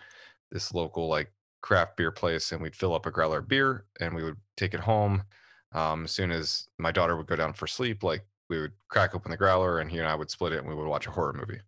[0.52, 1.32] this local like
[1.62, 4.74] craft beer place, and we'd fill up a growler of beer, and we would take
[4.74, 5.24] it home.
[5.72, 9.16] Um, as soon as my daughter would go down for sleep, like we would crack
[9.16, 11.12] open the growler and he and I would split it and we would watch a
[11.12, 11.62] horror movie.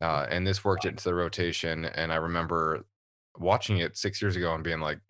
[0.00, 1.84] Uh, and this worked into the rotation.
[1.84, 2.84] And I remember
[3.36, 5.00] watching it six years ago and being like,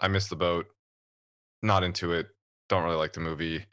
[0.00, 0.66] I missed the boat,
[1.62, 2.28] not into it,
[2.72, 3.64] don't really like the movie.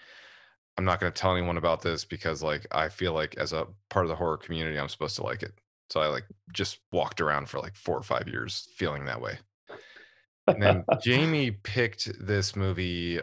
[0.78, 3.66] I'm not going to tell anyone about this because like I feel like as a
[3.90, 5.54] part of the horror community, I'm supposed to like it.
[5.90, 9.40] So I like just walked around for like four or five years feeling that way.
[10.48, 13.22] And then Jamie picked this movie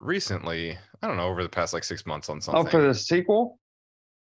[0.00, 0.78] recently.
[1.02, 2.66] I don't know, over the past like six months on something.
[2.66, 3.58] Oh, for the sequel?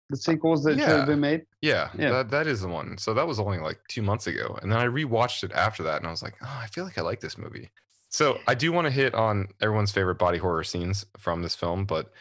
[0.09, 0.95] The uh, sequels that should Yeah.
[0.97, 1.45] have been made?
[1.61, 2.11] Yeah, Yeah.
[2.11, 2.97] That, that is the one.
[2.97, 4.57] So that was only like two months ago.
[4.61, 6.97] And then I rewatched it after that and I was like, oh, I feel like
[6.97, 7.69] I like this movie.
[8.15, 11.83] So I do want to hit on everyone's favorite body horror scenes from this film.
[11.83, 12.13] But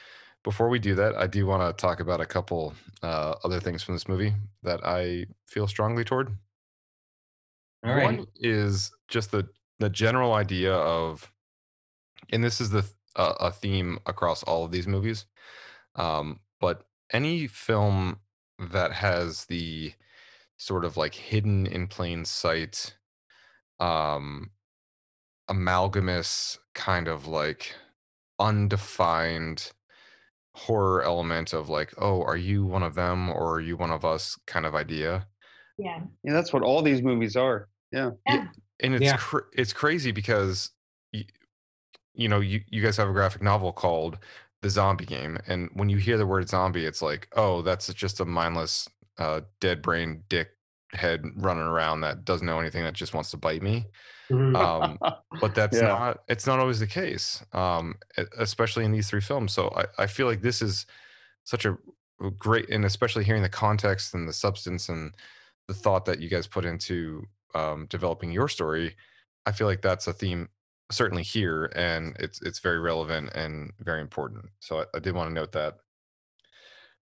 [0.42, 3.84] before we do that, I do want to talk about a couple uh, other things
[3.84, 4.34] from this movie
[4.64, 6.36] that I feel strongly toward.
[7.86, 8.02] All right.
[8.06, 9.46] One is just the
[9.78, 11.30] the general idea of,
[12.32, 12.84] and this is the
[13.14, 15.26] uh, a theme across all of these movies,
[15.94, 18.18] um, but any film
[18.58, 19.92] that has the
[20.56, 22.96] sort of like hidden in plain sight,
[23.78, 24.50] um,
[25.48, 27.74] amalgamous kind of like
[28.38, 29.72] undefined
[30.54, 34.04] horror element of like, oh, are you one of them or are you one of
[34.04, 35.26] us kind of idea.
[35.78, 36.00] Yeah.
[36.22, 37.68] Yeah, that's what all these movies are.
[37.90, 38.12] Yeah.
[38.28, 38.48] Yeah.
[38.80, 39.16] and it's Yeah.
[39.16, 40.70] cr- it's crazy because
[41.12, 41.24] you,
[42.14, 44.18] you know you, you guys have a graphic novel called
[44.62, 48.18] the zombie game and when you hear the word zombie it's like oh that's just
[48.20, 48.88] a mindless
[49.18, 50.53] uh, dead brain dick
[50.94, 53.86] head running around that doesn't know anything that just wants to bite me.
[54.30, 54.56] Mhm.
[54.56, 54.98] um,
[55.40, 55.88] but that's Yeah.
[55.88, 57.96] not it's not always the case um,
[58.38, 59.52] especially in these three films.
[59.52, 60.86] So I, I feel like this is
[61.44, 61.76] such a
[62.22, 65.12] a great and especially hearing the context and the substance and
[65.68, 67.24] the thought that you guys put into
[67.56, 68.94] um, developing your story
[69.46, 70.48] i feel like that's a theme
[70.92, 74.44] certainly here and it's it's very relevant and very important.
[74.60, 75.78] So i, I did want to note that.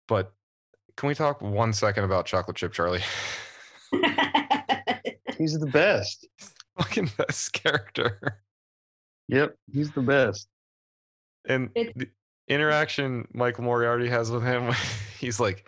[0.07, 0.33] But
[0.97, 3.01] can we talk one second about chocolate chip charlie
[5.37, 6.27] He's the best.
[6.77, 8.39] fucking best character
[9.27, 9.55] Yep.
[9.71, 10.47] He's the best.
[11.47, 12.07] and It- the
[12.47, 14.71] interaction Michael Moriarty has with him,
[15.19, 15.67] he's like,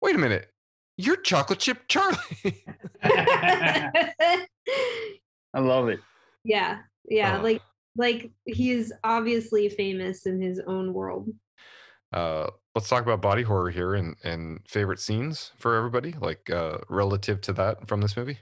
[0.00, 0.50] "Wait a minute,
[0.96, 2.16] you're chocolate chip Charlie."
[3.02, 4.46] I
[5.60, 6.00] love it.
[6.44, 6.78] yeah.
[7.08, 7.38] Yeah.
[7.38, 7.42] Oh.
[7.42, 7.60] Like
[7.96, 11.28] like he's obviously famous in his own world.
[12.12, 16.78] Uh, let's talk about body horror here and and favorite scenes for everybody, like uh,
[16.88, 18.40] relative to that from this movie.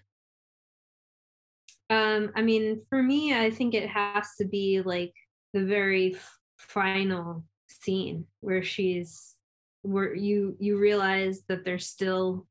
[1.88, 5.12] Um, I mean, for me, I think it has to be like
[5.52, 6.16] the very
[6.56, 9.34] final scene where she's
[9.82, 12.46] where you you realize that there's still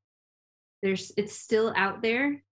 [0.82, 2.44] there's it's still out there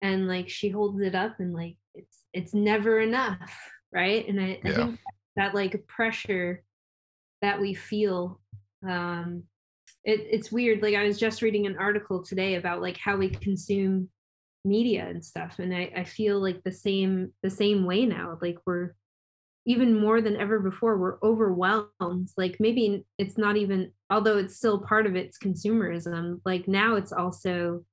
[0.00, 4.58] and like she holds it up and like it's it's never enough right and i,
[4.64, 4.76] I Yeah.
[4.76, 4.98] think
[5.36, 6.62] that like pressure
[7.42, 8.40] that we feel
[8.88, 9.42] um
[10.04, 13.28] it, it's weird like i was just reading an article today about like how we
[13.28, 14.08] consume
[14.64, 18.58] media and stuff and I, I feel like the same the same way now like
[18.64, 18.94] we're
[19.66, 24.80] even more than ever before we're overwhelmed like maybe it's not even although it's still
[24.80, 27.84] part of its consumerism like now it's also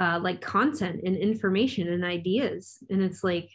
[0.00, 3.48] uh, like content and information and ideas and it's like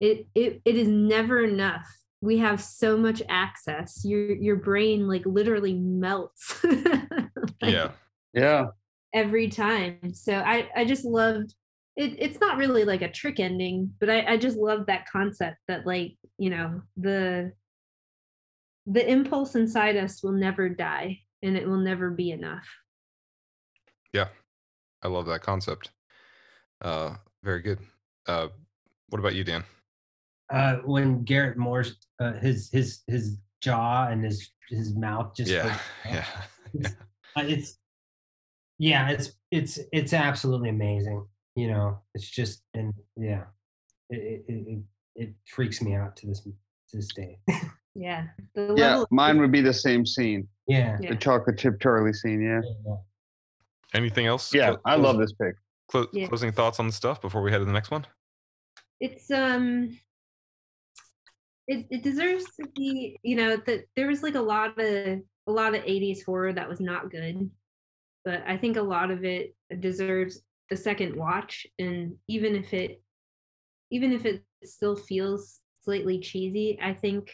[0.00, 1.86] it, it it is never enough
[2.22, 6.64] we have so much access your your brain like literally melts
[7.60, 7.90] Like, yeah,
[8.32, 8.66] Yeah.
[9.12, 10.14] every time.
[10.14, 11.54] So I I just loved
[11.96, 12.14] it.
[12.18, 15.86] It's not really like a trick ending, but I I just love that concept that
[15.86, 17.52] like you know the
[18.86, 22.66] the impulse inside us will never die and it will never be enough.
[24.12, 24.28] yeah,
[25.02, 25.90] I love that concept.
[26.80, 27.78] Uh, very good.
[28.26, 28.48] Uh,
[29.08, 29.64] what about you, Dan?
[30.50, 35.64] Uh, when Garrett Morris uh, his his his jaw and his his mouth just Yeah,
[35.66, 35.80] like,
[36.14, 36.24] yeah,
[36.74, 36.88] yeah.
[37.36, 37.78] uh, it's
[38.78, 41.24] yeah it's it's it's absolutely amazing
[41.54, 43.44] you know it's just and yeah
[44.10, 44.78] it it, it,
[45.14, 47.38] it freaks me out to this to this day
[47.94, 48.28] Yeah.
[48.54, 49.04] The Yeah.
[49.10, 50.48] Mine would be the same scene.
[50.66, 51.10] yeah, Yeah.
[51.10, 52.40] The chocolate chip Charlie scene.
[52.40, 52.62] Yeah.
[52.86, 52.94] yeah.
[53.92, 54.54] Anything else?
[54.54, 54.70] Yeah.
[54.70, 55.56] Clo- I love this pick.
[55.88, 56.26] clo- Yeah.
[56.28, 58.06] Closing thoughts on the stuff before we head to the next one.
[58.98, 59.98] it's um
[61.72, 65.50] it, it deserves to be you know that there was like a lot of a
[65.50, 67.50] lot of 80s horror that was not good
[68.24, 73.02] but i think a lot of it deserves a second watch and even if it
[73.90, 77.30] even if it still feels slightly cheesy i think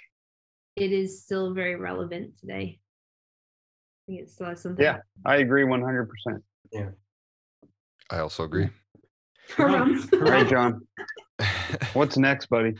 [0.76, 4.98] it is still very relevant today i think it still has something Yeah.
[5.26, 6.06] I agree 100%.
[6.72, 6.90] Yeah
[8.10, 8.70] i also agree.
[9.48, 10.86] From- All right, John.
[11.92, 12.74] What's next, buddy?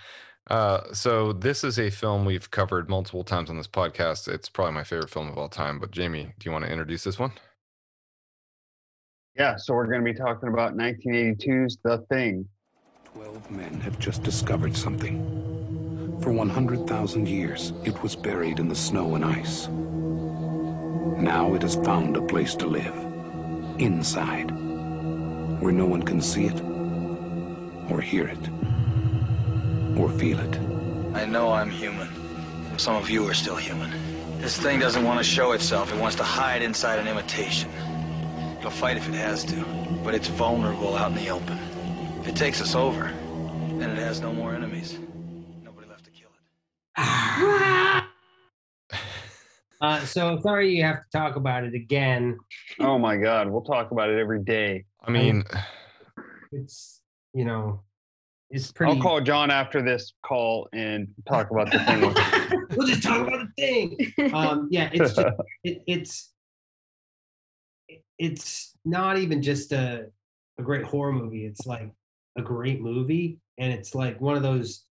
[0.48, 4.28] Uh, so this is a film we've covered multiple times on this podcast.
[4.28, 5.78] It's probably my favorite film of all time.
[5.78, 7.32] But Jamie, do you want to introduce this one?
[9.36, 12.48] Yeah, so we're going to be talking about 1982's The Thing.
[13.04, 16.18] Twelve men have just discovered something.
[16.22, 19.68] For 100,000 years, it was buried in the snow and ice.
[21.22, 22.94] Now it has found a place to live.
[23.78, 24.50] Inside.
[25.60, 26.60] Where no one can see it,
[27.90, 28.38] or hear it,
[29.98, 30.56] or feel it.
[31.14, 32.08] I know I'm human.
[32.78, 33.90] Some of you are still human.
[34.40, 35.92] This thing doesn't want to show itself.
[35.92, 37.70] It wants to hide inside an imitation.
[38.58, 39.64] It'll fight if it has to,
[40.04, 41.58] but it's vulnerable out in the open.
[42.20, 43.12] If it takes us over,
[43.78, 44.98] then it has no more enemies.
[45.64, 46.28] Nobody left to kill
[46.96, 48.04] it.
[49.80, 52.36] Uh, so sorry you have to talk about it again.
[52.80, 54.84] Oh my God, we'll talk about it every day.
[55.04, 55.44] I mean,
[56.50, 57.00] It's
[57.32, 57.82] you know,
[58.50, 58.92] it's pretty.
[58.94, 62.66] I'll call John after this call and talk about the thing.
[62.76, 64.32] we'll just talk about the thing.
[64.32, 65.28] Um, yeah, it's just,
[65.64, 66.32] it, it's
[68.18, 70.06] it's not even just a
[70.58, 71.44] a great horror movie.
[71.44, 71.90] It's like
[72.36, 74.84] a great movie, and it's like one of those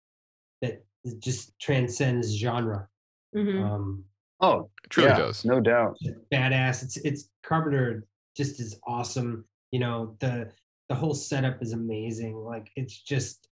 [0.60, 0.84] that
[1.18, 2.88] just transcends genre.
[3.36, 3.64] Mhm.
[3.64, 4.04] Um,
[4.40, 5.44] oh, it truly yeah, does.
[5.44, 5.96] no doubt.
[6.32, 6.82] badass.
[6.82, 8.06] It's it's Carpenter
[8.36, 9.44] just is awesome.
[9.70, 10.50] You know the
[10.94, 12.36] the whole setup is amazing.
[12.36, 13.48] Like it's just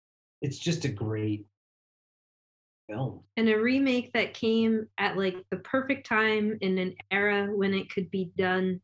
[0.41, 1.45] it's just a great
[2.89, 3.21] film.
[3.37, 7.91] and a remake that came at like the perfect time in an era when it
[7.91, 8.81] could be done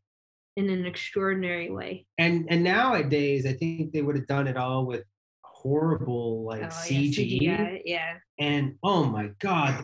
[0.57, 2.05] in an extraordinary way.
[2.19, 5.05] And and nowadays, I think they would have done it all with
[5.43, 7.41] horrible like Oh, CG.
[7.41, 8.15] yeah, CGI, yeah.
[8.39, 9.83] And oh my god,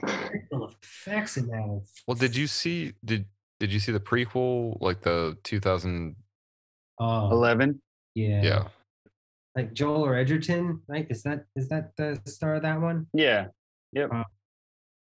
[0.51, 1.81] the effects in that.
[2.07, 3.25] Well, did you see did
[3.61, 6.17] did you see the prequel like the 2000
[7.01, 7.81] Oh, 11.
[8.19, 8.43] Yeah.
[8.43, 8.69] yeah.
[9.55, 11.07] Like Joel or Edgerton, right?
[11.11, 13.07] Is that is that the star of that one?
[13.13, 13.47] Yeah.
[13.93, 14.13] Yep.
[14.13, 14.25] Um,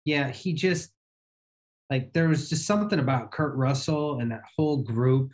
[0.05, 0.93] yeah, he just
[1.91, 5.33] like there was just something about Kurt Russell and that whole group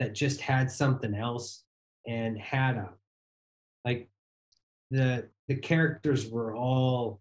[0.00, 1.64] that just had something else
[2.06, 2.90] and had a
[3.84, 4.08] like
[4.90, 7.20] the the characters were all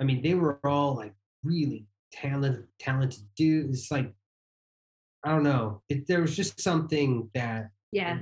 [0.00, 3.78] I mean they were all like really talented talented dudes.
[3.78, 4.12] It's like
[5.22, 5.82] I don't know.
[5.88, 8.18] It, there was just something that Yeah.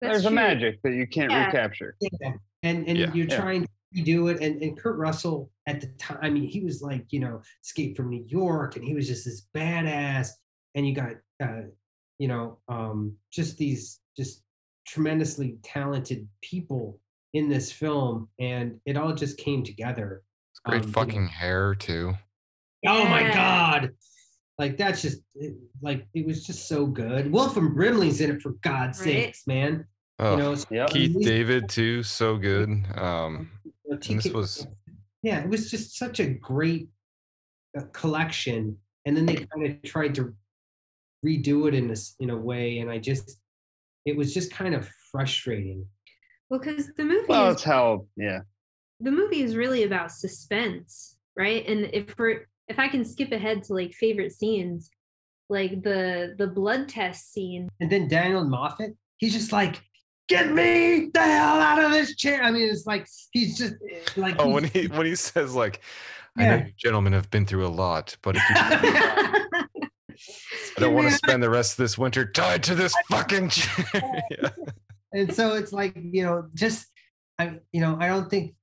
[0.00, 1.46] That's There's a magic that you can't Yeah.
[1.46, 1.96] recapture.
[2.00, 2.32] yeah.
[2.62, 3.12] and and Yeah.
[3.14, 3.40] you're Yeah.
[3.40, 6.80] trying to redo it and, and kurt russell at the time i mean he was
[6.80, 10.28] like you know escape from new york and he was just this badass
[10.76, 11.62] and you got uh
[12.20, 14.44] you know um just these just
[14.86, 17.00] tremendously talented people
[17.34, 20.22] in this film and it all just came together
[20.52, 22.14] It's great Um, you know- fucking hair too.
[22.86, 23.90] oh my god
[24.60, 28.42] like that's just it- like it was just so good Wolf wilford brimley's in it
[28.42, 29.24] for god's Right.
[29.24, 29.86] sakes man
[30.22, 30.90] Oh, you know so- Yep.
[30.90, 32.68] Keith David too, so good.
[32.94, 33.50] Um,
[33.90, 34.66] you this was
[35.22, 36.88] yeah, it was just such a great
[37.78, 38.76] uh, collection,
[39.06, 40.34] and then they kind of tried to
[41.24, 43.38] redo it in this in a way, and I just
[44.04, 45.86] it was just kind of frustrating.
[46.50, 48.40] Well, because the movie Well, is that's how, yeah.
[49.00, 51.66] the movie is really about suspense, right?
[51.66, 54.90] And if we're if I can skip ahead to like favorite scenes,
[55.48, 57.68] like the the blood test scene.
[57.80, 59.82] And then Daniel Moffat, he's just like,
[60.28, 63.98] "Get me the hell out of this chair!" I mean, it's like he's just eh,
[64.16, 65.80] like Oh, when he when he says like
[66.38, 68.56] I know you gentlemen have been through a lot, but if you
[70.76, 73.84] I don't want to spend the rest of this winter tied to this fucking chair.
[74.30, 74.50] yeah.
[75.12, 76.86] and so it's like you know just
[77.38, 78.54] i you know i don't think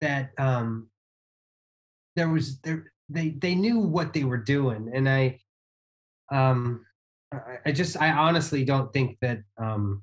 [0.00, 0.88] that um
[2.16, 5.38] there was there they they knew what they were doing and i
[6.32, 6.84] um
[7.66, 10.02] i, just i honestly don't think that um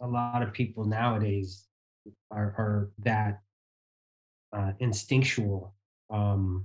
[0.00, 1.66] a lot of people nowadays
[2.30, 3.40] are are that
[4.56, 5.74] uh instinctual
[6.10, 6.64] um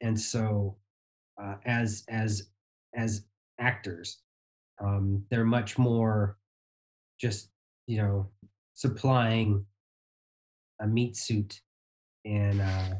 [0.00, 0.76] and so
[1.42, 2.48] uh, as as
[2.94, 3.24] as
[3.60, 4.20] actors
[4.82, 6.38] um they're much more
[7.20, 7.50] just
[7.86, 8.26] you know
[8.74, 9.64] supplying
[10.80, 11.60] a meat suit
[12.24, 12.94] and uh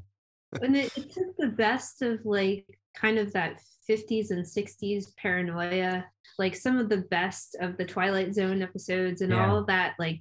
[0.60, 2.64] and it, it took the best of like
[2.96, 3.60] kind of that
[3.90, 6.04] 50s and 60s paranoia
[6.38, 9.50] like some of the best of the twilight zone episodes and Yeah.
[9.50, 10.20] all that like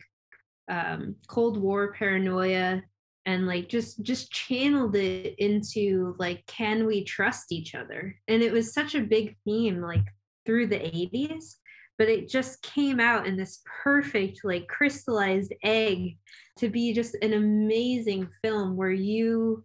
[0.68, 2.82] um cold war paranoia
[3.28, 8.52] and like just just channeled it into like can we trust each other and it
[8.52, 10.06] was such a big theme like
[10.46, 11.58] through the 80s
[12.00, 16.18] but it just came out in this perfect like crystallized egg
[16.58, 19.64] to be just an amazing film where you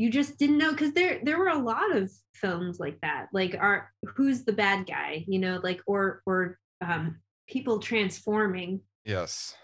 [0.00, 3.54] you just didn't know because there there were a lot of films like that like
[3.58, 9.56] are who's the bad guy you know like or or um people transforming Yes.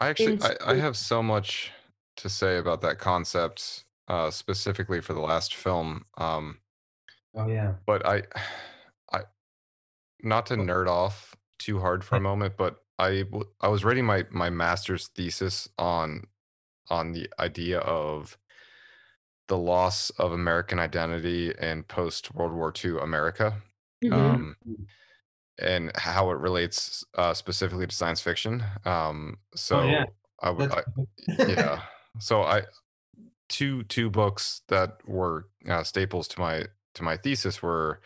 [0.00, 1.72] I actually I, I have so much
[2.16, 6.04] to say about that concept uh, specifically for the last film.
[6.18, 6.58] Um,
[7.34, 7.74] Oh yeah.
[7.86, 8.22] but I,
[9.12, 9.20] I,
[10.22, 13.24] not to nerd off too hard for a moment, but i
[13.62, 16.24] i was writing my my master's thesis on
[16.90, 18.36] on the idea of
[19.48, 23.62] the loss of American identity in post World War II America,
[24.04, 24.12] Mhm.
[24.12, 24.56] um,
[25.58, 28.64] and how it relates uh, specifically to science fiction.
[28.84, 30.04] Um, so Oh, yeah.
[30.40, 30.82] I would, I,
[31.38, 31.82] yeah.
[32.18, 32.62] So I
[33.48, 38.02] two two books that were uh, staples to my to my thesis were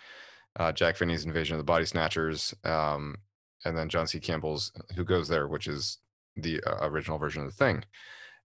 [0.58, 3.16] uh, Jack Finney's Invasion of the Body Snatchers, um,
[3.64, 4.20] and then John C.
[4.20, 5.98] Campbell's Who Goes There, which is
[6.36, 7.84] the uh, original version of the thing,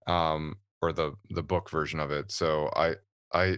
[0.08, 2.32] um, or the the book version of it.
[2.32, 2.96] So I
[3.34, 3.58] I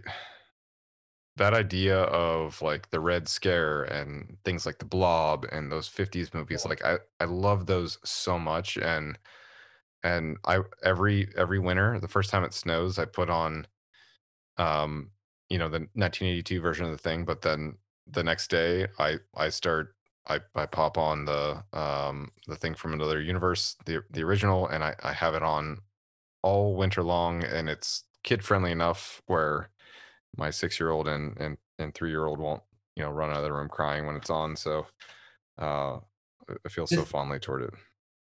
[1.37, 6.33] that idea of like the Red Scare and things like the Blob and those 50s
[6.33, 9.17] movies, like I I love those so much and
[10.03, 13.67] and I every every winter, the first time it snows, I put on
[14.57, 15.11] um
[15.49, 17.77] you know the 1982 version of the thing, but then
[18.07, 19.95] the next day I I start
[20.27, 24.83] I I pop on the um the thing from another universe, the the original and
[24.83, 25.79] I I have it on
[26.43, 29.69] all winter long and it's kid friendly enough where
[30.37, 32.61] my 6-year-old and and and 3-year-old won't,
[32.95, 34.85] you know, run out of the room crying when it's on, so
[35.59, 35.95] uh
[36.49, 37.73] I- I feel so fondly toward it.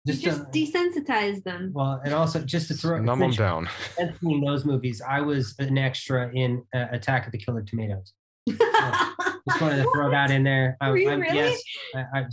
[0.06, 1.72] Just, just uh, desensitize them.
[1.74, 3.68] well, and also just to throw numb them down.
[3.98, 8.12] you mentioned those movies, I was an extra in uh, Attack of the Killer Tomatoes.
[8.48, 10.76] Just wanted to throw that in there.
[10.80, 11.34] I, Were you I'm- really?
[11.36, 11.60] Yes,
[11.94, 12.24] I, I,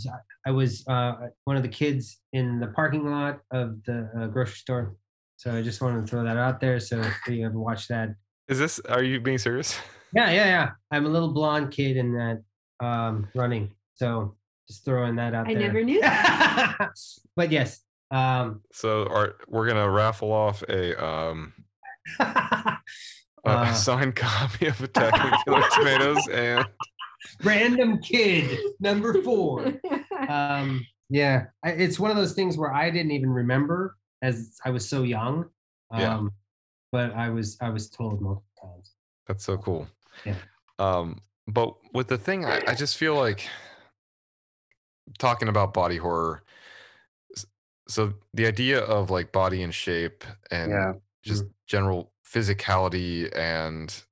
[0.46, 1.12] I was uh,
[1.44, 4.94] one of the kids in the parking lot of the uh, grocery store.
[5.38, 6.80] So I just wanted to throw that out there.
[6.80, 8.08] So if you ever watch that,
[8.48, 9.78] Is this are you being serious?
[10.12, 10.70] yeah, yeah, yeah.
[10.90, 12.42] I'm a little blonde kid in that
[12.84, 13.70] um, running.
[13.94, 14.34] So
[14.66, 15.62] just throwing that out I there.
[15.62, 16.88] I never knew that.
[17.36, 21.52] but yes, um, So our, we're gonna raffle off a um
[22.18, 22.24] a,
[23.46, 23.68] Uh.
[23.70, 26.66] a signed copy of Attack of the Killer Tomatoes and
[27.44, 29.72] random kid number four.
[30.28, 34.70] um yeah I, it's one of those things where i didn't even remember as i
[34.70, 35.44] was so young
[35.90, 36.22] um Yeah.
[36.92, 38.94] but i was i was told multiple times
[39.26, 39.86] that's so cool.
[40.24, 40.36] Yeah.
[40.78, 43.46] Um but with the thing I, I just feel like
[45.18, 46.42] talking about body horror
[47.88, 50.92] so the idea of like body and shape and Yeah.
[51.22, 54.04] just general physicality and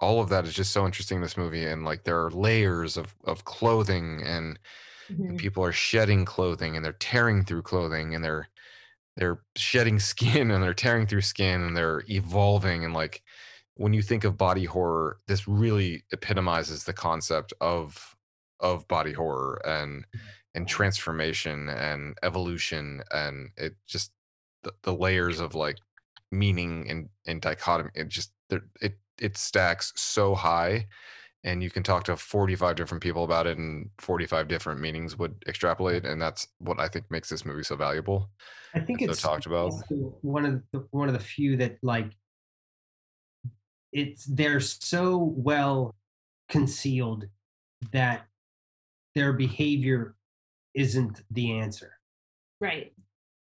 [0.00, 2.96] all of that is just so interesting in this movie and like there are layers
[2.96, 4.58] of of clothing and
[5.10, 5.28] Mhm.
[5.30, 8.48] and people are shedding clothing and they're tearing through clothing and they're
[9.16, 13.22] they're shedding skin and they're tearing through skin and they're evolving and like
[13.74, 18.16] when you think of body horror this really epitomizes the concept of
[18.60, 20.26] of body horror and mm-hmm.
[20.54, 24.12] and transformation and evolution and it just
[24.62, 25.76] the, the layers of like
[26.32, 28.32] meaning and and dichotomy it just
[28.80, 30.86] it it stacks so high
[31.46, 35.34] and you can talk to 45 different people about it and 45 different meanings would
[35.48, 38.28] extrapolate and that's what i think makes this movie so valuable
[38.74, 39.70] i think and so it's talked about.
[39.70, 42.12] also one of the one of the few that like
[43.96, 45.94] it's they're so well
[46.50, 47.26] concealed
[47.92, 48.26] that
[49.14, 50.14] their behavior
[50.74, 51.92] isn't the answer.
[52.60, 52.92] Right.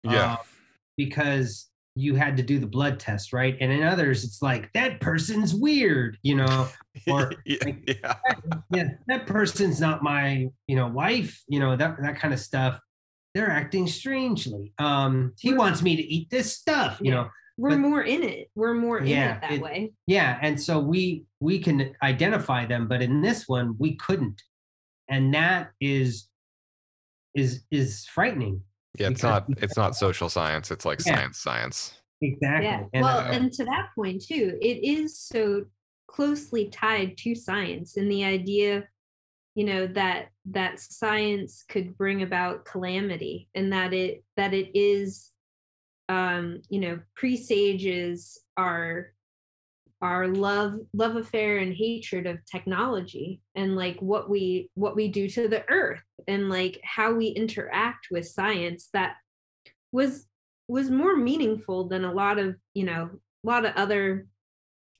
[0.03, 0.33] yeah.
[0.33, 0.37] Uh,
[0.97, 3.55] because you had to do the blood test, right?
[3.61, 6.67] And in others, it's like that person's weird, you know,
[7.07, 8.15] or yeah, like, yeah
[8.71, 12.79] yeah, that person's not my, you know, wife, you know, that that kind of stuff.
[13.33, 14.73] They're acting strangely.
[14.77, 17.15] Um, he wants me to eat this stuff, you Yeah.
[17.23, 17.29] know.
[17.57, 18.49] We're But- more in it.
[18.55, 19.93] We're more in Yeah, it that it- way.
[20.07, 24.41] Yeah, and so we we can identify them, but in this one we couldn't,
[25.09, 26.27] and that is
[27.33, 28.61] is is frightening.
[28.97, 31.15] Yeah it's not it's not social science it's like Yeah.
[31.15, 32.65] science science Exactly.
[32.65, 32.83] Yeah.
[32.93, 35.65] And, well, uh, and to that point too, it is so
[36.07, 38.87] closely tied to science and the idea,
[39.55, 45.31] you know, that that science could bring about calamity and that it that it is
[46.07, 49.13] um, you know, presages our
[50.05, 55.27] our love love affair and hatred of technology and like what we what we do
[55.27, 59.15] to the earth and like how we interact with science that
[59.91, 60.27] was
[60.67, 63.09] was more meaningful than a lot of you know
[63.43, 64.27] a lot of other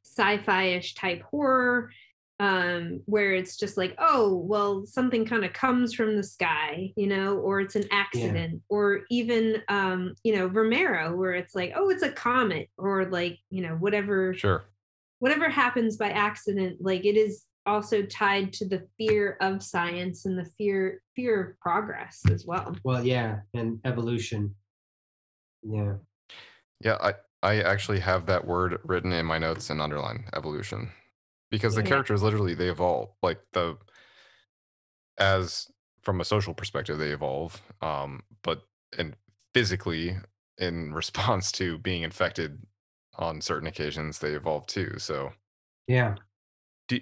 [0.04, 1.92] sci-fi-ish type horror
[2.40, 7.08] um where it's just like oh well something kind of comes from the sky you
[7.08, 11.90] know or it's an accident or even um you know romero where it's like oh
[11.90, 14.66] it's a comet or like you know whatever sure
[15.20, 20.38] whatever happens by accident like it is also tied to the fear of science and
[20.38, 24.56] the fear fear of progress as well well, yeah, and evolution.
[25.64, 25.96] Yeah.
[26.82, 30.92] Yeah, I I actually have that word written in my notes and underline evolution
[31.50, 31.88] because the Yeah.
[31.88, 33.78] characters literally they evolve like the
[35.18, 35.68] as
[36.02, 38.64] from a social perspective they evolve um but
[38.98, 39.16] and
[39.54, 40.18] physically
[40.58, 42.60] in response to being infected
[43.18, 45.32] on certain occasions they evolve too so
[45.88, 46.16] Yeah.
[46.88, 47.00] do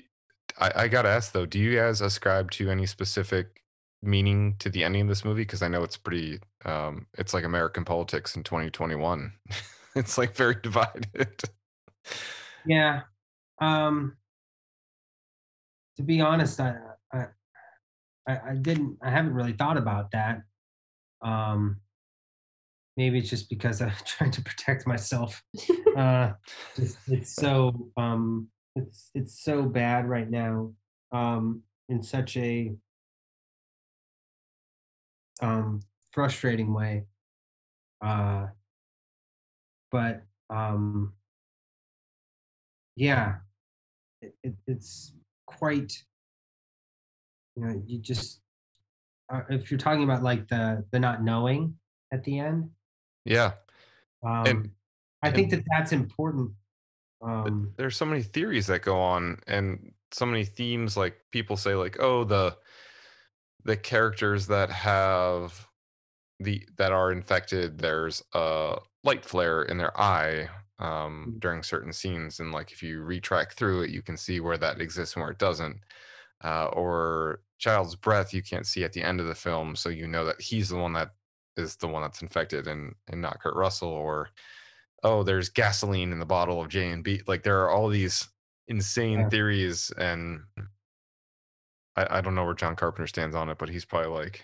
[0.60, 3.62] I, I gotta ask though do you guys ascribe to any specific
[4.02, 7.44] meaning to the ending of this movie because i know it's pretty um it's like
[7.46, 9.34] american politics in 2021
[9.96, 11.42] it's like very divided
[12.66, 13.02] Yeah.
[13.62, 14.18] Um
[15.98, 16.78] to be honest, I
[17.12, 17.26] I
[18.28, 20.44] I, I didn't I haven't really thought about that.
[21.22, 21.82] Um
[22.98, 25.44] maybe it's just because I'm trying to protect myself.
[25.96, 26.34] Uh
[26.76, 30.74] just, it's so um it's it's so bad right now.
[31.12, 32.74] Um in such a
[35.40, 37.04] um frustrating way.
[38.04, 38.48] Uh
[39.92, 41.14] but um
[42.96, 43.36] yeah
[44.24, 45.14] it, it, it's
[45.46, 45.94] quite
[47.56, 48.42] you know you just
[49.32, 51.76] uh, if you're talking about like the the not knowing
[52.12, 52.70] at the end
[53.26, 53.54] yeah.
[54.24, 54.72] Um And-
[55.22, 56.52] i think that that's important
[57.22, 61.76] um there's so many theories that go on and so many themes like people say
[61.76, 62.58] like oh the
[63.64, 65.66] the characters that have
[66.42, 72.42] the that are infected there's a light flare in their eye um during certain scenes
[72.42, 75.32] and like if you retrack through it you can see where that exists and where
[75.32, 75.78] it doesn't.
[76.44, 80.06] Uh or child's breath you can't see at the end of the film so you
[80.06, 81.12] know that he's the one that
[81.58, 84.30] is the one that's infected and and not Kurt Russell or
[85.04, 87.22] oh there's gasoline in the bottle of J and B.
[87.28, 88.28] Like there are all these
[88.68, 89.30] insane Yeah.
[89.30, 90.42] theories and
[91.96, 94.44] I, I don't know where John Carpenter stands on it but he's probably like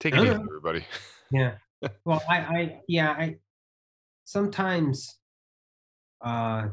[0.00, 0.84] take it easy everybody.
[1.32, 1.54] Yeah.
[2.04, 3.36] Well i i yeah i
[4.24, 5.16] sometimes
[6.24, 6.68] uh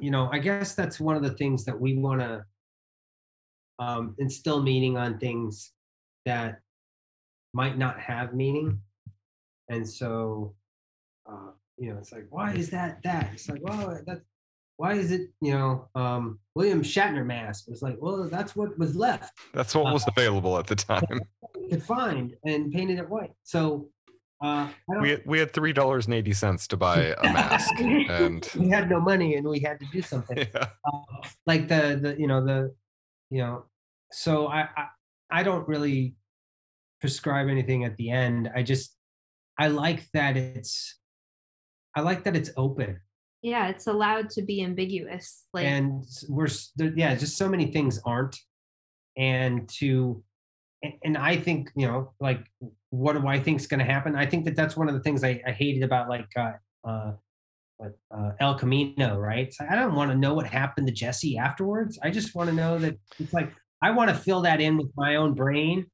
[0.00, 2.44] you know i guess that's one of the things that we want to
[3.78, 5.72] um instill meaning on things
[6.24, 6.60] that
[7.56, 8.78] might not have meaning.
[9.70, 10.54] And so
[11.28, 13.30] uh you know it's like why is that that?
[13.32, 14.20] It's like well that's
[14.76, 17.64] why is it you know um william shatner mask?
[17.68, 21.20] It's like well that's what was left that's what was available at the time.
[21.56, 23.32] we could find and painted it white.
[23.42, 23.88] So
[24.44, 24.68] uh
[25.00, 28.68] we had, we had three dollars and eighty cents to buy a mask and we
[28.68, 30.36] had no money and we had to do something.
[30.36, 30.68] Yeah.
[30.84, 32.74] Uh, like the the you know the
[33.30, 33.64] you know
[34.12, 34.84] so I, I
[35.38, 36.14] i don't really
[37.00, 38.96] prescribe anything at the end i just
[39.58, 40.98] i like that it's
[41.94, 42.98] i like that it's open
[43.42, 45.44] yeah, it's allowed to be ambiguous.
[45.52, 48.36] Like and we're there, yeah just so many things aren't
[49.16, 50.22] and to
[51.04, 52.44] and, i think you know like
[52.90, 55.24] what do i think's going to happen i think that that's one of the things
[55.24, 56.52] i, I hated about like uh
[56.86, 57.12] uh
[58.10, 59.52] uh, El Camino, right?
[59.52, 61.98] So I don't want to know what happened to Jesse afterwards.
[62.02, 63.52] I just want to know that it's like
[63.82, 65.84] I want to fill that in with my own brain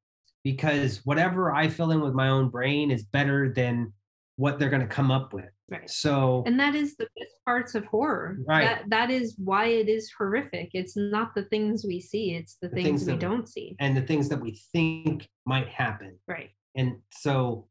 [0.45, 3.93] because whatever I fill in with my own brain is better than
[4.37, 5.51] what they're going to come up with.
[5.71, 5.89] Right.
[5.89, 8.37] So and that is the best parts of horror.
[8.47, 8.65] Right.
[8.65, 10.71] That that is why it is horrific.
[10.75, 13.77] It's not the things we see, it's the, The things, things we that- don't see.
[13.81, 16.19] and the things that we think might happen.
[16.29, 16.51] Right.
[16.75, 17.69] And so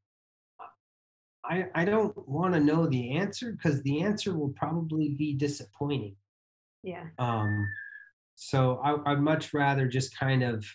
[1.43, 6.15] I I don't want to know the answer because the answer will probably be disappointing.
[6.83, 7.05] Yeah.
[7.19, 7.67] Um
[8.35, 10.65] so I, I'd much rather just kind of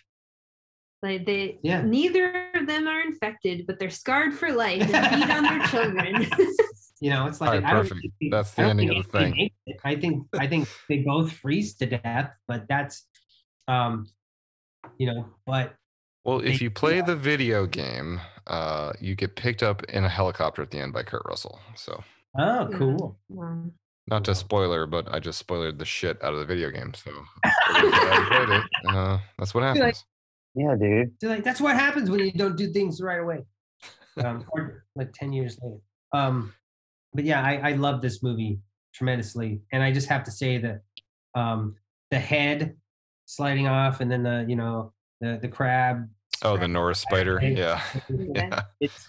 [1.03, 1.81] Like they Yeah.
[1.83, 6.27] neither of them are infected, but they're scarred for life and feed on their children.
[6.99, 8.07] you know it's like right, I don't perfect.
[8.19, 9.49] think- That's the I don't ending think of the thing.
[9.83, 13.05] I think I think they both freeze to death, but that's
[13.67, 14.07] um
[14.97, 15.75] you know, but
[16.25, 20.09] Well, if They- you play the video game, uh, you get picked up in a
[20.09, 21.59] helicopter at the end by Kurt Russell.
[21.75, 22.03] So,
[22.39, 23.17] oh cool.
[23.29, 23.71] Wow.
[24.07, 26.93] not to spoiler, but I just spoiled the shit out of the video game.
[26.95, 27.11] So,
[27.45, 30.03] if it, uh, that's what happens.
[30.57, 31.11] Yeah, dude.
[31.21, 33.43] So like that's what happens when you don't do things right away.
[34.23, 35.77] Um, or like ten years later.
[36.13, 36.51] Um,
[37.13, 38.59] but yeah, I, I love this movie
[38.93, 40.81] tremendously, and I just have to say that
[41.35, 41.75] um,
[42.11, 42.75] the head
[43.25, 46.07] sliding off, and then the you know the the crab.
[46.43, 47.39] Oh, the Norris spider.
[47.41, 47.81] Yeah.
[48.09, 48.63] Yeah.
[48.79, 49.07] It's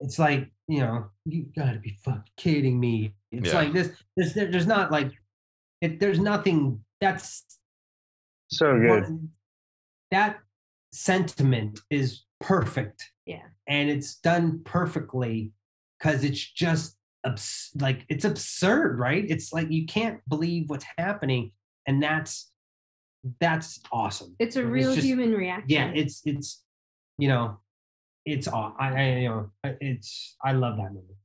[0.00, 3.14] it's like you know you gotta be fucking kidding me.
[3.32, 3.54] It's Yeah.
[3.58, 3.90] like this.
[4.16, 5.10] There's there's not like
[5.80, 5.98] it.
[5.98, 7.44] There's nothing that's
[8.48, 9.02] So good.
[9.02, 9.30] one-
[10.10, 10.38] that
[10.92, 13.42] sentiment is perfect Yeah.
[13.66, 15.52] and it's done perfectly
[15.98, 16.96] because it's just
[17.26, 21.52] abs- like it's absurd right it's like you can't believe what's happening
[21.86, 22.52] and that's
[23.40, 25.68] that's awesome It's a And real just- human reaction.
[25.68, 26.62] yeah it's it's
[27.18, 27.58] you know
[28.24, 29.50] it's aw- I, I you know
[29.80, 31.16] it's i love that movie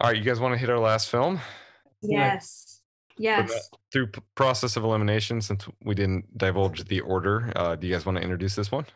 [0.00, 1.40] All right, you guys want to hit our last film?
[2.02, 2.79] Yes.
[3.20, 3.68] For Yes.
[3.70, 7.92] the- through p- process of elimination, since we didn't divulge the order, uh, do you
[7.92, 8.86] guys want to introduce this one?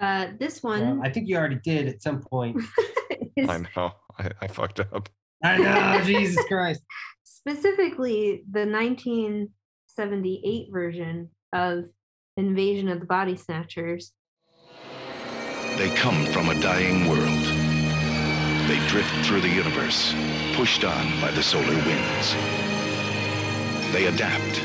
[0.00, 2.56] Uh, this Well, one I think you already did at some point.
[3.36, 3.92] is I know.
[4.18, 5.08] I, I fucked up.
[5.44, 6.82] I know, Jesus Christ.
[7.22, 11.84] specifically the 1978 version of
[12.36, 14.12] Invasion of the Body Snatchers.
[15.76, 17.44] They come from a dying world.
[18.68, 20.12] They drift through the universe,
[20.54, 22.34] pushed on by the solar winds.
[23.96, 24.60] They adapt,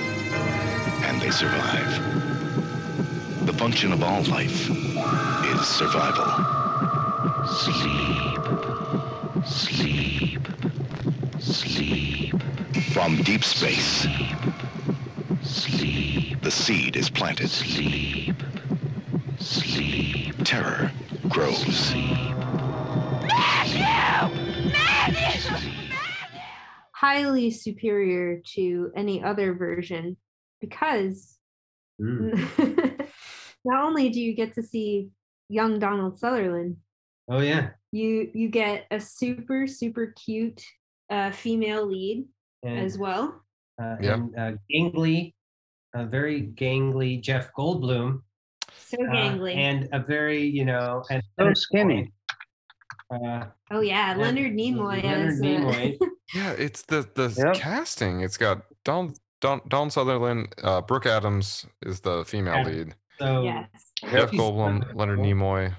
[1.05, 3.45] and they survive.
[3.45, 6.25] The function of all life is survival.
[7.47, 8.41] Sleep.
[9.45, 10.47] Sleep.
[11.39, 12.43] Sleep.
[12.91, 14.05] From deep space.
[15.41, 16.41] Sleep.
[16.41, 17.49] The seed is planted.
[17.49, 18.35] Sleep.
[19.39, 20.35] Sleep.
[20.43, 20.91] Terror
[21.29, 21.95] grows.
[27.01, 30.15] Highly superior to any other version
[30.61, 31.37] because
[31.99, 32.33] Mm.
[33.65, 35.09] not only do you get to see
[35.49, 36.77] young Donald Sutherland,
[37.29, 37.71] Oh yeah.
[37.91, 40.63] you you get a super super cute
[41.11, 42.25] uh, female lead
[42.63, 43.43] And, as well.
[43.81, 44.13] uh, Yeah.
[44.15, 45.33] and uh, gangly,
[45.93, 48.21] a very gangly Jeff Goldblum.
[48.89, 49.53] So uh, gangly.
[49.55, 52.11] and a very, you know, and So skinny.
[53.13, 55.03] Uh, oh yeah, Leonard Nimoy.
[55.03, 55.97] Leonard as, uh, Nimoy.
[56.33, 57.55] Yeah, it's the the Yep.
[57.55, 58.21] casting.
[58.21, 62.63] It's got Don Don Don Sutherland, uh, Brooke Adams is the female Yeah.
[62.65, 62.95] lead.
[63.19, 63.67] So yes.
[64.09, 64.95] Jeff Goldblum.
[64.95, 65.75] Leonard Nimoy.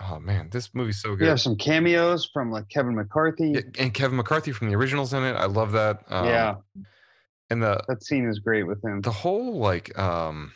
[0.00, 1.12] Oh man, this movie's so good.
[1.14, 1.28] You good.
[1.30, 3.50] have some cameos from like Kevin McCarthy.
[3.50, 5.32] Yeah, and Kevin McCarthy from the originals in it.
[5.34, 6.02] I love that.
[6.08, 6.54] Um, yeah,
[7.50, 9.00] and the that scene is great with him.
[9.00, 10.52] the whole like um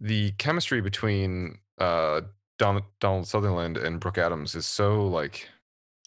[0.00, 2.22] the chemistry between uh
[2.58, 5.48] Don, Donald Sutherland and Brooke Adams is so like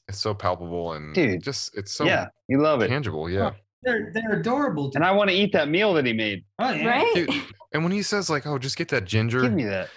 [0.08, 2.88] it's so palpable and Dude, just it's so yeah, you love it.
[2.90, 3.30] tangible.
[3.30, 3.52] Yeah.
[3.84, 4.92] they're they're adorable.
[4.96, 6.44] And I want to eat that meal that he made.
[6.60, 6.88] oh, yeah.
[6.88, 7.12] Right?
[7.16, 7.30] Dude,
[7.74, 9.90] and when he says like, "Oh, just get that ginger," Give me that.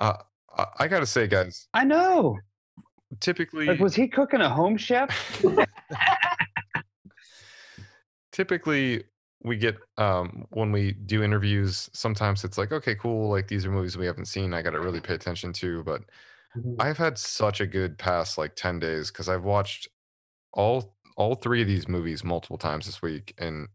[0.00, 0.14] uh,
[0.56, 2.38] I, I gotta say, guys, I know.
[3.20, 5.42] typically, Like, was he cooking a home chef?
[8.32, 9.02] typically
[9.42, 13.70] we get um when we do interviews sometimes it's like okay cool like these are
[13.70, 16.02] movies we haven't seen i gotta really pay attention to but
[16.56, 16.76] Mhm.
[16.80, 19.88] i've had such a good past like 10 days because i've watched
[20.52, 23.68] all all three of these movies multiple times this week and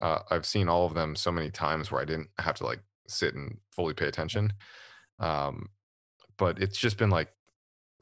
[0.00, 2.80] uh, i've seen all of them so many times where i didn't have to like
[3.08, 4.52] sit and fully pay attention
[5.18, 5.68] um
[6.38, 7.32] but it's just been like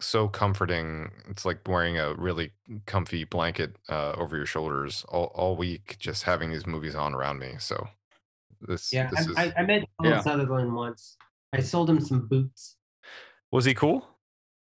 [0.00, 2.50] so comforting it's like wearing a really
[2.86, 7.38] comfy blanket uh, over your shoulders all, all week just having these movies on around
[7.38, 7.86] me so
[8.60, 10.22] this Yeah, this is I, I, I met Donald Yeah.
[10.22, 11.16] Sutherland once.
[11.52, 12.76] I sold him some boots.
[13.52, 14.06] was he cool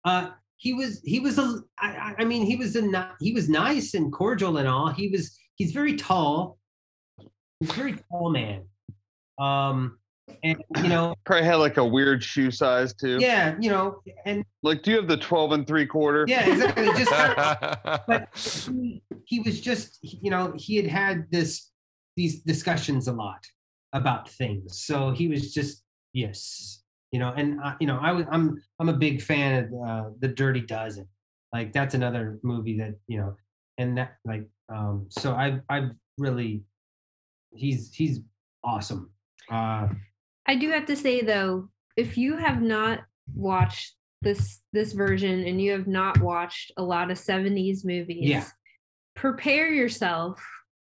[0.04, 3.94] Uh, he was he was a I, I- mean he was a he was nice
[3.94, 4.88] and cordial and all.
[4.90, 6.58] He was he's very tall.
[7.60, 8.64] He's a very tall man.
[9.38, 9.98] Um,
[10.44, 13.18] and you know Probably had like a weird shoe size too.
[13.20, 16.24] yeah you know and Like, do you have the 12 and three quarter?
[16.28, 17.10] yeah exactly just
[18.06, 21.70] but he, he was just you know he had had this
[22.16, 23.44] these discussions a lot
[23.92, 26.81] about things so he was just yes
[27.12, 30.10] you know and I, you know i was i'm i'm a big fan of uh,
[30.20, 31.06] the dirty dozen
[31.52, 33.36] like that's another movie that you know
[33.78, 36.64] and that like um so i've i've really
[37.54, 38.20] he's he's
[38.64, 39.10] awesome
[39.50, 39.86] uh
[40.44, 45.62] I do have to say though, if you have not watched this this version and
[45.62, 48.44] you have not watched a lot of 70s movies, Yeah.
[49.14, 50.44] prepare yourself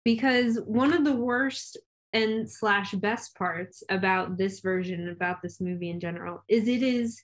[0.05, 1.79] because one of the worst
[2.19, 7.23] and slash best parts about this version, about this movie in general, is it is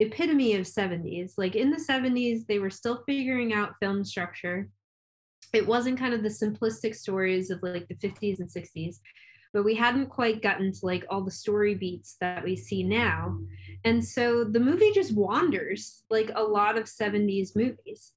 [0.00, 1.34] epitome of 70s.
[1.38, 4.68] Like in the 70s, they were still figuring out film structure.
[5.52, 8.96] It wasn't kind of the simplistic stories of like the 50s and 60s
[9.54, 13.38] but we hadn't quite gotten to like all the story beats that we see now.
[13.84, 18.12] And so the movie just wanders like a lot of 70s movies.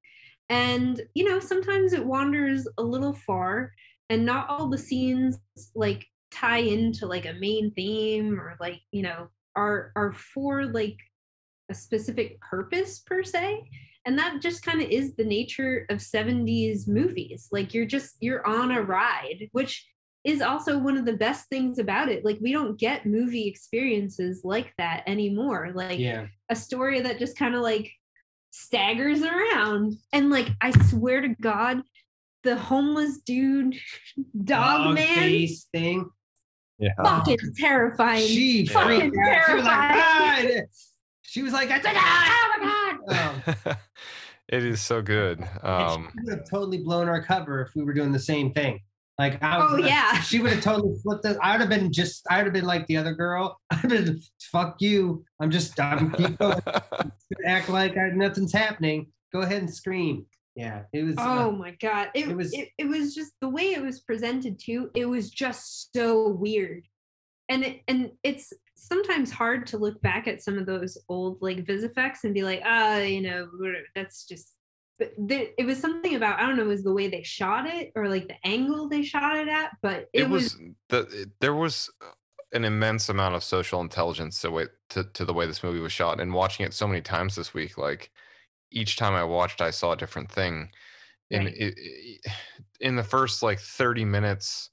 [0.50, 3.72] And, you know, sometimes it wanders a little far
[4.10, 5.38] and not all the scenes
[5.76, 10.98] like tie into like a main theme or like, you know, are are for like
[11.70, 13.70] a specific purpose per se.
[14.06, 17.50] And that just kind of is the nature of 70s movies.
[17.52, 19.86] Like you're just you're on a ride, which
[20.24, 22.24] is also one of the best things about it.
[22.24, 25.72] Like we don't get movie experiences like that anymore.
[25.74, 27.92] Like yeah a story that just kind of like
[28.52, 29.96] staggers around.
[30.14, 31.82] And like I swear to God,
[32.48, 33.76] the homeless dude,
[34.44, 36.10] dog, man, face thing
[36.80, 38.28] yeah fucking terrifying.
[38.28, 39.44] she fucking freaked out.
[39.48, 40.62] she was like terrifying.
[40.68, 40.68] "Ah!"
[41.24, 43.74] she was like i said oh my god oh.
[44.50, 45.40] It is so good.
[45.40, 48.54] And Um, she would have totally blown our cover if we were doing the same
[48.54, 48.80] thing.
[49.20, 50.22] Like I was Oh, like- yeah.
[50.22, 51.36] she would have totally flipped it.
[51.44, 53.60] I would have been just I would have been like the other girl.
[53.72, 54.22] I'd have been
[54.52, 55.26] fuck you.
[55.42, 56.62] I'm just I'm keep going.
[57.46, 59.08] act like I, nothing's happening.
[59.34, 60.26] Go ahead and scream.
[60.58, 61.16] Yeah, it was.
[61.20, 62.10] Oh uh, my god.
[62.16, 65.06] It, it was- was it, it was just the way it was presented too, it
[65.06, 66.84] was just so weird.
[67.50, 71.66] And it, and it's sometimes hard to look back at some of those old like
[71.66, 73.48] vis effects and be like, ah, you know,
[73.96, 74.54] that's just
[75.00, 77.68] but there, it was something about I don't know, it was the way they shot
[77.68, 81.22] it or like the angle they shot it at, but it, it was, was the
[81.22, 81.90] it- there was
[82.52, 85.92] an immense amount of social intelligence to way to, to the way this movie was
[85.92, 88.10] shot and watching it so many times this week like
[88.72, 90.70] each time i watched i saw a different thing
[91.32, 91.56] and Right.
[91.58, 92.32] it, it-
[92.80, 94.70] in the first like 30 minutes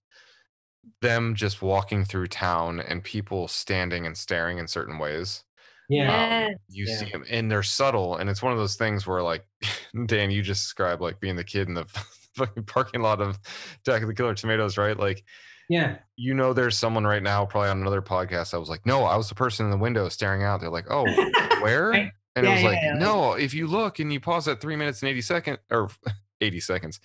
[1.00, 5.42] them just walking through town and people standing and staring in certain ways
[5.88, 6.46] yeah.
[6.48, 6.96] um, you Yeah.
[6.98, 9.44] see them and they're subtle and it's one of those things where like
[10.06, 11.84] dan you just described like being the kid in the
[12.36, 13.38] fucking parking lot of
[13.86, 15.24] Attack of the Killer Tomatoes right like
[15.70, 15.96] Yeah.
[16.16, 19.16] you know there's someone right now probably on another podcast i was like no i
[19.16, 21.04] was the person in the window staring out they're like oh
[21.62, 22.94] where And it was yeah, like yeah.
[22.94, 25.88] no if you look and you pause at three minutes and 80 seconds or
[26.40, 27.00] 80 seconds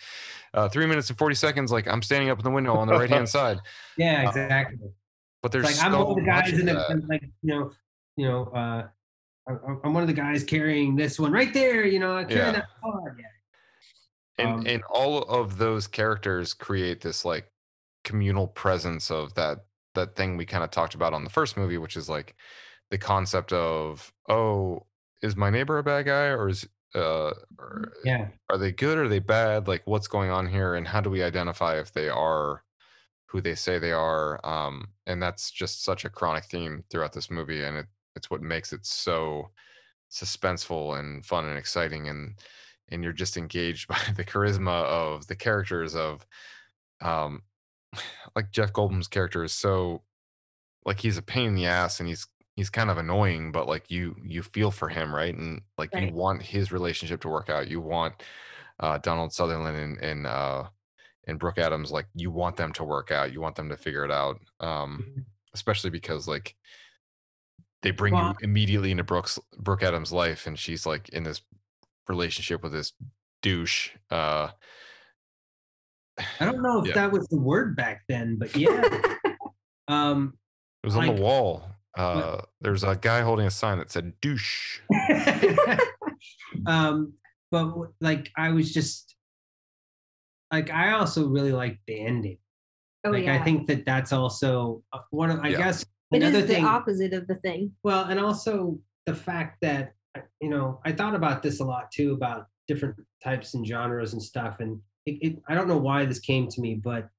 [0.55, 2.93] uh three minutes and 40 seconds like i'm standing up in the window on the
[2.95, 3.59] right hand side
[3.95, 4.23] Yeah.
[4.25, 4.77] Uh, Exactly.
[5.43, 7.71] but there's like I'm so one of the guys in the like you know
[8.15, 8.87] you know uh
[9.83, 11.83] I'm one of the guys carrying this one right there.
[11.83, 12.51] You know, carrying Yeah.
[12.51, 13.19] that card.
[14.37, 14.45] Yeah.
[14.45, 17.51] and Um, and all of those characters create this like
[18.03, 19.65] communal presence of that
[19.95, 22.35] that thing we kind of talked about on the first movie which is like
[22.91, 24.85] the concept of oh
[25.21, 28.29] is my neighbor a bad guy or is uh or Yeah.
[28.49, 31.09] are they good or are they bad like what's going on here and how do
[31.09, 32.63] we identify if they are
[33.27, 37.29] who they say they are um and that's just such a chronic theme throughout this
[37.29, 37.85] movie and it
[38.15, 39.51] it's what makes it so
[40.11, 42.39] suspenseful and fun and exciting and
[42.89, 46.25] and you're just engaged by the charisma of the characters of
[47.01, 47.43] um
[48.35, 50.03] like Jeff Goldblum's character is so
[50.85, 52.27] like he's a pain in the ass and he's
[52.59, 56.09] he's kind of annoying but like you you feel for him right and like Right.
[56.09, 58.15] you want his relationship to work out you want
[58.81, 60.63] uh Donald Sutherland and and uh
[61.25, 64.03] and Brooke Adams like you want them to work out you want them to figure
[64.03, 66.53] it out um especially because like
[67.81, 71.41] they bring you immediately into Brooks Brooke Adams' life, and she's like in this
[72.09, 72.91] relationship with this
[73.41, 73.91] douche.
[74.11, 74.49] Uh,
[76.41, 76.95] I don't know if Yeah.
[76.95, 78.81] that was the word back then, but yeah.
[79.87, 80.33] um,
[80.83, 81.63] it was on Like- the wall.
[81.97, 84.79] Uh, there's a guy holding a sign that said douche.
[86.65, 87.13] um,
[87.51, 89.15] but like I was just
[90.51, 92.37] like I also really like the ending.
[93.05, 93.35] oh like yeah.
[93.35, 95.57] I think that that's also uh, one of I Yeah.
[95.57, 96.65] guess it another is the thing.
[96.65, 97.71] opposite of the thing.
[97.83, 101.91] Well, and also the fact that uh, you know I thought about this a lot
[101.91, 106.05] too about different types and genres and stuff, and it, it, I don't know why
[106.05, 107.09] this came to me, but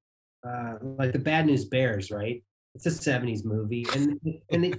[0.46, 2.42] uh, like the Bad News Bears, right?
[2.74, 4.20] It's a '70s movie, and
[4.50, 4.72] and they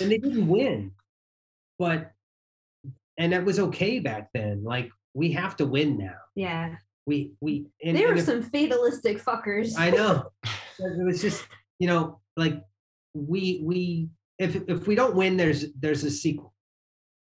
[0.00, 0.92] and they didn't win,
[1.78, 2.12] but
[3.18, 4.64] and that was okay back then.
[4.64, 6.16] Like we have to win now.
[6.34, 6.76] Yeah.
[7.06, 9.74] We we and, they and were if- some fatalistic fuckers.
[9.78, 10.30] I know.
[10.78, 11.46] it was just
[11.78, 12.62] you know like
[13.14, 14.08] we we
[14.38, 16.54] if if we don't win, there's there's a sequel.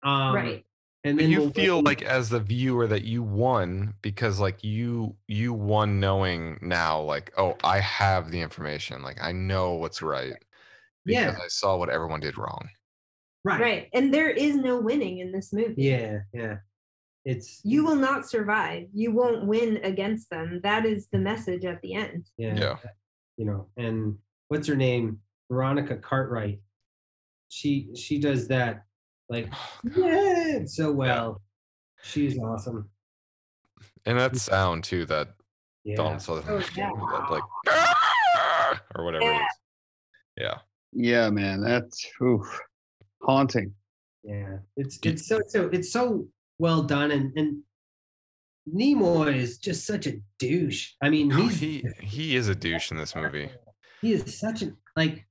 [0.03, 0.66] Um, right.
[1.07, 1.85] And But then you we'll feel win.
[1.85, 7.33] like as the viewer that you won because like you you won knowing now like
[7.39, 10.35] oh I have the information like I know what's right
[11.05, 11.39] because Yeah.
[11.43, 12.69] I saw what everyone did wrong.
[13.45, 13.61] right.
[13.61, 13.89] Right.
[13.95, 15.75] And there is no winning in this movie.
[15.83, 16.57] Yeah, yeah.
[17.25, 18.89] It's You will not survive.
[18.93, 20.61] You won't win against them.
[20.65, 22.27] That is the message at the end.
[22.37, 22.77] yeah, Yeah.
[23.37, 24.19] You know, and
[24.49, 25.21] what's her name?
[25.51, 26.59] Veronica Cartwright.
[27.49, 28.86] She she does that
[29.29, 31.41] like oh, yeah so well.
[32.03, 32.89] She's awesome.
[34.05, 35.29] And that sound too that
[35.85, 35.97] Yeah.
[35.97, 36.91] Donald Sutherland Oh, yeah.
[37.13, 37.43] that, like
[38.95, 39.43] or whatever it is.
[40.37, 40.59] Yeah.
[40.93, 42.47] Yeah, man, that's oof,
[43.23, 43.75] haunting.
[44.23, 46.27] Yeah, it's Do- it's so so it's so
[46.59, 47.63] well done, and and
[48.73, 50.93] Nimoy is just such a douche.
[51.03, 53.51] I mean, Oh, he's he he is a douche in this movie.
[54.01, 55.27] he is such a like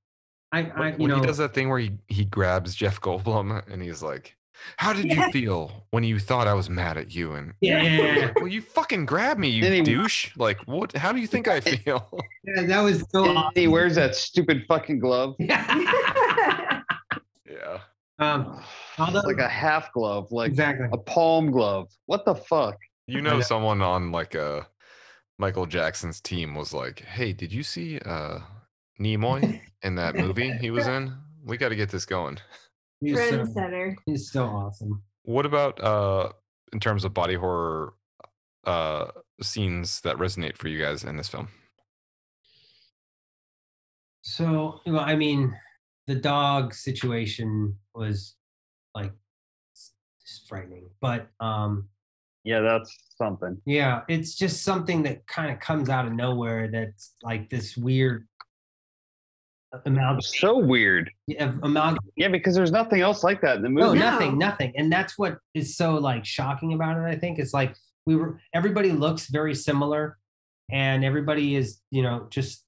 [0.51, 3.01] I I When, you when know he does that thing where he he grabs Jeff
[3.01, 4.35] Goldblum and he's like,
[4.77, 5.25] "How did Yeah.
[5.27, 8.47] you feel when you thought I was mad at you?" And yeah, yeah, yeah, well,
[8.47, 10.31] you fucking grab me, you he- douche.
[10.37, 10.95] Like, what?
[10.95, 12.09] How do you think I feel?
[12.43, 15.35] yeah, that was so And he wears that stupid fucking glove.
[15.39, 16.81] yeah.
[18.19, 18.61] um,
[18.97, 20.87] although like a half glove, like exactly.
[20.91, 21.89] a palm glove.
[22.05, 22.77] What the fuck?
[23.07, 23.41] You know, know.
[23.41, 24.67] someone on like a
[25.37, 28.39] Michael Jackson's team was like, "Hey, did you see uh
[28.99, 31.13] Nimoy in that movie he was in?
[31.45, 32.39] We got to get this going."
[32.99, 33.95] He's so, Trendsetter.
[34.05, 35.01] he's so awesome.
[35.23, 36.29] What about uh
[36.73, 37.93] in terms of body horror
[38.65, 39.07] uh
[39.41, 41.47] scenes that resonate for you guys in this film?
[44.21, 45.55] So, well, I mean,
[46.07, 48.35] the dog situation was
[48.95, 49.11] like
[50.21, 51.87] just frightening, but um,
[52.43, 53.61] Yeah, that's something.
[53.65, 56.69] yeah, it's just something that kind of comes out of nowhere.
[56.71, 58.27] That's like this weird
[59.85, 60.21] amalgam.
[60.21, 61.11] So weird.
[61.39, 61.99] amalgam.
[62.15, 63.81] Yeah, because there's nothing else like that in the movie.
[63.81, 63.99] No, movie.
[63.99, 64.73] nothing, nothing.
[64.77, 67.01] And that's what is so like shocking about it.
[67.09, 67.75] I think it's like
[68.05, 70.17] we were everybody looks very similar,
[70.71, 72.63] and everybody is you know just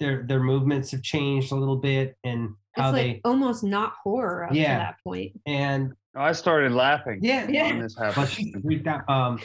[0.00, 3.94] their their movements have changed a little bit and how it's they like almost not
[4.02, 4.72] horror up Yeah.
[4.74, 5.32] to that point.
[5.46, 7.20] and I started laughing.
[7.22, 7.68] Yeah, yeah.
[7.68, 8.28] When this but happened.
[8.30, 9.08] she freaked out.
[9.08, 9.38] Um,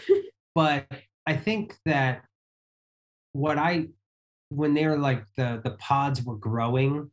[0.55, 0.85] but
[1.25, 2.23] I think that
[3.33, 3.87] what I
[4.49, 7.09] when they were like the the pods were growing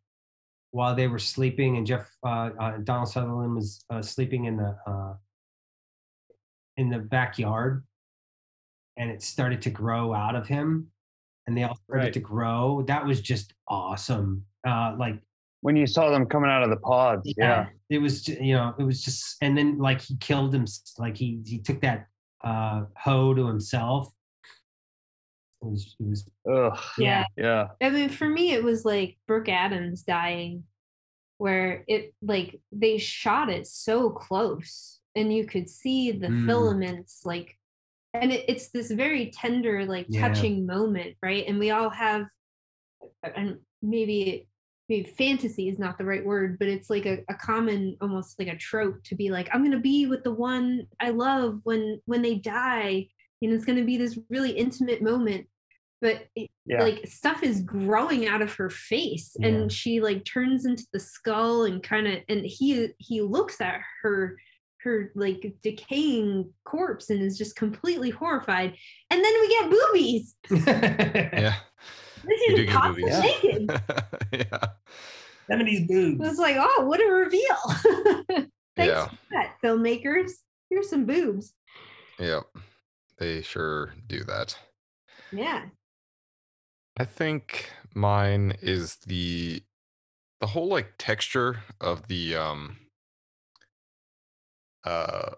[0.70, 4.76] while they were sleeping, and Jeff uh, uh, Donald Sutherland was uh, sleeping in the
[4.86, 5.14] uh,
[6.76, 7.84] in the backyard,
[8.96, 10.88] and it started to grow out of him,
[11.46, 12.12] and they all started Right.
[12.12, 12.82] to grow.
[12.86, 14.44] That was just awesome.
[14.66, 15.20] Uh, like
[15.60, 17.22] when you saw them coming out of the pods.
[17.36, 17.66] Yeah.
[17.90, 20.66] it was you know it was just and then like he killed him
[20.98, 22.06] like he he took that
[22.42, 24.12] uh hoe to himself
[25.66, 26.78] it was it was Ugh.
[26.98, 27.24] Yeah.
[27.36, 27.68] Yeah.
[27.82, 30.64] I mean, for me, it was like Brooke Adams dying,
[31.38, 36.46] where it like they shot it so close, and you could see the Mm.
[36.46, 37.58] filaments like,
[38.12, 40.28] and it, it's this very tender, like Yeah.
[40.28, 41.44] touching moment, right?
[41.48, 42.26] And we all have,
[43.22, 44.48] and maybe
[44.88, 48.48] maybe fantasy is not the right word, but it's like a, a common, almost like
[48.48, 52.22] a trope to be like, I'm gonna be with the one I love when when
[52.22, 53.08] they die.
[53.42, 55.46] and it's gonna be this really intimate moment
[56.04, 56.82] but it, Yeah.
[56.82, 59.48] like stuff is growing out of her face Yeah.
[59.48, 63.80] and she like turns into the skull and kind of and he he looks at
[64.02, 64.36] her
[64.82, 68.76] her like decaying corpse and is just completely horrified
[69.10, 70.34] and then we get boobies
[70.66, 71.54] Yeah.
[72.22, 73.70] this is get pops naked
[74.32, 74.64] yeah.
[75.50, 77.62] some of these it boobs was like oh what a reveal
[78.76, 79.06] thanks Yeah.
[79.08, 80.32] for that filmmakers
[80.68, 81.54] here's some boobs
[82.18, 82.44] Yep.
[83.18, 84.56] They sure do that.
[85.32, 85.64] yeah
[86.96, 89.62] I think mine is the
[90.40, 92.78] the whole like texture of the um
[94.84, 95.30] uh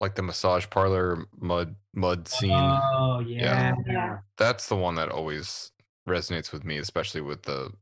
[0.00, 2.50] like the massage parlor mud mud scene.
[2.52, 4.18] oh yeah, Yeah.
[4.36, 5.72] That's the one that always
[6.08, 7.72] resonates with me, especially with the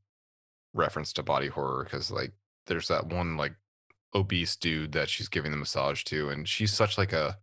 [0.74, 2.32] reference to body horror because like
[2.66, 3.54] there's that one like
[4.14, 7.38] obese dude that she's giving the massage to and she's such like a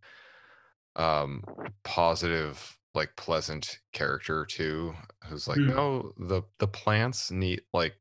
[0.96, 1.44] um
[1.84, 4.94] positive like pleasant character too
[5.26, 5.68] who's like Hmm.
[5.68, 7.96] no the the plants need like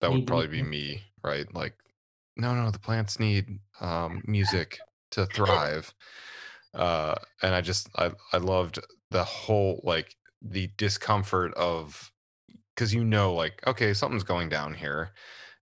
[0.00, 1.52] that would probably be me right?
[1.54, 1.76] Like
[2.36, 4.80] no no the plants need um music
[5.12, 5.94] to thrive.
[6.72, 8.80] Uh and i just i i loved
[9.10, 12.12] the whole like the discomfort of
[12.74, 15.12] because you know like okay something's going down here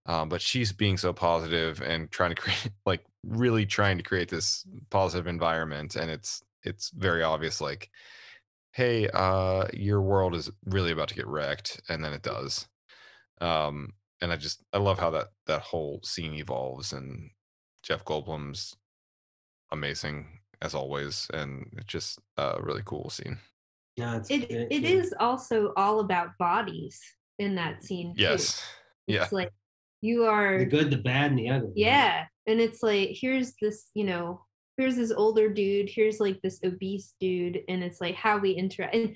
[0.06, 4.30] um, but she's being so positive and trying to create like really trying to create
[4.30, 7.90] this positive environment and it's it's very obvious like
[8.72, 12.66] hey uh your world is really about to get wrecked and then it does.
[13.40, 17.30] Um and i just i love how that that whole scene evolves and
[17.82, 18.76] jeff goldblum's
[19.72, 23.38] amazing as always and it's just a really cool scene.
[23.96, 27.00] Yeah it's, it it- it also all about bodies
[27.38, 28.22] in that scene too.
[28.22, 28.62] yes.
[29.08, 29.24] Yeah.
[29.24, 29.50] It's like
[30.00, 33.90] you are the good the bad and the ugly yeah and it's like here's this
[33.94, 34.44] you know
[34.82, 38.92] here's this older dude here's like this obese dude and it's like how we interact
[38.92, 39.14] and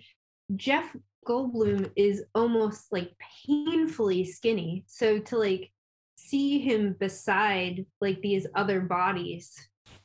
[0.54, 0.94] jeff
[1.26, 3.10] goldblum is almost like
[3.44, 5.72] painfully skinny so to like
[6.16, 9.52] see him beside like these other bodies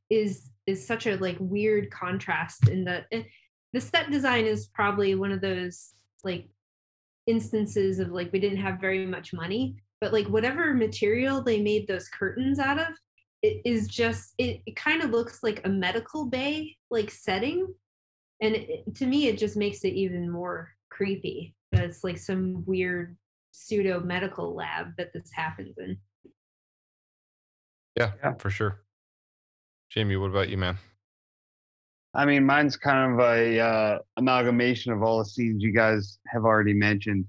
[0.10, 3.22] is is such a like weird contrast in the eh,
[3.74, 5.94] the set design is probably one of those
[6.24, 6.50] like
[7.28, 11.88] instances of like we didn't have very much money but like whatever material they made
[11.88, 12.88] those curtains out of
[13.42, 17.68] it is just it, it kind of looks like a medical bay like setting
[18.42, 22.64] and it, to me it just makes it even more creepy that it's like some
[22.66, 23.16] weird
[23.52, 25.98] pseudo medical lab that this happens in
[27.98, 28.34] yeah, Yeah.
[28.36, 28.82] for sure
[29.90, 30.78] jamie what about you man
[32.14, 36.44] I mean, mine's kind of a uh, amalgamation of all the scenes you guys have
[36.44, 37.26] already mentioned.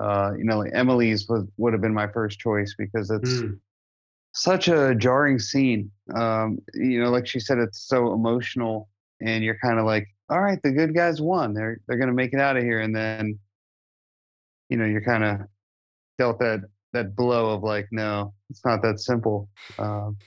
[0.00, 3.58] Uh, you know, like Emily's was would have been my first choice because it's Mm.
[4.32, 5.90] Such a jarring scene.
[6.14, 8.88] Um, you know, like she said, it's so emotional,
[9.20, 11.54] and you're kind of like, all right, the good guys won.
[11.54, 13.38] They're they're gonna make it out of here, and then,
[14.68, 15.40] you know, you're kind of
[16.18, 16.60] dealt that
[16.92, 19.48] that blow of like, no, it's not that simple.
[19.78, 20.18] Um,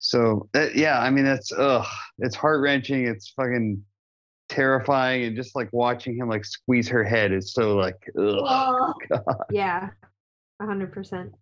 [0.00, 1.86] So that, yeah, I mean that's ugh,
[2.18, 3.06] it's heart wrenching.
[3.06, 3.82] It's fucking
[4.48, 8.38] terrifying, and just like watching him like squeeze her head is so like ugh.
[8.40, 9.24] Oh, God.
[9.50, 9.90] yeah,
[10.60, 11.32] a hundred percent.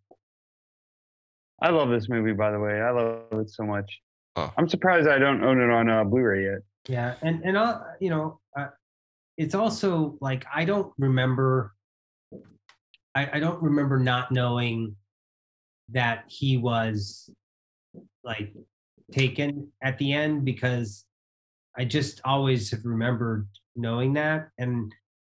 [1.61, 2.81] I love this movie, by the way.
[2.81, 4.01] I love it so much.
[4.37, 4.53] Oh.
[4.59, 6.59] I'm surprised I don't own it on uh, Blu-ray yet.
[6.89, 8.69] Yeah, and and uh, you know, uh,
[9.37, 11.73] it's also like I don't remember.
[13.15, 14.95] I, I don't remember not knowing
[15.89, 17.31] that he was
[18.23, 18.53] like
[19.11, 21.07] taken at the end because
[21.79, 24.95] I just always have remembered knowing that, and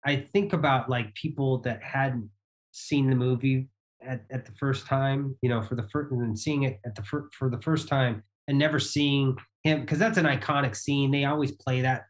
[0.05, 2.29] I think about like people that hadn't
[2.71, 3.67] seen the movie
[4.07, 7.03] at, at the first time, you know, for the first and seeing it at the
[7.03, 11.11] fir- for the first time and never seeing him because that's an iconic scene.
[11.11, 12.05] They always play that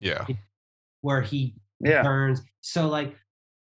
[0.00, 0.26] Yeah.
[1.02, 2.02] where he Yeah.
[2.02, 2.42] turns.
[2.60, 3.16] So like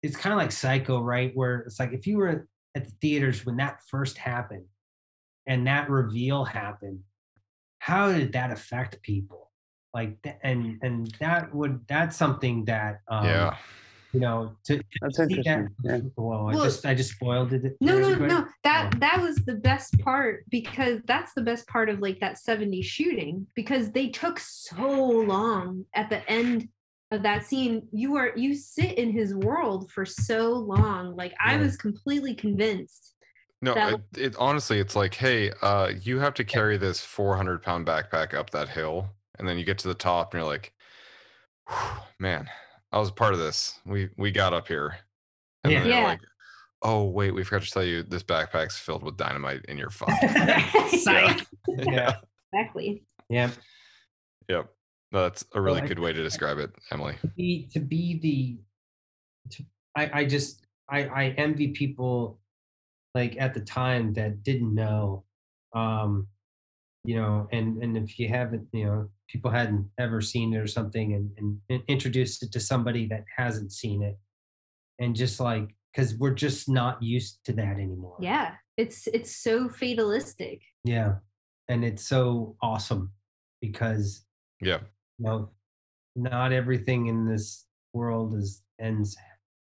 [0.03, 1.31] it's kind of like Psycho, right?
[1.35, 4.65] Where it's like if you were at the theaters when that first happened
[5.47, 6.99] and that reveal happened,
[7.79, 9.51] how did that affect people?
[9.93, 13.57] Like th- and and that would that's something that um, yeah.
[14.13, 15.97] You know to, to That's see that- yeah.
[16.15, 17.77] Whoa, I just I just spoiled it.
[17.81, 18.47] No, no, no.
[18.63, 18.99] That Oh.
[18.99, 23.45] that was the best part because that's the best part of like that 70s shooting
[23.55, 26.69] because they took so long at the end
[27.11, 27.87] of that scene.
[27.91, 31.15] You are you sit in his world for so long.
[31.15, 33.13] Like I was completely convinced.
[33.61, 37.61] No, that- it, it honestly, it's like, hey, uh, you have to carry this 400
[37.61, 40.71] pound backpack up that hill, and then you get to the top, and you're like,
[42.19, 42.49] man,
[42.91, 43.79] I was a part of this.
[43.85, 44.97] We we got up here,
[45.63, 45.83] and Yeah.
[45.83, 46.03] they're Yeah.
[46.03, 46.21] like,
[46.81, 50.11] oh wait, we forgot to tell you this backpack's filled with dynamite, and you're fucked.
[50.23, 51.37] Yeah.
[51.67, 52.15] Yeah.
[52.51, 53.03] Exactly.
[53.29, 53.51] Yeah.
[54.47, 54.69] Yep.
[55.11, 57.15] No, That's a really I- good way to describe it, Emily.
[57.21, 58.59] to be to be the
[59.51, 59.63] to,
[59.95, 62.39] I, I just I, I envy people
[63.15, 65.23] like at the time that didn't know
[65.75, 66.27] um
[67.05, 70.67] you know and and if you haven't you know people hadn't ever seen it or
[70.67, 74.17] something and, and, and introduced it to somebody that hasn't seen it
[74.99, 78.55] and just like because we're just not used to that anymore Yeah.
[78.77, 80.61] It's it's so fatalistic.
[80.83, 81.15] yeah
[81.67, 83.11] and it's so awesome
[83.61, 84.25] because
[84.61, 84.79] Yeah.
[85.17, 85.49] you know
[86.15, 89.15] not everything in this world is ends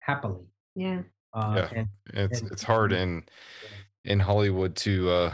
[0.01, 0.45] happily
[0.75, 1.01] Yeah.
[1.33, 1.69] uh, Yeah.
[1.79, 3.23] and It's and- it's hard in
[4.05, 5.33] in Hollywood to uh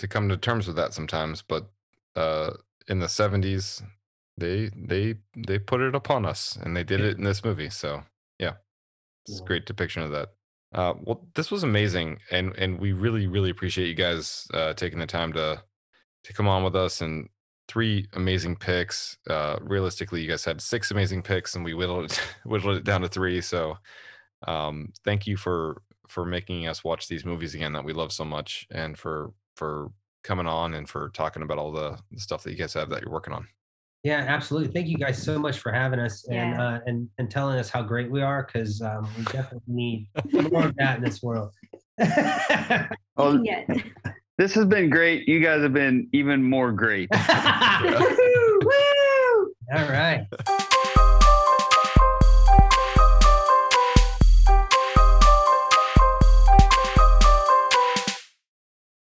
[0.00, 1.70] to come to terms with that sometimes, but
[2.16, 2.50] uh
[2.88, 3.82] in the 70s
[4.36, 7.70] they they they put it upon us and they did it in this movie.
[7.70, 8.02] So,
[8.38, 8.54] yeah.
[9.28, 10.30] It's a great depiction of that.
[10.74, 14.98] Uh well this was amazing and and we really really appreciate you guys uh taking
[14.98, 15.62] the time to
[16.24, 17.28] to come on with us and
[17.68, 19.18] three amazing picks.
[19.28, 23.02] Uh realistically you guys had six amazing picks and we whittled it whittled it down
[23.02, 23.76] to 3, so
[24.48, 28.24] um thank you for for making us watch these movies again that we love so
[28.24, 29.90] much and for for
[30.24, 33.02] coming on and for talking about all the, the stuff that you guys have that
[33.02, 33.46] you're working on
[34.02, 36.62] yeah absolutely thank you guys so much for having us and Yeah.
[36.62, 40.08] uh, and and telling us how great we are because um, we definitely need
[40.50, 41.50] more of that in this world
[43.18, 43.64] Oh, Yeah.
[44.38, 45.28] this has been great.
[45.28, 47.10] You guys have been even more great.
[47.14, 48.00] all
[48.62, 49.52] Woo!
[49.70, 50.26] right